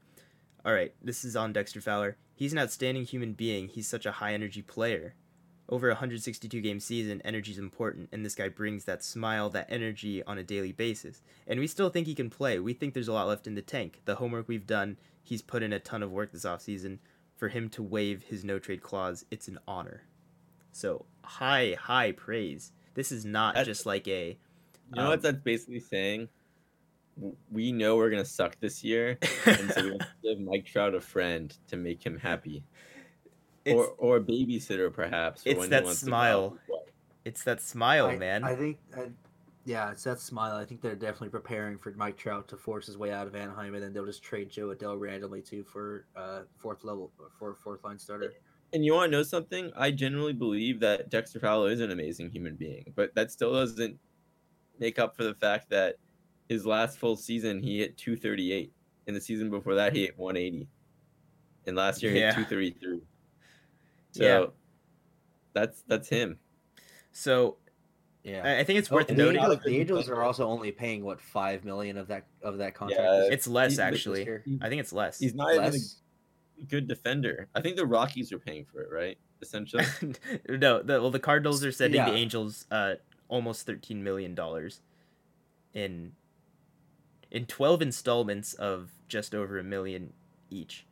All 0.65 0.73
right, 0.73 0.93
this 1.03 1.25
is 1.25 1.37
on 1.37 1.53
Dexter 1.53 1.81
Fowler. 1.81 2.17
He's 2.35 2.53
an 2.53 2.59
outstanding 2.59 3.05
human 3.05 3.33
being. 3.35 3.69
He's 3.69 3.87
such 3.89 4.05
a 4.07 4.13
high 4.13 4.35
energy 4.35 4.63
player. 4.63 5.15
Over 5.71 5.87
a 5.89 5.93
162 5.93 6.61
game 6.61 6.81
season, 6.81 7.23
energy 7.25 7.53
is 7.53 7.59
important, 7.59 8.09
and 8.11 8.25
this 8.27 8.35
guy 8.35 8.49
brings 8.49 8.85
that 8.87 9.05
smile, 9.05 9.49
that 9.51 9.69
energy 9.71 10.21
on 10.25 10.37
a 10.37 10.43
daily 10.43 10.73
basis. 10.73 11.23
And 11.47 11.61
we 11.61 11.69
still 11.69 11.89
think 11.91 12.09
he 12.09 12.15
can 12.17 12.29
play. 12.29 12.59
We 12.59 12.73
think 12.75 12.93
there's 12.93 13.07
a 13.09 13.13
lot 13.13 13.29
left 13.29 13.47
in 13.47 13.55
the 13.55 13.63
tank. 13.63 14.01
The 14.05 14.17
homework 14.17 14.49
we've 14.49 14.67
done, 14.67 14.99
he's 15.23 15.43
put 15.43 15.63
in 15.63 15.73
a 15.73 15.79
ton 15.79 16.03
of 16.03 16.11
work 16.11 16.33
this 16.33 16.45
offseason. 16.45 16.99
For 17.37 17.49
him 17.49 17.69
to 17.71 17.83
waive 17.85 18.25
his 18.25 18.45
no 18.45 18.59
trade 18.59 18.83
clause, 18.83 19.25
it's 19.31 19.47
an 19.49 19.59
honor. 19.69 20.03
So 20.73 21.07
high 21.25 21.77
high 21.81 22.13
praise. 22.13 22.73
This 22.95 23.13
is 23.13 23.25
not 23.25 23.55
That's- 23.55 23.67
just 23.77 23.87
like 23.87 24.07
a 24.09 24.31
You 24.91 24.97
know 24.97 25.03
Um, 25.05 25.09
what 25.11 25.23
that's 25.23 25.39
basically 25.39 25.81
saying? 25.81 26.29
We 27.51 27.71
know 27.73 27.97
we're 27.97 28.11
gonna 28.11 28.25
suck 28.25 28.59
this 28.61 28.83
year, 28.83 29.19
and 29.47 29.71
so 29.73 29.83
we 29.85 29.91
have 29.99 29.99
to 30.01 30.07
give 30.23 30.41
Mike 30.41 30.65
Trout 30.67 30.95
a 30.95 31.01
friend 31.01 31.57
to 31.69 31.77
make 31.77 32.05
him 32.05 32.19
happy, 32.19 32.65
or 33.67 33.89
or 33.99 34.17
a 34.17 34.21
babysitter 34.21 34.93
perhaps. 34.93 35.43
It's 35.45 35.59
when 35.59 35.67
he 35.69 35.71
that 35.71 35.85
wants 35.85 36.01
smile. 36.01 36.59
out 36.71 36.81
it's 37.25 37.45
that 37.45 37.61
smile, 37.61 38.07
I, 38.07 38.17
man. 38.17 38.45
I 38.45 38.55
think, 38.55 38.79
I, 38.97 39.11
yeah, 39.67 39.91
it's 39.91 40.05
that 40.05 40.21
smile. 40.21 40.57
I 40.57 40.65
think 40.65 40.81
they're 40.81 40.95
definitely 40.95 41.29
preparing 41.29 41.77
for 41.77 41.93
Mike 41.93 42.17
Trout 42.17 42.49
to 42.49 42.57
force 42.57 42.87
his 42.87 42.97
way 42.97 43.13
out 43.13 43.27
of 43.27 43.35
Anaheim, 43.37 43.75
and 43.75 43.83
then 43.83 43.93
they'll 43.93 44.07
just 44.07 44.23
trade 44.23 44.49
Jo 44.51 44.75
Adell 44.75 44.99
randomly 44.99 45.43
too 45.43 45.63
for 45.63 46.07
uh, 46.17 46.43
fourth 46.57 46.83
level 46.83 47.13
for 47.39 47.55
fourth 47.55 47.85
line 47.85 47.99
starter. 47.99 48.33
And 48.73 48.85
you 48.85 48.95
want 48.95 49.11
to 49.11 49.19
know 49.19 49.23
something? 49.23 49.71
I 49.77 49.91
genuinely 49.91 50.33
believe 50.33 50.81
that 50.81 51.11
Dexter 51.11 51.41
Fowler 51.41 51.71
is 51.71 51.81
an 51.81 51.91
amazing 51.91 52.31
human 52.31 52.55
being, 52.55 52.93
but 52.97 53.15
that 53.17 53.31
still 53.31 53.53
doesn't 53.53 53.99
make 54.79 54.99
up 54.99 55.15
for 55.15 55.25
the 55.25 55.35
fact 55.35 55.69
that 55.71 55.97
his 56.49 56.65
last 56.65 56.99
full 56.99 57.17
season 57.17 57.63
he 57.63 57.81
hit 57.81 57.99
238, 57.99 58.73
and 59.09 59.15
the 59.17 59.21
season 59.21 59.51
before 59.51 59.75
that 59.75 59.93
he 59.95 60.03
hit 60.03 60.19
180, 60.19 60.67
and 61.67 61.77
last 61.77 62.03
year 62.03 62.13
he 62.13 62.21
Yeah. 62.21 62.33
hit 62.35 62.49
233. 62.49 63.01
So 64.13 64.25
Yeah. 64.25 64.47
that's 65.53 65.83
that's 65.83 66.09
him. 66.09 66.39
so 67.13 67.57
Yeah. 68.23 68.43
I, 68.45 68.61
I 68.61 68.65
think 68.65 68.79
it's 68.79 68.91
Oh, 68.91 68.97
worth 68.97 69.09
the, 69.09 69.15
noting. 69.15 69.37
Angels, 69.37 69.49
Not 69.49 69.53
a 69.53 69.57
good 69.63 69.73
the 69.73 69.81
Angels 69.81 70.09
are 70.09 70.23
also 70.23 70.47
only 70.47 70.73
paying 70.73 71.05
what 71.05 71.21
five 71.21 71.65
million 71.65 71.97
of 71.97 72.09
that 72.09 72.27
of 72.43 72.59
that 72.59 72.75
contract. 72.75 73.03
Yeah, 73.03 73.29
It's 73.31 73.47
less 73.47 73.79
actually. 73.79 74.23
I 74.61 74.69
think 74.69 74.81
it's 74.81 74.93
less. 74.93 75.19
He's 75.19 75.35
not 75.35 75.53
even 75.55 75.65
less. 75.65 76.01
a 76.61 76.65
good 76.65 76.87
defender. 76.89 77.49
I 77.55 77.61
think 77.61 77.77
the 77.77 77.87
Rockies 77.87 78.33
are 78.33 78.39
paying 78.39 78.65
for 78.67 78.83
it, 78.83 78.91
right? 78.93 79.17
Essentially. 79.43 79.85
no, 80.49 80.83
the, 80.83 81.01
well, 81.01 81.11
the 81.11 81.19
Cardinals 81.19 81.65
are 81.65 81.73
sending 81.73 82.05
the 82.05 82.13
Angels 82.13 82.67
uh, 82.71 82.95
almost 83.29 83.65
thirteen 83.67 84.05
million 84.05 84.35
dollars 84.35 84.81
in 85.73 86.13
in 87.31 87.47
twelve 87.47 87.81
installments 87.81 88.53
of 88.55 88.91
just 89.09 89.35
over 89.35 89.59
a 89.59 89.65
million 89.65 90.13
each. 90.51 90.85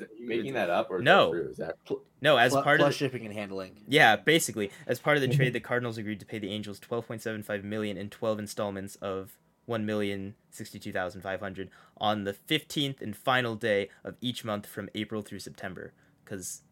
Of 0.00 0.02
Is 0.02 0.02
it, 0.02 0.10
making 0.20 0.54
that 0.54 0.70
up 0.70 0.90
or 0.90 1.00
No. 1.00 1.26
that 1.26 1.32
true? 1.32 1.48
Is 1.50 1.56
that 1.58 1.76
no, 2.20 2.36
as 2.36 2.52
Pl- 2.52 2.62
part 2.62 2.80
of 2.80 2.84
plus 2.84 2.94
the, 2.94 2.98
shipping 2.98 3.24
and 3.26 3.34
handling. 3.34 3.76
yeah, 3.88 4.16
basically 4.16 4.70
as 4.86 4.98
part 5.00 5.16
of 5.16 5.20
the 5.20 5.28
trade, 5.28 5.52
the 5.54 5.60
Cardinals 5.60 5.98
agreed 5.98 6.20
to 6.20 6.26
pay 6.26 6.38
the 6.38 6.50
Angels 6.52 6.78
twelve 6.78 7.06
point 7.06 7.20
seven 7.22 7.42
five 7.42 7.64
million 7.64 7.96
in 7.96 8.08
twelve 8.10 8.38
installments 8.38 8.96
of 8.96 9.38
one 9.66 9.84
million 9.86 10.34
sixty 10.50 10.78
two 10.78 10.92
thousand 10.92 11.20
five 11.22 11.40
hundred 11.40 11.70
on 11.98 12.24
the 12.24 12.32
fifteenth 12.32 13.00
and 13.00 13.16
final 13.16 13.54
day 13.54 13.88
of 14.04 14.16
each 14.20 14.44
month 14.44 14.66
from 14.66 14.88
April 14.94 15.22
through 15.22 15.38
September. 15.40 15.92
Because 16.24 16.62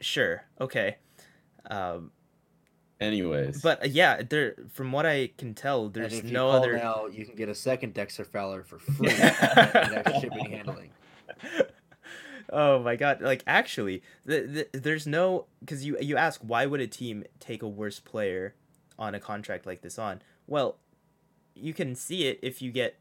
sure, 0.00 0.44
okay. 0.60 0.96
Um, 1.70 2.10
anyways? 3.00 3.60
But 3.62 3.82
uh, 3.84 3.88
yeah, 3.88 4.22
there 4.28 4.54
from 4.72 4.92
what 4.92 5.06
I 5.06 5.30
can 5.38 5.54
tell, 5.54 5.88
there's 5.88 6.12
and 6.12 6.22
if 6.24 6.28
you 6.28 6.32
no 6.34 6.46
call 6.48 6.56
other. 6.56 6.76
now, 6.76 7.06
you 7.06 7.24
can 7.26 7.34
get 7.36 7.48
a 7.48 7.54
second 7.54 7.94
Dexter 7.94 8.24
Fowler 8.24 8.62
for 8.62 8.78
free 8.78 9.10
and 9.10 10.14
shipping 10.20 10.50
handling. 10.50 10.90
oh 12.50 12.78
my 12.80 12.96
god! 12.96 13.20
Like 13.20 13.42
actually, 13.46 14.02
the, 14.24 14.66
the, 14.72 14.78
there's 14.78 15.06
no 15.06 15.46
because 15.60 15.84
you 15.84 15.98
you 16.00 16.16
ask 16.16 16.40
why 16.40 16.66
would 16.66 16.80
a 16.80 16.86
team 16.86 17.24
take 17.38 17.62
a 17.62 17.68
worse 17.68 18.00
player 18.00 18.54
on 18.98 19.14
a 19.14 19.20
contract 19.20 19.66
like 19.66 19.82
this 19.82 19.98
on? 19.98 20.22
Well, 20.46 20.76
you 21.54 21.74
can 21.74 21.94
see 21.94 22.26
it 22.26 22.38
if 22.42 22.62
you 22.62 22.70
get 22.70 22.96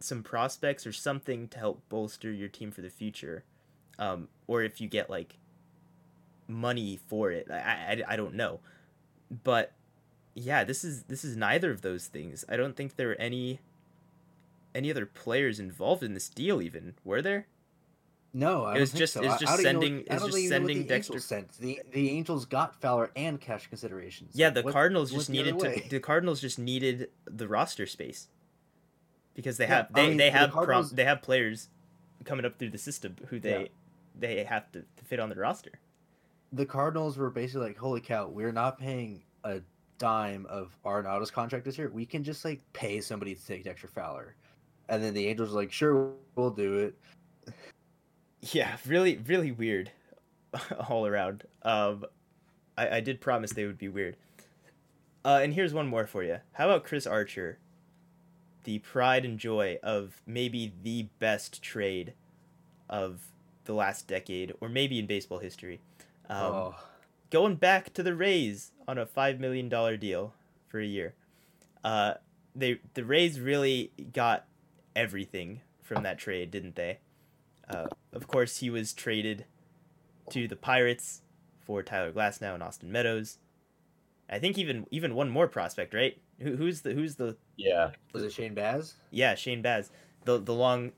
some 0.00 0.22
prospects 0.22 0.86
or 0.86 0.92
something 0.92 1.48
to 1.48 1.58
help 1.58 1.82
bolster 1.88 2.30
your 2.30 2.48
team 2.48 2.70
for 2.70 2.82
the 2.82 2.90
future, 2.90 3.44
um, 3.98 4.28
or 4.46 4.62
if 4.62 4.80
you 4.80 4.88
get 4.88 5.08
like 5.08 5.38
money 6.48 6.98
for 7.08 7.30
it. 7.30 7.50
I, 7.50 8.02
I, 8.06 8.12
I 8.12 8.16
don't 8.16 8.34
know, 8.34 8.60
but 9.44 9.72
yeah, 10.34 10.64
this 10.64 10.84
is 10.84 11.04
this 11.04 11.24
is 11.24 11.36
neither 11.36 11.70
of 11.70 11.80
those 11.80 12.06
things. 12.06 12.44
I 12.48 12.56
don't 12.56 12.76
think 12.76 12.96
there 12.96 13.08
were 13.08 13.14
any 13.14 13.60
any 14.74 14.90
other 14.90 15.06
players 15.06 15.58
involved 15.58 16.02
in 16.02 16.14
this 16.14 16.28
deal. 16.28 16.60
Even 16.60 16.94
were 17.04 17.22
there? 17.22 17.46
No, 18.32 18.64
I 18.64 18.72
It 18.72 18.74
don't 18.74 18.80
was 18.80 18.90
think 18.92 18.98
just- 18.98 19.12
so. 19.14 19.20
it 19.22 19.24
was 19.26 19.34
I- 19.34 19.38
just 19.38 19.52
I 19.52 19.56
don't 19.56 19.60
even 19.60 19.64
know 19.74 19.80
sending- 19.80 19.96
what- 19.96 20.06
it 20.06 20.12
was 20.12 20.22
just 20.22 20.38
even 20.38 20.50
know 20.50 20.56
what 20.56 20.66
sending 20.66 20.78
the 20.82 20.88
Dexter- 20.88 21.12
Angels 21.14 21.24
sent. 21.24 21.52
The 21.58 21.82
the 21.92 22.10
Angels 22.10 22.44
got 22.46 22.80
Fowler 22.80 23.10
and 23.16 23.40
cash 23.40 23.66
considerations. 23.68 24.32
Yeah, 24.34 24.50
the 24.50 24.62
what- 24.62 24.72
Cardinals 24.72 25.10
just 25.12 25.26
the 25.28 25.32
needed 25.32 25.58
to. 25.58 25.64
way? 25.66 25.86
The 25.88 26.00
Cardinals 26.00 26.40
just 26.40 26.58
needed 26.58 27.10
the 27.24 27.48
roster 27.48 27.86
space 27.86 28.28
because 29.34 29.56
they 29.56 29.64
Yeah, 29.64 29.74
have 29.76 29.86
I 29.94 30.00
they, 30.02 30.08
mean, 30.08 30.16
they 30.18 30.30
the 30.30 30.38
have 30.38 30.50
prom, 30.50 30.88
they 30.92 31.04
have 31.04 31.22
players 31.22 31.68
coming 32.24 32.44
up 32.44 32.58
through 32.58 32.70
the 32.70 32.78
system 32.78 33.16
who 33.28 33.38
they 33.40 33.62
Yeah. 33.62 33.68
they 34.18 34.44
have 34.44 34.70
to, 34.72 34.82
to 34.82 35.04
fit 35.04 35.18
on 35.20 35.28
the 35.30 35.36
roster. 35.36 35.80
the 36.52 36.64
Cardinals 36.64 37.18
were 37.18 37.28
basically 37.28 37.66
like, 37.68 37.76
"Holy 37.76 38.00
cow, 38.00 38.28
we're 38.28 38.52
not 38.52 38.78
paying 38.78 39.22
a 39.44 39.60
dime 39.98 40.46
of 40.46 40.78
Arenado's 40.84 41.30
contract 41.30 41.64
this 41.64 41.76
year. 41.76 41.90
We 41.90 42.06
can 42.06 42.22
just 42.22 42.44
like 42.44 42.60
pay 42.72 43.00
somebody 43.00 43.34
to 43.34 43.46
take 43.46 43.64
Dexter 43.64 43.88
Fowler." 43.88 44.36
And 44.88 45.02
then 45.02 45.12
the 45.12 45.26
Angels 45.26 45.50
were 45.50 45.56
like, 45.56 45.72
"Sure, 45.72 46.14
we'll 46.36 46.50
do 46.52 46.78
it." 46.78 46.98
Yeah, 48.52 48.76
really, 48.86 49.16
really 49.16 49.50
weird, 49.50 49.90
all 50.88 51.06
around. 51.06 51.44
Um, 51.62 52.04
I 52.76 52.96
I 52.96 53.00
did 53.00 53.20
promise 53.20 53.52
they 53.52 53.66
would 53.66 53.78
be 53.78 53.88
weird. 53.88 54.16
Uh, 55.24 55.40
and 55.42 55.54
here's 55.54 55.74
one 55.74 55.88
more 55.88 56.06
for 56.06 56.22
you. 56.22 56.38
How 56.52 56.66
about 56.66 56.84
Chris 56.84 57.06
Archer? 57.06 57.58
The 58.64 58.78
pride 58.78 59.24
and 59.24 59.38
joy 59.38 59.78
of 59.82 60.22
maybe 60.26 60.72
the 60.82 61.08
best 61.18 61.62
trade 61.62 62.12
of 62.88 63.28
the 63.64 63.74
last 63.74 64.06
decade, 64.06 64.52
or 64.60 64.68
maybe 64.68 64.98
in 64.98 65.06
baseball 65.06 65.38
history. 65.38 65.80
Um, 66.28 66.38
oh, 66.52 66.74
going 67.30 67.56
back 67.56 67.92
to 67.94 68.02
the 68.02 68.14
Rays 68.14 68.72
on 68.86 68.98
a 68.98 69.06
five 69.06 69.40
million 69.40 69.68
dollar 69.68 69.96
deal 69.96 70.32
for 70.68 70.80
a 70.80 70.86
year. 70.86 71.14
Uh, 71.82 72.14
they 72.54 72.80
the 72.94 73.04
Rays 73.04 73.40
really 73.40 73.92
got 74.12 74.46
everything 74.94 75.60
from 75.82 76.02
that 76.02 76.18
trade, 76.18 76.50
didn't 76.50 76.76
they? 76.76 76.98
Uh, 77.68 77.86
of 78.12 78.26
course, 78.28 78.58
he 78.58 78.70
was 78.70 78.92
traded 78.92 79.44
to 80.30 80.46
the 80.48 80.56
Pirates 80.56 81.22
for 81.64 81.82
Tyler 81.82 82.12
Glasnow 82.12 82.54
and 82.54 82.62
Austin 82.62 82.92
Meadows. 82.92 83.38
I 84.30 84.38
think 84.38 84.58
even 84.58 84.86
even 84.90 85.14
one 85.14 85.28
more 85.30 85.48
prospect, 85.48 85.94
right? 85.94 86.18
Who, 86.40 86.56
who's 86.56 86.82
the 86.82 86.92
who's 86.92 87.14
the 87.16 87.36
yeah, 87.56 87.90
was 88.12 88.22
it 88.22 88.32
Shane 88.32 88.54
Baz? 88.54 88.94
yeah 89.10 89.34
Shane 89.34 89.62
Baz 89.62 89.90
the 90.24 90.38
the 90.38 90.52
long 90.52 90.92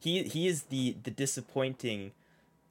he 0.00 0.22
he 0.24 0.46
is 0.46 0.64
the 0.64 0.96
the 1.02 1.10
disappointing 1.10 2.12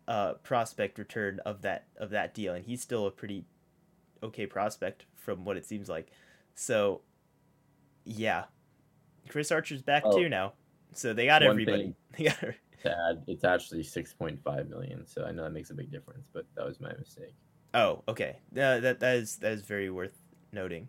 uh 0.07 0.33
prospect 0.43 0.99
return 0.99 1.39
of 1.45 1.61
that 1.63 1.86
of 1.97 2.11
that 2.11 2.33
deal 2.36 2.53
and 2.53 2.65
he's 2.65 2.81
still 2.81 3.07
a 3.07 3.11
pretty 3.11 3.45
okay 4.21 4.45
prospect 4.45 5.05
from 5.15 5.43
what 5.45 5.57
it 5.57 5.65
seems 5.65 5.89
like 5.89 6.11
so 6.53 7.01
yeah 8.03 8.43
chris 9.29 9.51
archer's 9.51 9.81
back 9.81 10.03
Oh. 10.05 10.15
too 10.19 10.29
now 10.29 10.53
so 10.93 11.13
they 11.13 11.25
got 11.25 11.41
One 11.41 11.51
everybody 11.51 11.81
thing- 11.83 11.95
they 12.17 12.23
got 12.25 12.53
to 12.84 12.91
add, 13.09 13.23
it's 13.28 13.43
actually 13.43 13.84
six 13.84 14.13
point 14.13 14.39
five 14.43 14.69
million. 14.69 15.05
So 15.07 15.26
I 15.26 15.32
know 15.32 15.43
that 15.43 15.51
makes 15.53 15.69
a 15.69 15.73
big 15.73 15.91
difference, 15.91 16.28
but 16.34 16.45
that 16.55 16.65
was 16.65 16.80
my 16.80 16.93
mistake. 16.97 17.34
oh 17.73 18.03
okay 18.07 18.38
uh, 18.53 18.80
that 18.80 18.99
that 18.99 19.15
is 19.17 19.38
that 19.38 19.51
is 19.51 19.61
very 19.61 19.89
worth 19.89 20.17
noting 20.53 20.88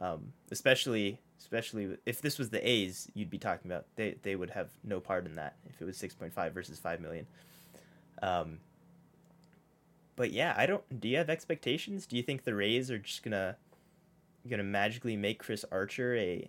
um 0.00 0.32
especially 0.50 1.20
especially 1.38 1.96
if 2.06 2.22
this 2.22 2.38
was 2.38 2.48
the 2.50 2.66
a's 2.68 3.08
you'd 3.14 3.28
be 3.30 3.38
talking 3.38 3.70
about 3.70 3.84
they 3.96 4.16
they 4.22 4.34
would 4.34 4.50
have 4.50 4.70
no 4.82 5.00
part 5.00 5.26
in 5.26 5.34
that 5.34 5.56
if 5.68 5.80
it 5.80 5.84
was 5.84 5.98
6.5 5.98 6.52
versus 6.52 6.78
5 6.78 7.00
million 7.00 7.26
um 8.22 8.58
but 10.16 10.32
yeah 10.32 10.54
i 10.56 10.66
don't 10.66 10.82
do 11.00 11.08
you 11.08 11.16
have 11.18 11.28
expectations 11.28 12.06
do 12.06 12.16
you 12.16 12.22
think 12.22 12.44
the 12.44 12.54
rays 12.54 12.90
are 12.90 12.98
just 12.98 13.22
gonna 13.22 13.56
gonna 14.48 14.62
magically 14.62 15.16
make 15.16 15.38
chris 15.38 15.64
archer 15.70 16.16
a 16.16 16.48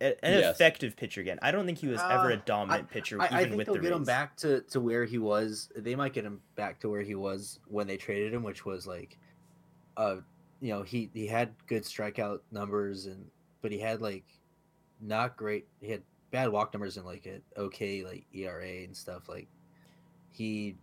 an 0.00 0.14
Yes. 0.22 0.54
effective 0.54 0.96
pitcher 0.96 1.20
again 1.20 1.38
i 1.42 1.50
don't 1.50 1.66
think 1.66 1.78
he 1.78 1.86
was 1.86 2.00
ever 2.10 2.30
a 2.30 2.36
Uh, 2.36 2.40
dominant 2.46 2.88
pitcher 2.90 3.20
I, 3.20 3.26
even 3.26 3.36
I 3.38 3.44
think 3.44 3.56
with 3.56 3.66
they'll 3.66 3.74
the 3.76 3.80
get 3.82 3.92
him 3.92 4.04
back 4.04 4.36
to, 4.38 4.62
to 4.62 4.80
where 4.80 5.04
he 5.04 5.18
was. 5.18 5.70
They 5.76 5.94
might 5.94 6.12
get 6.14 6.24
him 6.24 6.40
back 6.56 6.80
to 6.80 6.88
where 6.88 7.02
he 7.02 7.14
was 7.14 7.60
when 7.66 7.86
they 7.86 7.96
traded 7.98 8.32
him, 8.32 8.42
which 8.42 8.64
was 8.64 8.86
like, 8.86 9.18
uh, 9.98 10.16
you 10.60 10.70
know, 10.72 10.82
he 10.82 11.10
he 11.12 11.26
had 11.26 11.54
good 11.66 11.82
strikeout 11.84 12.40
numbers 12.50 13.06
and 13.06 13.26
but 13.62 13.70
he 13.72 13.78
had 13.78 14.00
like 14.00 14.24
not 15.00 15.36
great. 15.36 15.66
He 15.80 15.90
had 15.90 16.02
bad 16.30 16.48
walk 16.48 16.72
numbers 16.72 16.96
and 16.96 17.04
like 17.04 17.26
an 17.26 17.42
okay 17.56 18.02
like 18.04 18.24
ERA 18.34 18.84
and 18.84 18.96
stuff. 18.96 19.28
Like 19.28 19.48
he 20.32 20.76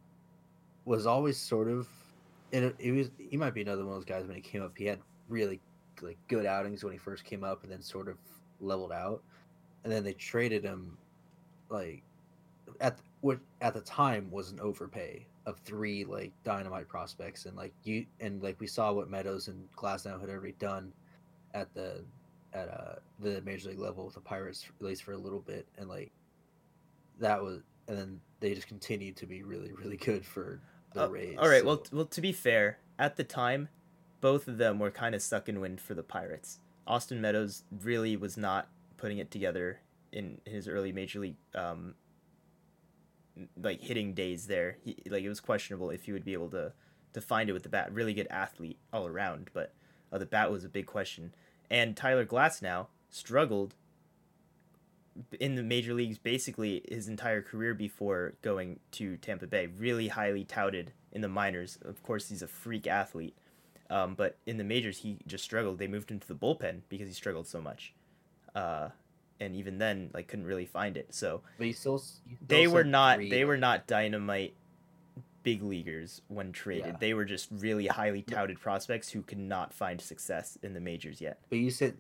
was 0.86 1.06
always 1.08 1.38
sort 1.38 1.68
of, 1.70 1.88
and 2.54 2.66
it, 2.66 2.76
it 2.80 2.92
was 2.92 3.10
he 3.18 3.36
might 3.38 3.54
be 3.54 3.62
another 3.62 3.84
one 3.84 3.94
of 3.96 3.98
those 4.00 4.06
guys 4.06 4.26
when 4.28 4.36
he 4.36 4.42
came 4.42 4.62
up. 4.62 4.78
He 4.78 4.86
had 4.86 5.00
really 5.28 5.60
like 6.02 6.18
good 6.28 6.46
outings 6.46 6.84
when 6.84 6.94
he 6.94 7.00
first 7.00 7.24
came 7.24 7.44
up, 7.44 7.64
and 7.64 7.72
then 7.72 7.82
sort 7.82 8.08
of 8.08 8.18
leveled 8.60 8.92
out. 8.92 9.22
And 9.84 9.92
then 9.94 10.04
they 10.04 10.14
traded 10.14 10.64
him, 10.64 10.98
like 11.70 12.04
at 12.82 12.98
what 13.22 13.40
at 13.62 13.74
the 13.74 13.82
time 13.82 14.30
was 14.32 14.52
an 14.52 14.60
overpay 14.60 15.26
of 15.46 15.58
three 15.60 16.04
like 16.04 16.32
dynamite 16.44 16.88
prospects, 16.88 17.46
and 17.46 17.56
like 17.56 17.74
you 17.84 18.06
and 18.20 18.42
like 18.44 18.60
we 18.60 18.68
saw 18.68 18.92
what 18.92 19.10
Meadows 19.10 19.48
and 19.48 19.68
Glasnow 19.76 20.20
had 20.20 20.30
already 20.30 20.56
done 20.60 20.92
at 21.54 21.74
the 21.74 22.04
at 22.54 22.70
uh 22.70 22.96
the 23.20 23.42
major 23.42 23.70
league 23.70 23.80
level 23.80 24.06
with 24.06 24.16
the 24.16 24.20
Pirates 24.22 24.66
at 24.80 24.86
least 24.86 25.04
for 25.04 25.14
a 25.14 25.18
little 25.18 25.40
bit, 25.42 25.68
and 25.78 25.88
like 25.88 26.12
that 27.20 27.42
was, 27.42 27.62
and 27.88 27.98
then 27.98 28.20
they 28.40 28.54
just 28.54 28.68
continued 28.68 29.16
to 29.18 29.26
be 29.26 29.44
really 29.44 29.72
really 29.74 29.98
good 29.98 30.26
for 30.26 30.60
the 30.94 31.06
Uh, 31.06 31.08
Rays. 31.08 31.38
all 31.40 31.50
right 31.50 31.66
well 31.66 31.78
t- 31.78 31.96
well 31.96 32.06
to 32.06 32.22
be 32.22 32.32
fair 32.32 32.80
at 33.00 33.16
the 33.16 33.24
time, 33.24 33.70
both 34.22 34.48
of 34.48 34.58
them 34.58 34.80
were 34.80 34.92
kind 34.92 35.16
of 35.16 35.22
stuck 35.22 35.48
in 35.48 35.60
wind 35.62 35.80
for 35.80 35.94
the 35.94 36.04
Pirates. 36.04 36.60
Austin 36.88 37.22
Meadows 37.22 37.64
really 37.84 38.16
was 38.16 38.38
not 38.38 38.68
putting 38.98 39.18
it 39.18 39.30
together 39.30 39.80
in 40.12 40.40
his 40.46 40.68
early 40.68 40.92
major 40.92 41.20
league 41.20 41.36
um, 41.54 41.96
like 43.62 43.82
hitting 43.82 44.14
days 44.14 44.48
there. 44.48 44.78
He 44.84 44.98
like 45.10 45.24
it 45.24 45.30
was 45.30 45.40
questionable 45.40 45.90
if 45.90 46.06
he 46.06 46.14
would 46.14 46.26
be 46.26 46.34
able 46.34 46.50
to 46.50 46.74
to 47.14 47.22
find 47.22 47.50
it 47.50 47.54
with 47.54 47.64
the 47.64 47.70
bat. 47.70 47.94
Really 47.94 48.14
good 48.14 48.28
athlete 48.30 48.78
all 48.92 49.08
around, 49.08 49.50
but 49.54 49.74
uh, 50.12 50.18
the 50.18 50.26
bat 50.26 50.52
was 50.52 50.64
a 50.64 50.70
big 50.70 50.86
question. 50.86 51.34
And 51.70 51.96
Tyler 51.96 52.26
Glasnow 52.26 52.88
struggled 53.10 53.76
in 55.40 55.56
the 55.56 55.64
major 55.64 55.94
leagues 55.94 56.18
basically 56.18 56.84
his 56.88 57.08
entire 57.08 57.42
career 57.42 57.74
before 57.74 58.34
going 58.42 58.80
to 58.92 59.18
Tampa 59.18 59.48
Bay. 59.48 59.68
Really 59.68 60.10
highly 60.10 60.44
touted 60.44 60.94
in 61.12 61.22
the 61.22 61.28
minors. 61.28 61.78
Of 61.84 62.04
course, 62.04 62.30
he's 62.30 62.42
a 62.42 62.48
freak 62.48 62.88
athlete. 62.88 63.36
Um, 63.90 64.16
but 64.16 64.38
in 64.46 64.58
the 64.58 64.64
majors, 64.64 65.00
he 65.00 65.18
just 65.28 65.44
struggled. 65.44 65.80
They 65.80 65.88
moved 65.88 66.12
him 66.12 66.20
to 66.20 66.28
the 66.28 66.36
bullpen 66.36 66.82
because 66.90 67.08
he 67.08 67.14
struggled 67.14 67.48
so 67.48 67.62
much. 67.62 67.94
Uh, 68.54 68.90
and 69.40 69.56
even 69.56 69.78
then, 69.78 70.10
like, 70.14 70.28
couldn't 70.28 70.46
really 70.46 70.66
find 70.66 70.98
it. 70.98 71.14
So 71.14 71.42
But 71.58 71.68
you 71.68 71.74
still, 71.74 72.02
you 72.28 72.36
still 72.36 72.48
they 72.48 72.68
were 72.68 72.84
not 72.84 73.18
three, 73.18 73.30
they 73.30 73.46
were 73.46 73.58
not 73.58 73.88
dynamite 73.88 74.56
big 75.44 75.64
leaguers 75.64 76.22
when 76.28 76.52
traded. 76.52 76.86
Yeah. 76.86 76.98
They 77.00 77.14
were 77.14 77.24
just 77.24 77.48
really 77.52 77.88
highly 77.88 78.22
touted 78.22 78.60
prospects 78.60 79.10
who 79.10 79.22
could 79.22 79.38
not 79.38 79.74
find 79.74 80.02
success 80.02 80.58
in 80.62 80.74
the 80.74 80.82
majors 80.82 81.22
yet. 81.22 81.40
But 81.50 81.60
you 81.60 81.72
said 81.72 81.96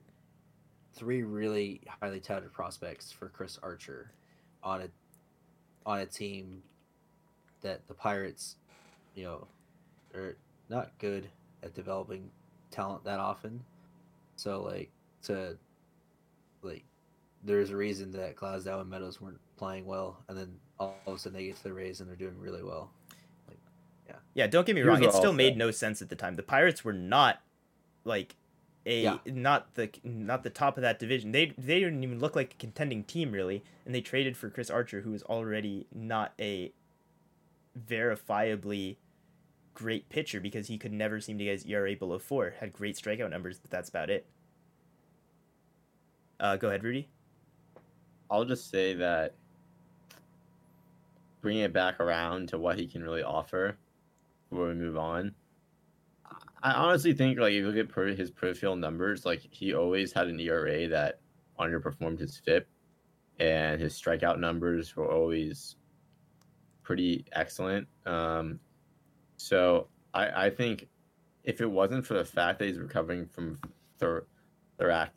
three 0.93 1.23
really 1.23 1.81
highly 2.01 2.19
touted 2.19 2.51
prospects 2.51 3.11
for 3.11 3.29
Chris 3.29 3.59
Archer 3.63 4.11
on 4.63 4.81
a 4.81 4.87
on 5.85 5.99
a 5.99 6.05
team 6.05 6.63
that 7.61 7.87
the 7.87 7.93
Pirates, 7.93 8.57
you 9.15 9.23
know, 9.23 9.47
are 10.13 10.35
not 10.69 10.91
good 10.99 11.29
at 11.63 11.73
developing 11.73 12.29
talent 12.71 13.03
that 13.05 13.19
often. 13.19 13.63
So 14.35 14.61
like 14.63 14.91
to 15.23 15.57
like 16.61 16.83
there's 17.43 17.69
a 17.69 17.75
reason 17.75 18.11
that 18.13 18.35
Glasnow 18.35 18.81
and 18.81 18.89
Meadows 18.89 19.21
weren't 19.21 19.39
playing 19.57 19.85
well 19.85 20.23
and 20.27 20.37
then 20.37 20.53
all 20.79 20.95
of 21.07 21.15
a 21.15 21.19
sudden 21.19 21.37
they 21.37 21.45
get 21.45 21.55
to 21.57 21.63
the 21.63 21.73
Rays 21.73 21.99
and 22.01 22.09
they're 22.09 22.15
doing 22.15 22.37
really 22.39 22.63
well. 22.63 22.91
Yeah, 24.07 24.15
Yeah. 24.35 24.47
don't 24.47 24.65
get 24.65 24.75
me 24.75 24.81
Here's 24.81 24.99
wrong. 24.99 25.03
It 25.03 25.13
still 25.13 25.33
made 25.33 25.53
say. 25.53 25.57
no 25.57 25.71
sense 25.71 26.01
at 26.01 26.09
the 26.09 26.15
time. 26.15 26.35
The 26.35 26.43
Pirates 26.43 26.83
were 26.85 26.93
not 26.93 27.41
like 28.05 28.35
a 28.85 29.03
Yeah. 29.03 29.17
not 29.25 29.73
the 29.75 29.89
not 30.03 30.43
the 30.43 30.49
top 30.49 30.77
of 30.77 30.81
that 30.81 30.97
division. 30.99 31.31
They 31.31 31.47
they 31.57 31.79
didn't 31.79 32.03
even 32.03 32.19
look 32.19 32.35
like 32.35 32.53
a 32.53 32.57
contending 32.57 33.03
team 33.03 33.31
really, 33.31 33.63
and 33.85 33.93
they 33.93 34.01
traded 34.01 34.37
for 34.37 34.49
Chris 34.49 34.69
Archer, 34.69 35.01
who 35.01 35.11
was 35.11 35.23
already 35.23 35.87
not 35.93 36.33
a 36.39 36.71
verifiably 37.77 38.97
great 39.77 40.09
pitcher 40.09 40.39
because 40.39 40.67
he 40.67 40.77
could 40.77 40.91
never 40.91 41.21
seem 41.21 41.37
to 41.37 41.43
get 41.43 41.51
his 41.51 41.65
ERA 41.65 41.95
below 41.95 42.17
four. 42.17 42.55
Had 42.59 42.73
great 42.73 42.95
strikeout 42.95 43.29
numbers, 43.29 43.59
but 43.59 43.69
that's 43.69 43.89
about 43.89 44.09
it. 44.09 44.25
Uh, 46.39 46.57
go 46.57 46.67
ahead, 46.67 46.83
Rudy. 46.83 47.07
I'll 48.31 48.43
just 48.43 48.71
say 48.71 48.95
that 48.95 49.35
bringing 51.41 51.61
it 51.61 51.73
back 51.73 51.99
around 51.99 52.49
to 52.49 52.57
what 52.57 52.79
he 52.79 52.87
can 52.87 53.03
really 53.03 53.21
offer 53.21 53.77
before 54.49 54.69
we 54.69 54.73
move 54.73 54.97
on. 54.97 55.35
I 56.63 56.71
honestly 56.71 57.13
think, 57.13 57.37
like, 57.37 57.53
if 57.53 57.57
you 57.57 57.69
look 57.69 57.97
at 57.97 58.17
his 58.17 58.31
peripheral 58.31 58.75
numbers, 58.75 59.25
like, 59.25 59.41
he 59.51 59.75
always 59.75 60.11
had 60.11 60.27
an 60.27 60.39
ERA 60.39 60.87
that 60.87 61.19
underperformed 61.59 62.19
his 62.19 62.41
FIP, 62.43 62.67
and 63.39 63.79
his 63.79 63.93
strikeout 63.93 64.39
numbers 64.39 64.95
were 64.95 65.09
always 65.09 65.75
pretty 66.81 67.25
excellent. 67.33 67.87
Um, 68.07 68.59
so 69.37 69.87
I, 70.13 70.47
I 70.47 70.49
think 70.49 70.87
if 71.43 71.61
it 71.61 71.69
wasn't 71.69 72.05
for 72.05 72.15
the 72.15 72.25
fact 72.25 72.59
that 72.59 72.65
he's 72.67 72.77
recovering 72.77 73.27
from 73.27 73.57
thor- 73.99 74.27
thorac- 74.79 75.11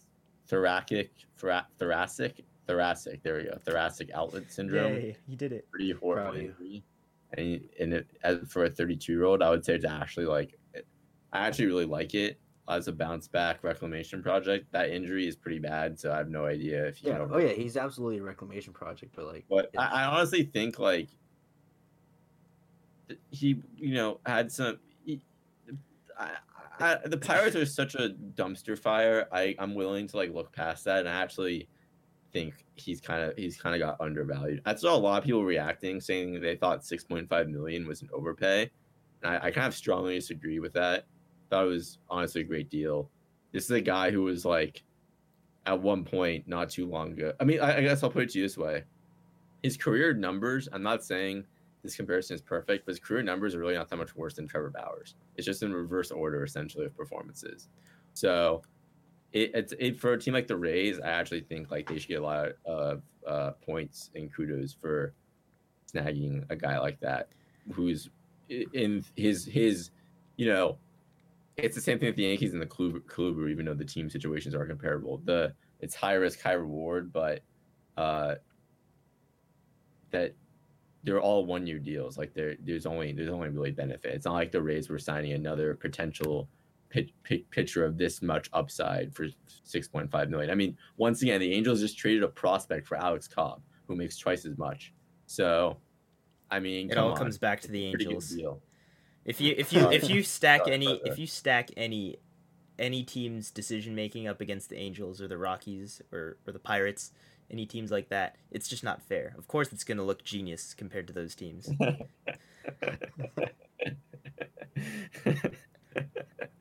thoracic, 0.47 1.11
thora- 1.37 1.67
thoracic, 1.79 2.45
thoracic, 2.67 3.23
there 3.23 3.37
we 3.37 3.45
go, 3.45 3.59
thoracic 3.65 4.11
outlet 4.15 4.51
syndrome 4.53 4.95
Yay, 4.95 5.17
you 5.27 5.37
did 5.37 5.53
it. 5.53 5.69
pretty 5.71 5.93
Proud 5.93 6.01
horrible 6.01 6.39
injury. 6.39 6.85
And 7.37 7.69
and 7.79 7.95
it, 7.95 8.09
as 8.25 8.39
for 8.49 8.65
a 8.65 8.71
32 8.71 9.13
year 9.13 9.25
old, 9.25 9.43
I 9.43 9.51
would 9.51 9.65
say 9.65 9.75
it's 9.75 9.85
actually 9.85 10.27
like 10.27 10.59
I 11.33 11.47
actually 11.47 11.67
really 11.67 11.85
like 11.87 12.15
it 12.15 12.41
as 12.69 12.89
a 12.89 12.93
bounce 12.93 13.29
back 13.29 13.63
reclamation 13.63 14.21
project. 14.23 14.67
That 14.73 14.91
injury 14.91 15.29
is 15.29 15.37
pretty 15.37 15.61
bad, 15.61 15.99
so 15.99 16.13
I 16.13 16.17
have 16.19 16.29
no 16.29 16.45
idea 16.47 16.87
if 16.87 17.03
you 17.05 17.11
Yeah. 17.11 17.19
know. 17.19 17.29
Oh 17.33 17.39
yeah, 17.39 17.53
he's 17.53 17.77
absolutely 17.77 18.19
a 18.19 18.23
reclamation 18.25 18.73
project, 18.73 19.13
but 19.15 19.27
like 19.27 19.45
But 19.49 19.71
I, 19.79 20.03
I 20.03 20.05
honestly 20.07 20.43
think 20.43 20.81
like 20.81 21.07
th- 21.07 21.20
he, 23.31 23.63
you 23.77 23.95
know, 23.95 24.21
had 24.27 24.51
some. 24.51 24.79
He, 25.05 25.21
I, 26.19 26.31
I, 26.81 26.99
the 27.05 27.17
Pirates 27.17 27.57
are 27.57 27.67
such 27.67 27.95
a 27.95 28.11
dumpster 28.35 28.79
fire. 28.79 29.29
I 29.33 29.55
I'm 29.59 29.75
willing 29.75 30.07
to 30.09 30.17
like 30.17 30.33
look 30.33 30.53
past 30.53 30.85
that, 30.85 31.01
and 31.01 31.09
I 31.09 31.13
actually 31.13 31.69
think 32.33 32.65
he's 32.77 33.01
kind 33.01 33.23
of 33.23 33.37
he's 33.37 33.57
kind 33.57 33.75
of 33.75 33.81
got 33.81 34.01
undervalued. 34.01 34.63
I 34.65 34.75
saw 34.75 34.95
a 34.95 34.99
lot 34.99 35.19
of 35.19 35.25
people 35.25 35.45
reacting 35.45 36.01
saying 36.01 36.41
they 36.41 36.57
thought 36.57 36.81
6.5 36.81 37.49
million 37.49 37.87
was 37.87 38.03
an 38.03 38.09
overpay, 38.13 38.71
and 39.23 39.35
I, 39.35 39.47
I 39.47 39.51
kind 39.51 39.67
of 39.67 39.75
strongly 39.75 40.15
disagree 40.15 40.59
with 40.59 40.73
that. 40.75 41.05
It 41.53 41.57
was 41.57 41.99
honestly 42.09 42.43
a 42.43 42.45
great 42.45 42.71
deal. 42.71 43.11
This 43.53 43.65
is 43.65 43.71
a 43.73 43.81
guy 43.81 44.11
who 44.11 44.23
was 44.23 44.45
like 44.45 44.83
at 45.67 45.81
one 45.81 46.05
point 46.05 46.47
not 46.47 46.71
too 46.71 46.87
long 46.87 47.13
ago. 47.13 47.33
I 47.41 47.45
mean, 47.45 47.61
I, 47.61 47.79
I 47.79 47.81
guess 47.83 48.03
I'll 48.03 48.11
put 48.11 48.23
it 48.25 48.31
to 48.31 48.39
you 48.39 48.45
this 48.45 48.57
way: 48.57 48.85
his 49.63 49.77
career 49.77 50.15
numbers. 50.15 50.69
I'm 50.73 50.83
not 50.83 51.05
saying 51.05 51.45
this 51.83 51.97
comparison 51.97 52.35
is 52.35 52.41
perfect, 52.41 52.85
but 52.87 52.93
his 52.93 53.01
career 53.01 53.23
numbers 53.23 53.55
are 53.55 53.59
really 53.59 53.75
not 53.75 53.89
that 53.89 53.97
much 53.97 54.15
worse 54.15 54.35
than 54.35 54.47
Trevor 54.47 54.71
Bauer's. 54.71 55.15
It's 55.37 55.47
just 55.47 55.63
in 55.63 55.73
reverse 55.73 56.11
order, 56.11 56.45
essentially, 56.45 56.87
of 56.87 56.97
performances. 56.97 57.69
So, 58.15 58.63
it, 59.33 59.53
it's 59.55 59.73
it 59.79 59.99
for 60.01 60.13
a 60.13 60.19
team 60.19 60.35
like 60.35 60.49
the 60.49 60.57
Rays. 60.57 60.99
I 61.01 61.09
actually 61.09 61.43
think 61.43 61.71
like 61.71 61.89
they 61.89 61.99
should 61.99 62.09
get 62.09 62.21
a 62.21 62.25
lot 62.25 62.49
of 62.65 63.03
uh, 63.27 63.53
points 63.65 64.11
and 64.15 64.33
kudos 64.33 64.73
for 64.73 65.15
snagging 65.93 66.45
a 66.51 66.57
guy 66.57 66.79
like 66.79 67.01
that, 67.01 67.29
who's 67.73 68.11
in 68.49 69.05
his 69.17 69.45
his, 69.45 69.91
you 70.37 70.47
know, 70.47 70.79
it's 71.57 71.75
the 71.77 71.81
same 71.81 71.99
thing 71.99 72.09
with 72.09 72.17
the 72.17 72.25
Yankees 72.25 72.53
and 72.53 72.63
the 72.63 72.67
Kluber, 72.67 73.51
even 73.51 73.67
though 73.67 73.75
the 73.75 73.85
team 73.85 74.11
situations 74.11 74.55
are 74.55 74.67
comparable. 74.67 75.21
The 75.25 75.55
it's 75.81 75.95
high 75.95 76.15
risk, 76.15 76.43
high 76.43 76.53
reward, 76.53 77.13
but 77.13 77.41
uh, 77.97 78.37
that 80.11 80.35
they're 81.03 81.21
all 81.21 81.47
one 81.47 81.67
year 81.67 81.79
deals. 81.79 82.19
Like 82.19 82.35
there, 82.35 82.57
there's 82.61 82.87
only 82.87 83.13
there's 83.13 83.29
only 83.29 83.49
really 83.49 83.71
benefit. 83.71 84.15
It's 84.15 84.27
not 84.27 84.35
like 84.35 84.53
the 84.53 84.63
Rays 84.63 84.89
were 84.89 84.99
signing 84.99 85.33
another 85.33 85.75
potential 85.75 86.49
pit, 86.91 87.11
pit, 87.23 87.49
pitcher 87.51 87.85
of 87.85 87.97
this 87.97 88.21
much 88.21 88.51
upside 88.53 89.15
for 89.15 89.27
six 89.65 89.89
point 89.89 90.11
five 90.11 90.29
million. 90.29 90.51
I 90.51 90.55
mean, 90.55 90.77
once 90.97 91.23
again, 91.23 91.41
the 91.41 91.53
Angels 91.53 91.81
just 91.81 91.97
traded 91.97 92.23
a 92.23 92.29
prospect 92.29 92.87
for 92.87 92.97
Alex 92.97 93.27
Cobb, 93.27 93.63
who 93.87 93.97
makes 93.97 94.17
twice 94.19 94.45
as 94.45 94.59
much. 94.59 94.93
So, 95.27 95.79
I 96.51 96.61
mean, 96.61 96.91
It 96.91 96.99
all 96.99 97.13
on. 97.13 97.17
comes 97.17 97.39
back 97.39 97.61
to 97.63 97.69
the 97.69 97.87
Angels. 97.87 98.37
If 99.25 99.41
you 99.41 99.55
if 99.57 99.73
you 99.73 99.91
if 99.91 100.11
you 100.11 100.23
stack 100.25 100.63
any 100.67 101.01
if 101.05 101.19
you 101.19 101.27
stack 101.27 101.71
any 101.77 102.17
any 102.79 103.03
team's 103.03 103.51
decision 103.51 103.95
making 103.95 104.27
up 104.27 104.41
against 104.41 104.71
the 104.71 104.77
Angels 104.77 105.21
or 105.21 105.29
the 105.29 105.37
Rockies 105.37 106.01
or, 106.13 106.39
or 106.47 106.53
the 106.53 106.59
Pirates, 106.59 107.13
any 107.51 107.67
teams 107.67 107.91
like 107.91 108.09
that, 108.09 108.37
it's 108.51 108.69
just 108.69 108.85
not 108.85 109.03
fair. 109.03 109.35
Of 109.37 109.49
course 109.49 109.73
it's 109.73 109.85
gonna 109.85 110.05
look 110.05 110.25
genius 110.25 110.75
compared 110.75 111.07
to 111.09 111.13
those 111.13 111.35
teams. 111.35 111.71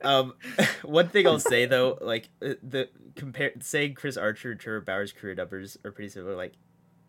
Um, 0.02 0.34
one 0.82 1.08
thing 1.08 1.26
I'll 1.26 1.38
say 1.38 1.66
though, 1.66 1.98
like 2.00 2.28
uh, 2.44 2.54
the 2.62 2.88
compare 3.16 3.52
saying 3.60 3.94
Chris 3.94 4.16
Archer 4.16 4.52
and 4.52 4.60
Trevor 4.60 4.80
Bauer's 4.80 5.12
career 5.12 5.34
numbers 5.34 5.76
are 5.84 5.92
pretty 5.92 6.08
similar. 6.08 6.36
Like 6.36 6.54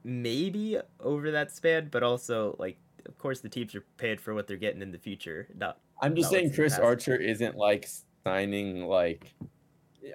maybe 0.04 0.78
over 1.00 1.32
that 1.32 1.52
span, 1.52 1.90
but 1.92 2.04
also 2.04 2.56
like 2.60 2.78
of 3.06 3.18
course 3.18 3.40
the 3.40 3.50
teams 3.50 3.74
are 3.76 3.84
paid 3.98 4.22
for 4.22 4.34
what 4.34 4.48
they're 4.48 4.58
getting 4.58 4.82
in 4.82 4.92
the 4.92 5.00
future. 5.00 5.48
Not 5.56 5.80
I'm 6.02 6.16
just 6.16 6.32
Not 6.32 6.32
saying 6.32 6.46
what's 6.50 6.58
in 6.58 6.64
the 6.64 6.70
Chris. 6.70 6.80
Archer 6.80 7.16
isn't 7.16 7.56
like 7.56 7.88
signing 8.24 8.86
like 8.86 9.34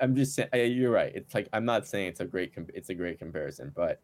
I'm 0.01 0.15
just 0.15 0.35
saying 0.35 0.49
you're 0.53 0.91
right. 0.91 1.13
It's 1.15 1.35
like 1.35 1.49
I'm 1.53 1.65
not 1.65 1.87
saying 1.87 2.09
it's 2.09 2.21
a 2.21 2.25
great 2.25 2.53
it's 2.75 2.89
a 2.89 2.95
great 2.95 3.19
comparison, 3.19 3.73
but 3.75 4.01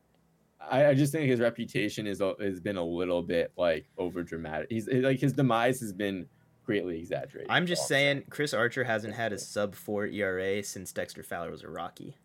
I, 0.61 0.87
I 0.87 0.95
just 0.95 1.13
think 1.13 1.29
his 1.29 1.41
reputation 1.41 2.07
is 2.07 2.23
has 2.41 2.61
been 2.61 2.77
a 2.77 2.85
little 2.85 3.23
bit 3.23 3.53
like 3.57 3.87
over 3.99 4.23
dramatic. 4.23 4.69
He's 4.71 4.89
like 4.89 5.21
his 5.21 5.33
demise 5.33 5.81
has 5.81 5.93
been 5.93 6.27
greatly 6.65 6.99
exaggerated. 6.99 7.51
I'm 7.51 7.67
just 7.67 7.83
all 7.83 7.89
saying 7.89 8.25
Chris 8.31 8.55
Archer 8.55 8.85
hasn't 8.85 9.15
had 9.15 9.33
a 9.33 9.39
sub 9.39 9.75
four 9.75 10.07
ERA 10.07 10.63
since 10.63 10.93
Dexter 10.93 11.23
Fowler 11.23 11.51
was 11.51 11.63
a 11.63 11.69
Rocky. 11.69 12.17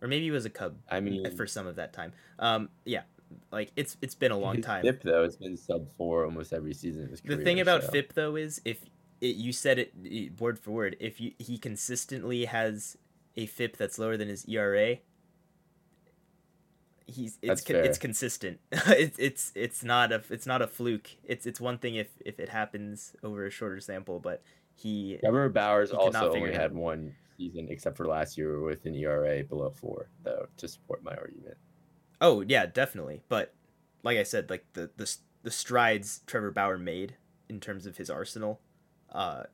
Or 0.00 0.08
maybe 0.08 0.24
he 0.24 0.30
was 0.32 0.44
a 0.44 0.50
Cub 0.50 0.76
I 0.90 0.98
mean, 0.98 1.30
for 1.36 1.46
some 1.46 1.66
of 1.66 1.76
that 1.76 1.92
time. 1.92 2.12
Um, 2.40 2.70
yeah, 2.84 3.02
like 3.52 3.70
it's 3.76 3.96
it's 4.02 4.16
been 4.16 4.32
a 4.32 4.38
long 4.38 4.60
time. 4.60 4.82
FIP 4.82 5.02
though, 5.02 5.22
it's 5.22 5.36
been 5.36 5.56
sub 5.56 5.88
four 5.96 6.24
almost 6.24 6.52
every 6.52 6.74
season. 6.74 7.04
Of 7.04 7.10
his 7.10 7.20
the 7.20 7.36
thing 7.36 7.60
about 7.60 7.84
so- 7.84 7.92
FIP 7.92 8.14
though 8.14 8.36
is 8.36 8.60
if 8.64 8.78
it, 9.22 9.36
you 9.36 9.52
said 9.52 9.78
it 9.78 9.94
word 10.40 10.58
for 10.58 10.72
word, 10.72 10.96
if 10.98 11.20
you 11.20 11.32
he 11.38 11.56
consistently 11.56 12.44
has 12.44 12.98
a 13.36 13.46
FIP 13.46 13.76
that's 13.76 13.98
lower 13.98 14.16
than 14.16 14.28
his 14.28 14.44
ERA, 14.48 14.98
he's 17.06 17.38
it's 17.40 17.62
con- 17.62 17.76
it's 17.76 17.98
consistent. 17.98 18.58
it's 18.72 19.18
it's 19.20 19.52
it's 19.54 19.84
not 19.84 20.10
a 20.10 20.22
it's 20.28 20.44
not 20.44 20.60
a 20.60 20.66
fluke. 20.66 21.08
It's 21.22 21.46
it's 21.46 21.60
one 21.60 21.78
thing 21.78 21.94
if 21.94 22.08
if 22.26 22.40
it 22.40 22.48
happens 22.48 23.14
over 23.22 23.46
a 23.46 23.50
shorter 23.50 23.80
sample, 23.80 24.18
but 24.18 24.42
he 24.74 25.18
Trevor 25.20 25.48
Bauer's 25.48 25.90
could 25.90 26.12
not 26.12 26.24
also 26.24 26.34
only 26.34 26.52
had 26.52 26.74
one 26.74 27.14
season, 27.36 27.68
except 27.70 27.96
for 27.96 28.06
last 28.06 28.36
year 28.36 28.60
with 28.60 28.84
an 28.86 28.96
ERA 28.96 29.44
below 29.44 29.70
four, 29.70 30.08
though, 30.24 30.46
to 30.56 30.66
support 30.66 31.04
my 31.04 31.12
argument. 31.12 31.56
Oh 32.20 32.40
yeah, 32.40 32.66
definitely. 32.66 33.22
But 33.28 33.54
like 34.02 34.18
I 34.18 34.24
said, 34.24 34.50
like 34.50 34.64
the 34.72 34.90
the 34.96 35.16
the 35.44 35.52
strides 35.52 36.22
Trevor 36.26 36.50
Bauer 36.50 36.76
made 36.76 37.14
in 37.48 37.60
terms 37.60 37.86
of 37.86 37.98
his 37.98 38.10
arsenal, 38.10 38.60
uh, 39.12 39.44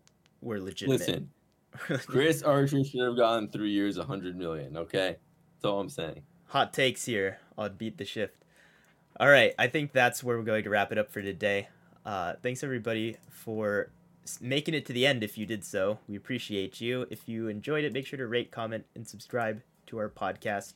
were 0.41 0.61
legitimate. 0.61 1.01
Listen, 1.01 1.31
Chris 2.07 2.43
Archer 2.43 2.83
should 2.85 3.03
have 3.03 3.17
gotten 3.17 3.49
three 3.49 3.71
years, 3.71 3.99
a 3.99 4.05
hundred 4.05 4.37
million. 4.37 4.77
Okay, 4.77 5.17
that's 5.57 5.65
all 5.65 5.81
I'm 5.81 5.89
saying. 5.89 6.23
Hot 6.47 6.73
takes 6.73 7.05
here 7.05 7.39
on 7.57 7.75
Beat 7.75 7.99
the 7.99 8.05
Shift. 8.05 8.45
All 9.21 9.29
right, 9.29 9.53
I 9.59 9.67
think 9.67 9.93
that's 9.93 10.23
where 10.23 10.39
we're 10.39 10.45
going 10.45 10.65
to 10.65 10.71
wrap 10.71 10.93
it 10.93 10.99
up 10.99 11.11
for 11.11 11.21
today. 11.21 11.69
Uh, 12.07 12.35
thanks 12.43 12.63
everybody 12.63 13.17
for 13.29 13.91
making 14.41 14.75
it 14.75 14.87
to 14.87 14.93
the 14.93 15.07
end. 15.07 15.23
If 15.23 15.37
you 15.37 15.45
did 15.45 15.65
so, 15.65 15.99
we 16.09 16.17
appreciate 16.17 16.81
you. 16.81 17.07
If 17.11 17.29
you 17.29 17.49
enjoyed 17.49 17.85
it, 17.85 17.93
make 17.93 18.07
sure 18.07 18.19
to 18.19 18.27
rate, 18.27 18.51
comment, 18.51 18.87
and 18.95 19.07
subscribe 19.07 19.63
to 19.87 19.99
our 19.99 20.09
podcast. 20.09 20.75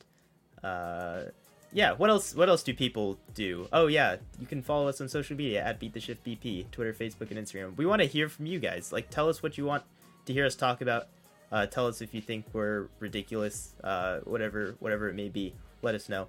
Uh, 0.63 1.31
yeah, 1.73 1.93
what 1.93 2.09
else? 2.09 2.35
What 2.35 2.49
else 2.49 2.63
do 2.63 2.73
people 2.73 3.17
do? 3.33 3.67
Oh 3.73 3.87
yeah, 3.87 4.17
you 4.39 4.45
can 4.45 4.61
follow 4.61 4.87
us 4.87 5.01
on 5.01 5.09
social 5.09 5.35
media 5.35 5.63
at 5.63 5.79
Beat 5.79 5.93
the 5.93 5.99
Shift 5.99 6.23
BP, 6.23 6.69
Twitter, 6.71 6.93
Facebook, 6.93 7.31
and 7.31 7.39
Instagram. 7.39 7.75
We 7.75 7.85
want 7.85 8.01
to 8.01 8.07
hear 8.07 8.29
from 8.29 8.45
you 8.45 8.59
guys. 8.59 8.91
Like, 8.91 9.09
tell 9.09 9.27
us 9.27 9.41
what 9.41 9.57
you 9.57 9.65
want 9.65 9.83
to 10.25 10.33
hear 10.33 10.45
us 10.45 10.55
talk 10.55 10.81
about. 10.81 11.07
Uh, 11.51 11.65
tell 11.65 11.87
us 11.87 12.01
if 12.01 12.13
you 12.13 12.21
think 12.21 12.45
we're 12.53 12.87
ridiculous. 12.99 13.75
Uh, 13.83 14.19
whatever, 14.19 14.75
whatever 14.79 15.09
it 15.09 15.15
may 15.15 15.29
be, 15.29 15.53
let 15.81 15.95
us 15.95 16.09
know. 16.09 16.27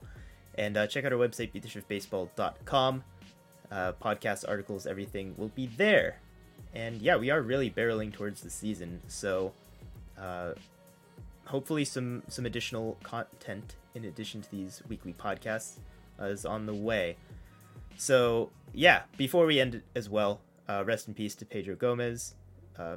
And 0.56 0.76
uh, 0.76 0.86
check 0.86 1.04
out 1.04 1.12
our 1.12 1.18
website, 1.18 1.52
beattheshiftbaseball.com. 1.52 3.04
Uh, 3.70 3.92
podcasts, 3.92 4.48
articles, 4.48 4.86
everything 4.86 5.34
will 5.36 5.48
be 5.48 5.66
there. 5.66 6.20
And 6.74 7.00
yeah, 7.02 7.16
we 7.16 7.30
are 7.30 7.40
really 7.40 7.70
barreling 7.70 8.12
towards 8.12 8.40
the 8.40 8.50
season, 8.50 9.00
so 9.06 9.52
uh, 10.18 10.52
hopefully 11.44 11.84
some 11.84 12.22
some 12.28 12.46
additional 12.46 12.98
content 13.02 13.76
in 13.94 14.04
addition 14.04 14.42
to 14.42 14.50
these 14.50 14.82
weekly 14.88 15.12
podcasts 15.14 15.78
uh, 16.20 16.24
is 16.24 16.44
on 16.44 16.66
the 16.66 16.74
way. 16.74 17.16
So 17.96 18.50
yeah, 18.72 19.02
before 19.16 19.46
we 19.46 19.60
end 19.60 19.76
it 19.76 19.82
as 19.94 20.08
well, 20.10 20.40
uh, 20.68 20.82
rest 20.84 21.08
in 21.08 21.14
peace 21.14 21.34
to 21.36 21.44
Pedro 21.46 21.76
Gomez, 21.76 22.34
uh, 22.78 22.96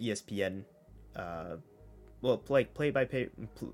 ESPN, 0.00 0.62
uh, 1.14 1.56
well, 2.22 2.42
like 2.48 2.72
play 2.74 2.90
by 2.90 3.04
play 3.04 3.28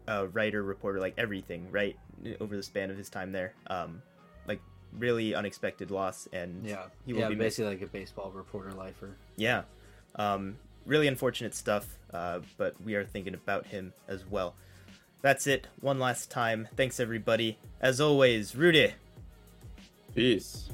uh, 0.09 0.27
writer, 0.33 0.63
reporter, 0.63 0.99
like 1.01 1.15
everything, 1.17 1.71
right? 1.71 1.97
Over 2.41 2.57
the 2.57 2.63
span 2.63 2.91
of 2.91 2.99
his 2.99 3.09
time 3.09 3.31
there, 3.33 3.55
um, 3.69 4.03
like 4.47 4.61
really 4.99 5.35
unexpected 5.35 5.91
loss, 5.91 6.29
and 6.33 6.67
Yeah, 6.67 6.85
he 7.07 7.13
will 7.13 7.21
yeah, 7.21 7.29
be 7.29 7.35
missed. 7.37 7.59
basically 7.59 7.75
like 7.77 7.83
a 7.83 7.87
baseball 7.87 8.31
reporter 8.33 8.73
lifer. 8.73 9.11
Yeah. 9.37 9.63
Um, 10.17 10.57
really 10.87 11.07
unfortunate 11.07 11.55
stuff, 11.55 11.87
uh, 12.13 12.41
but 12.59 12.75
we 12.85 12.97
are 12.97 13.05
thinking 13.05 13.35
about 13.35 13.67
him 13.67 13.93
as 14.09 14.27
well. 14.27 14.55
That's 15.23 15.47
it. 15.47 15.69
One 15.81 15.99
last 15.99 16.31
time. 16.31 16.69
Thanks, 16.77 16.99
everybody. 17.01 17.57
As 17.81 18.01
always, 18.01 18.55
Rudy. 18.55 18.93
Peace. 20.15 20.69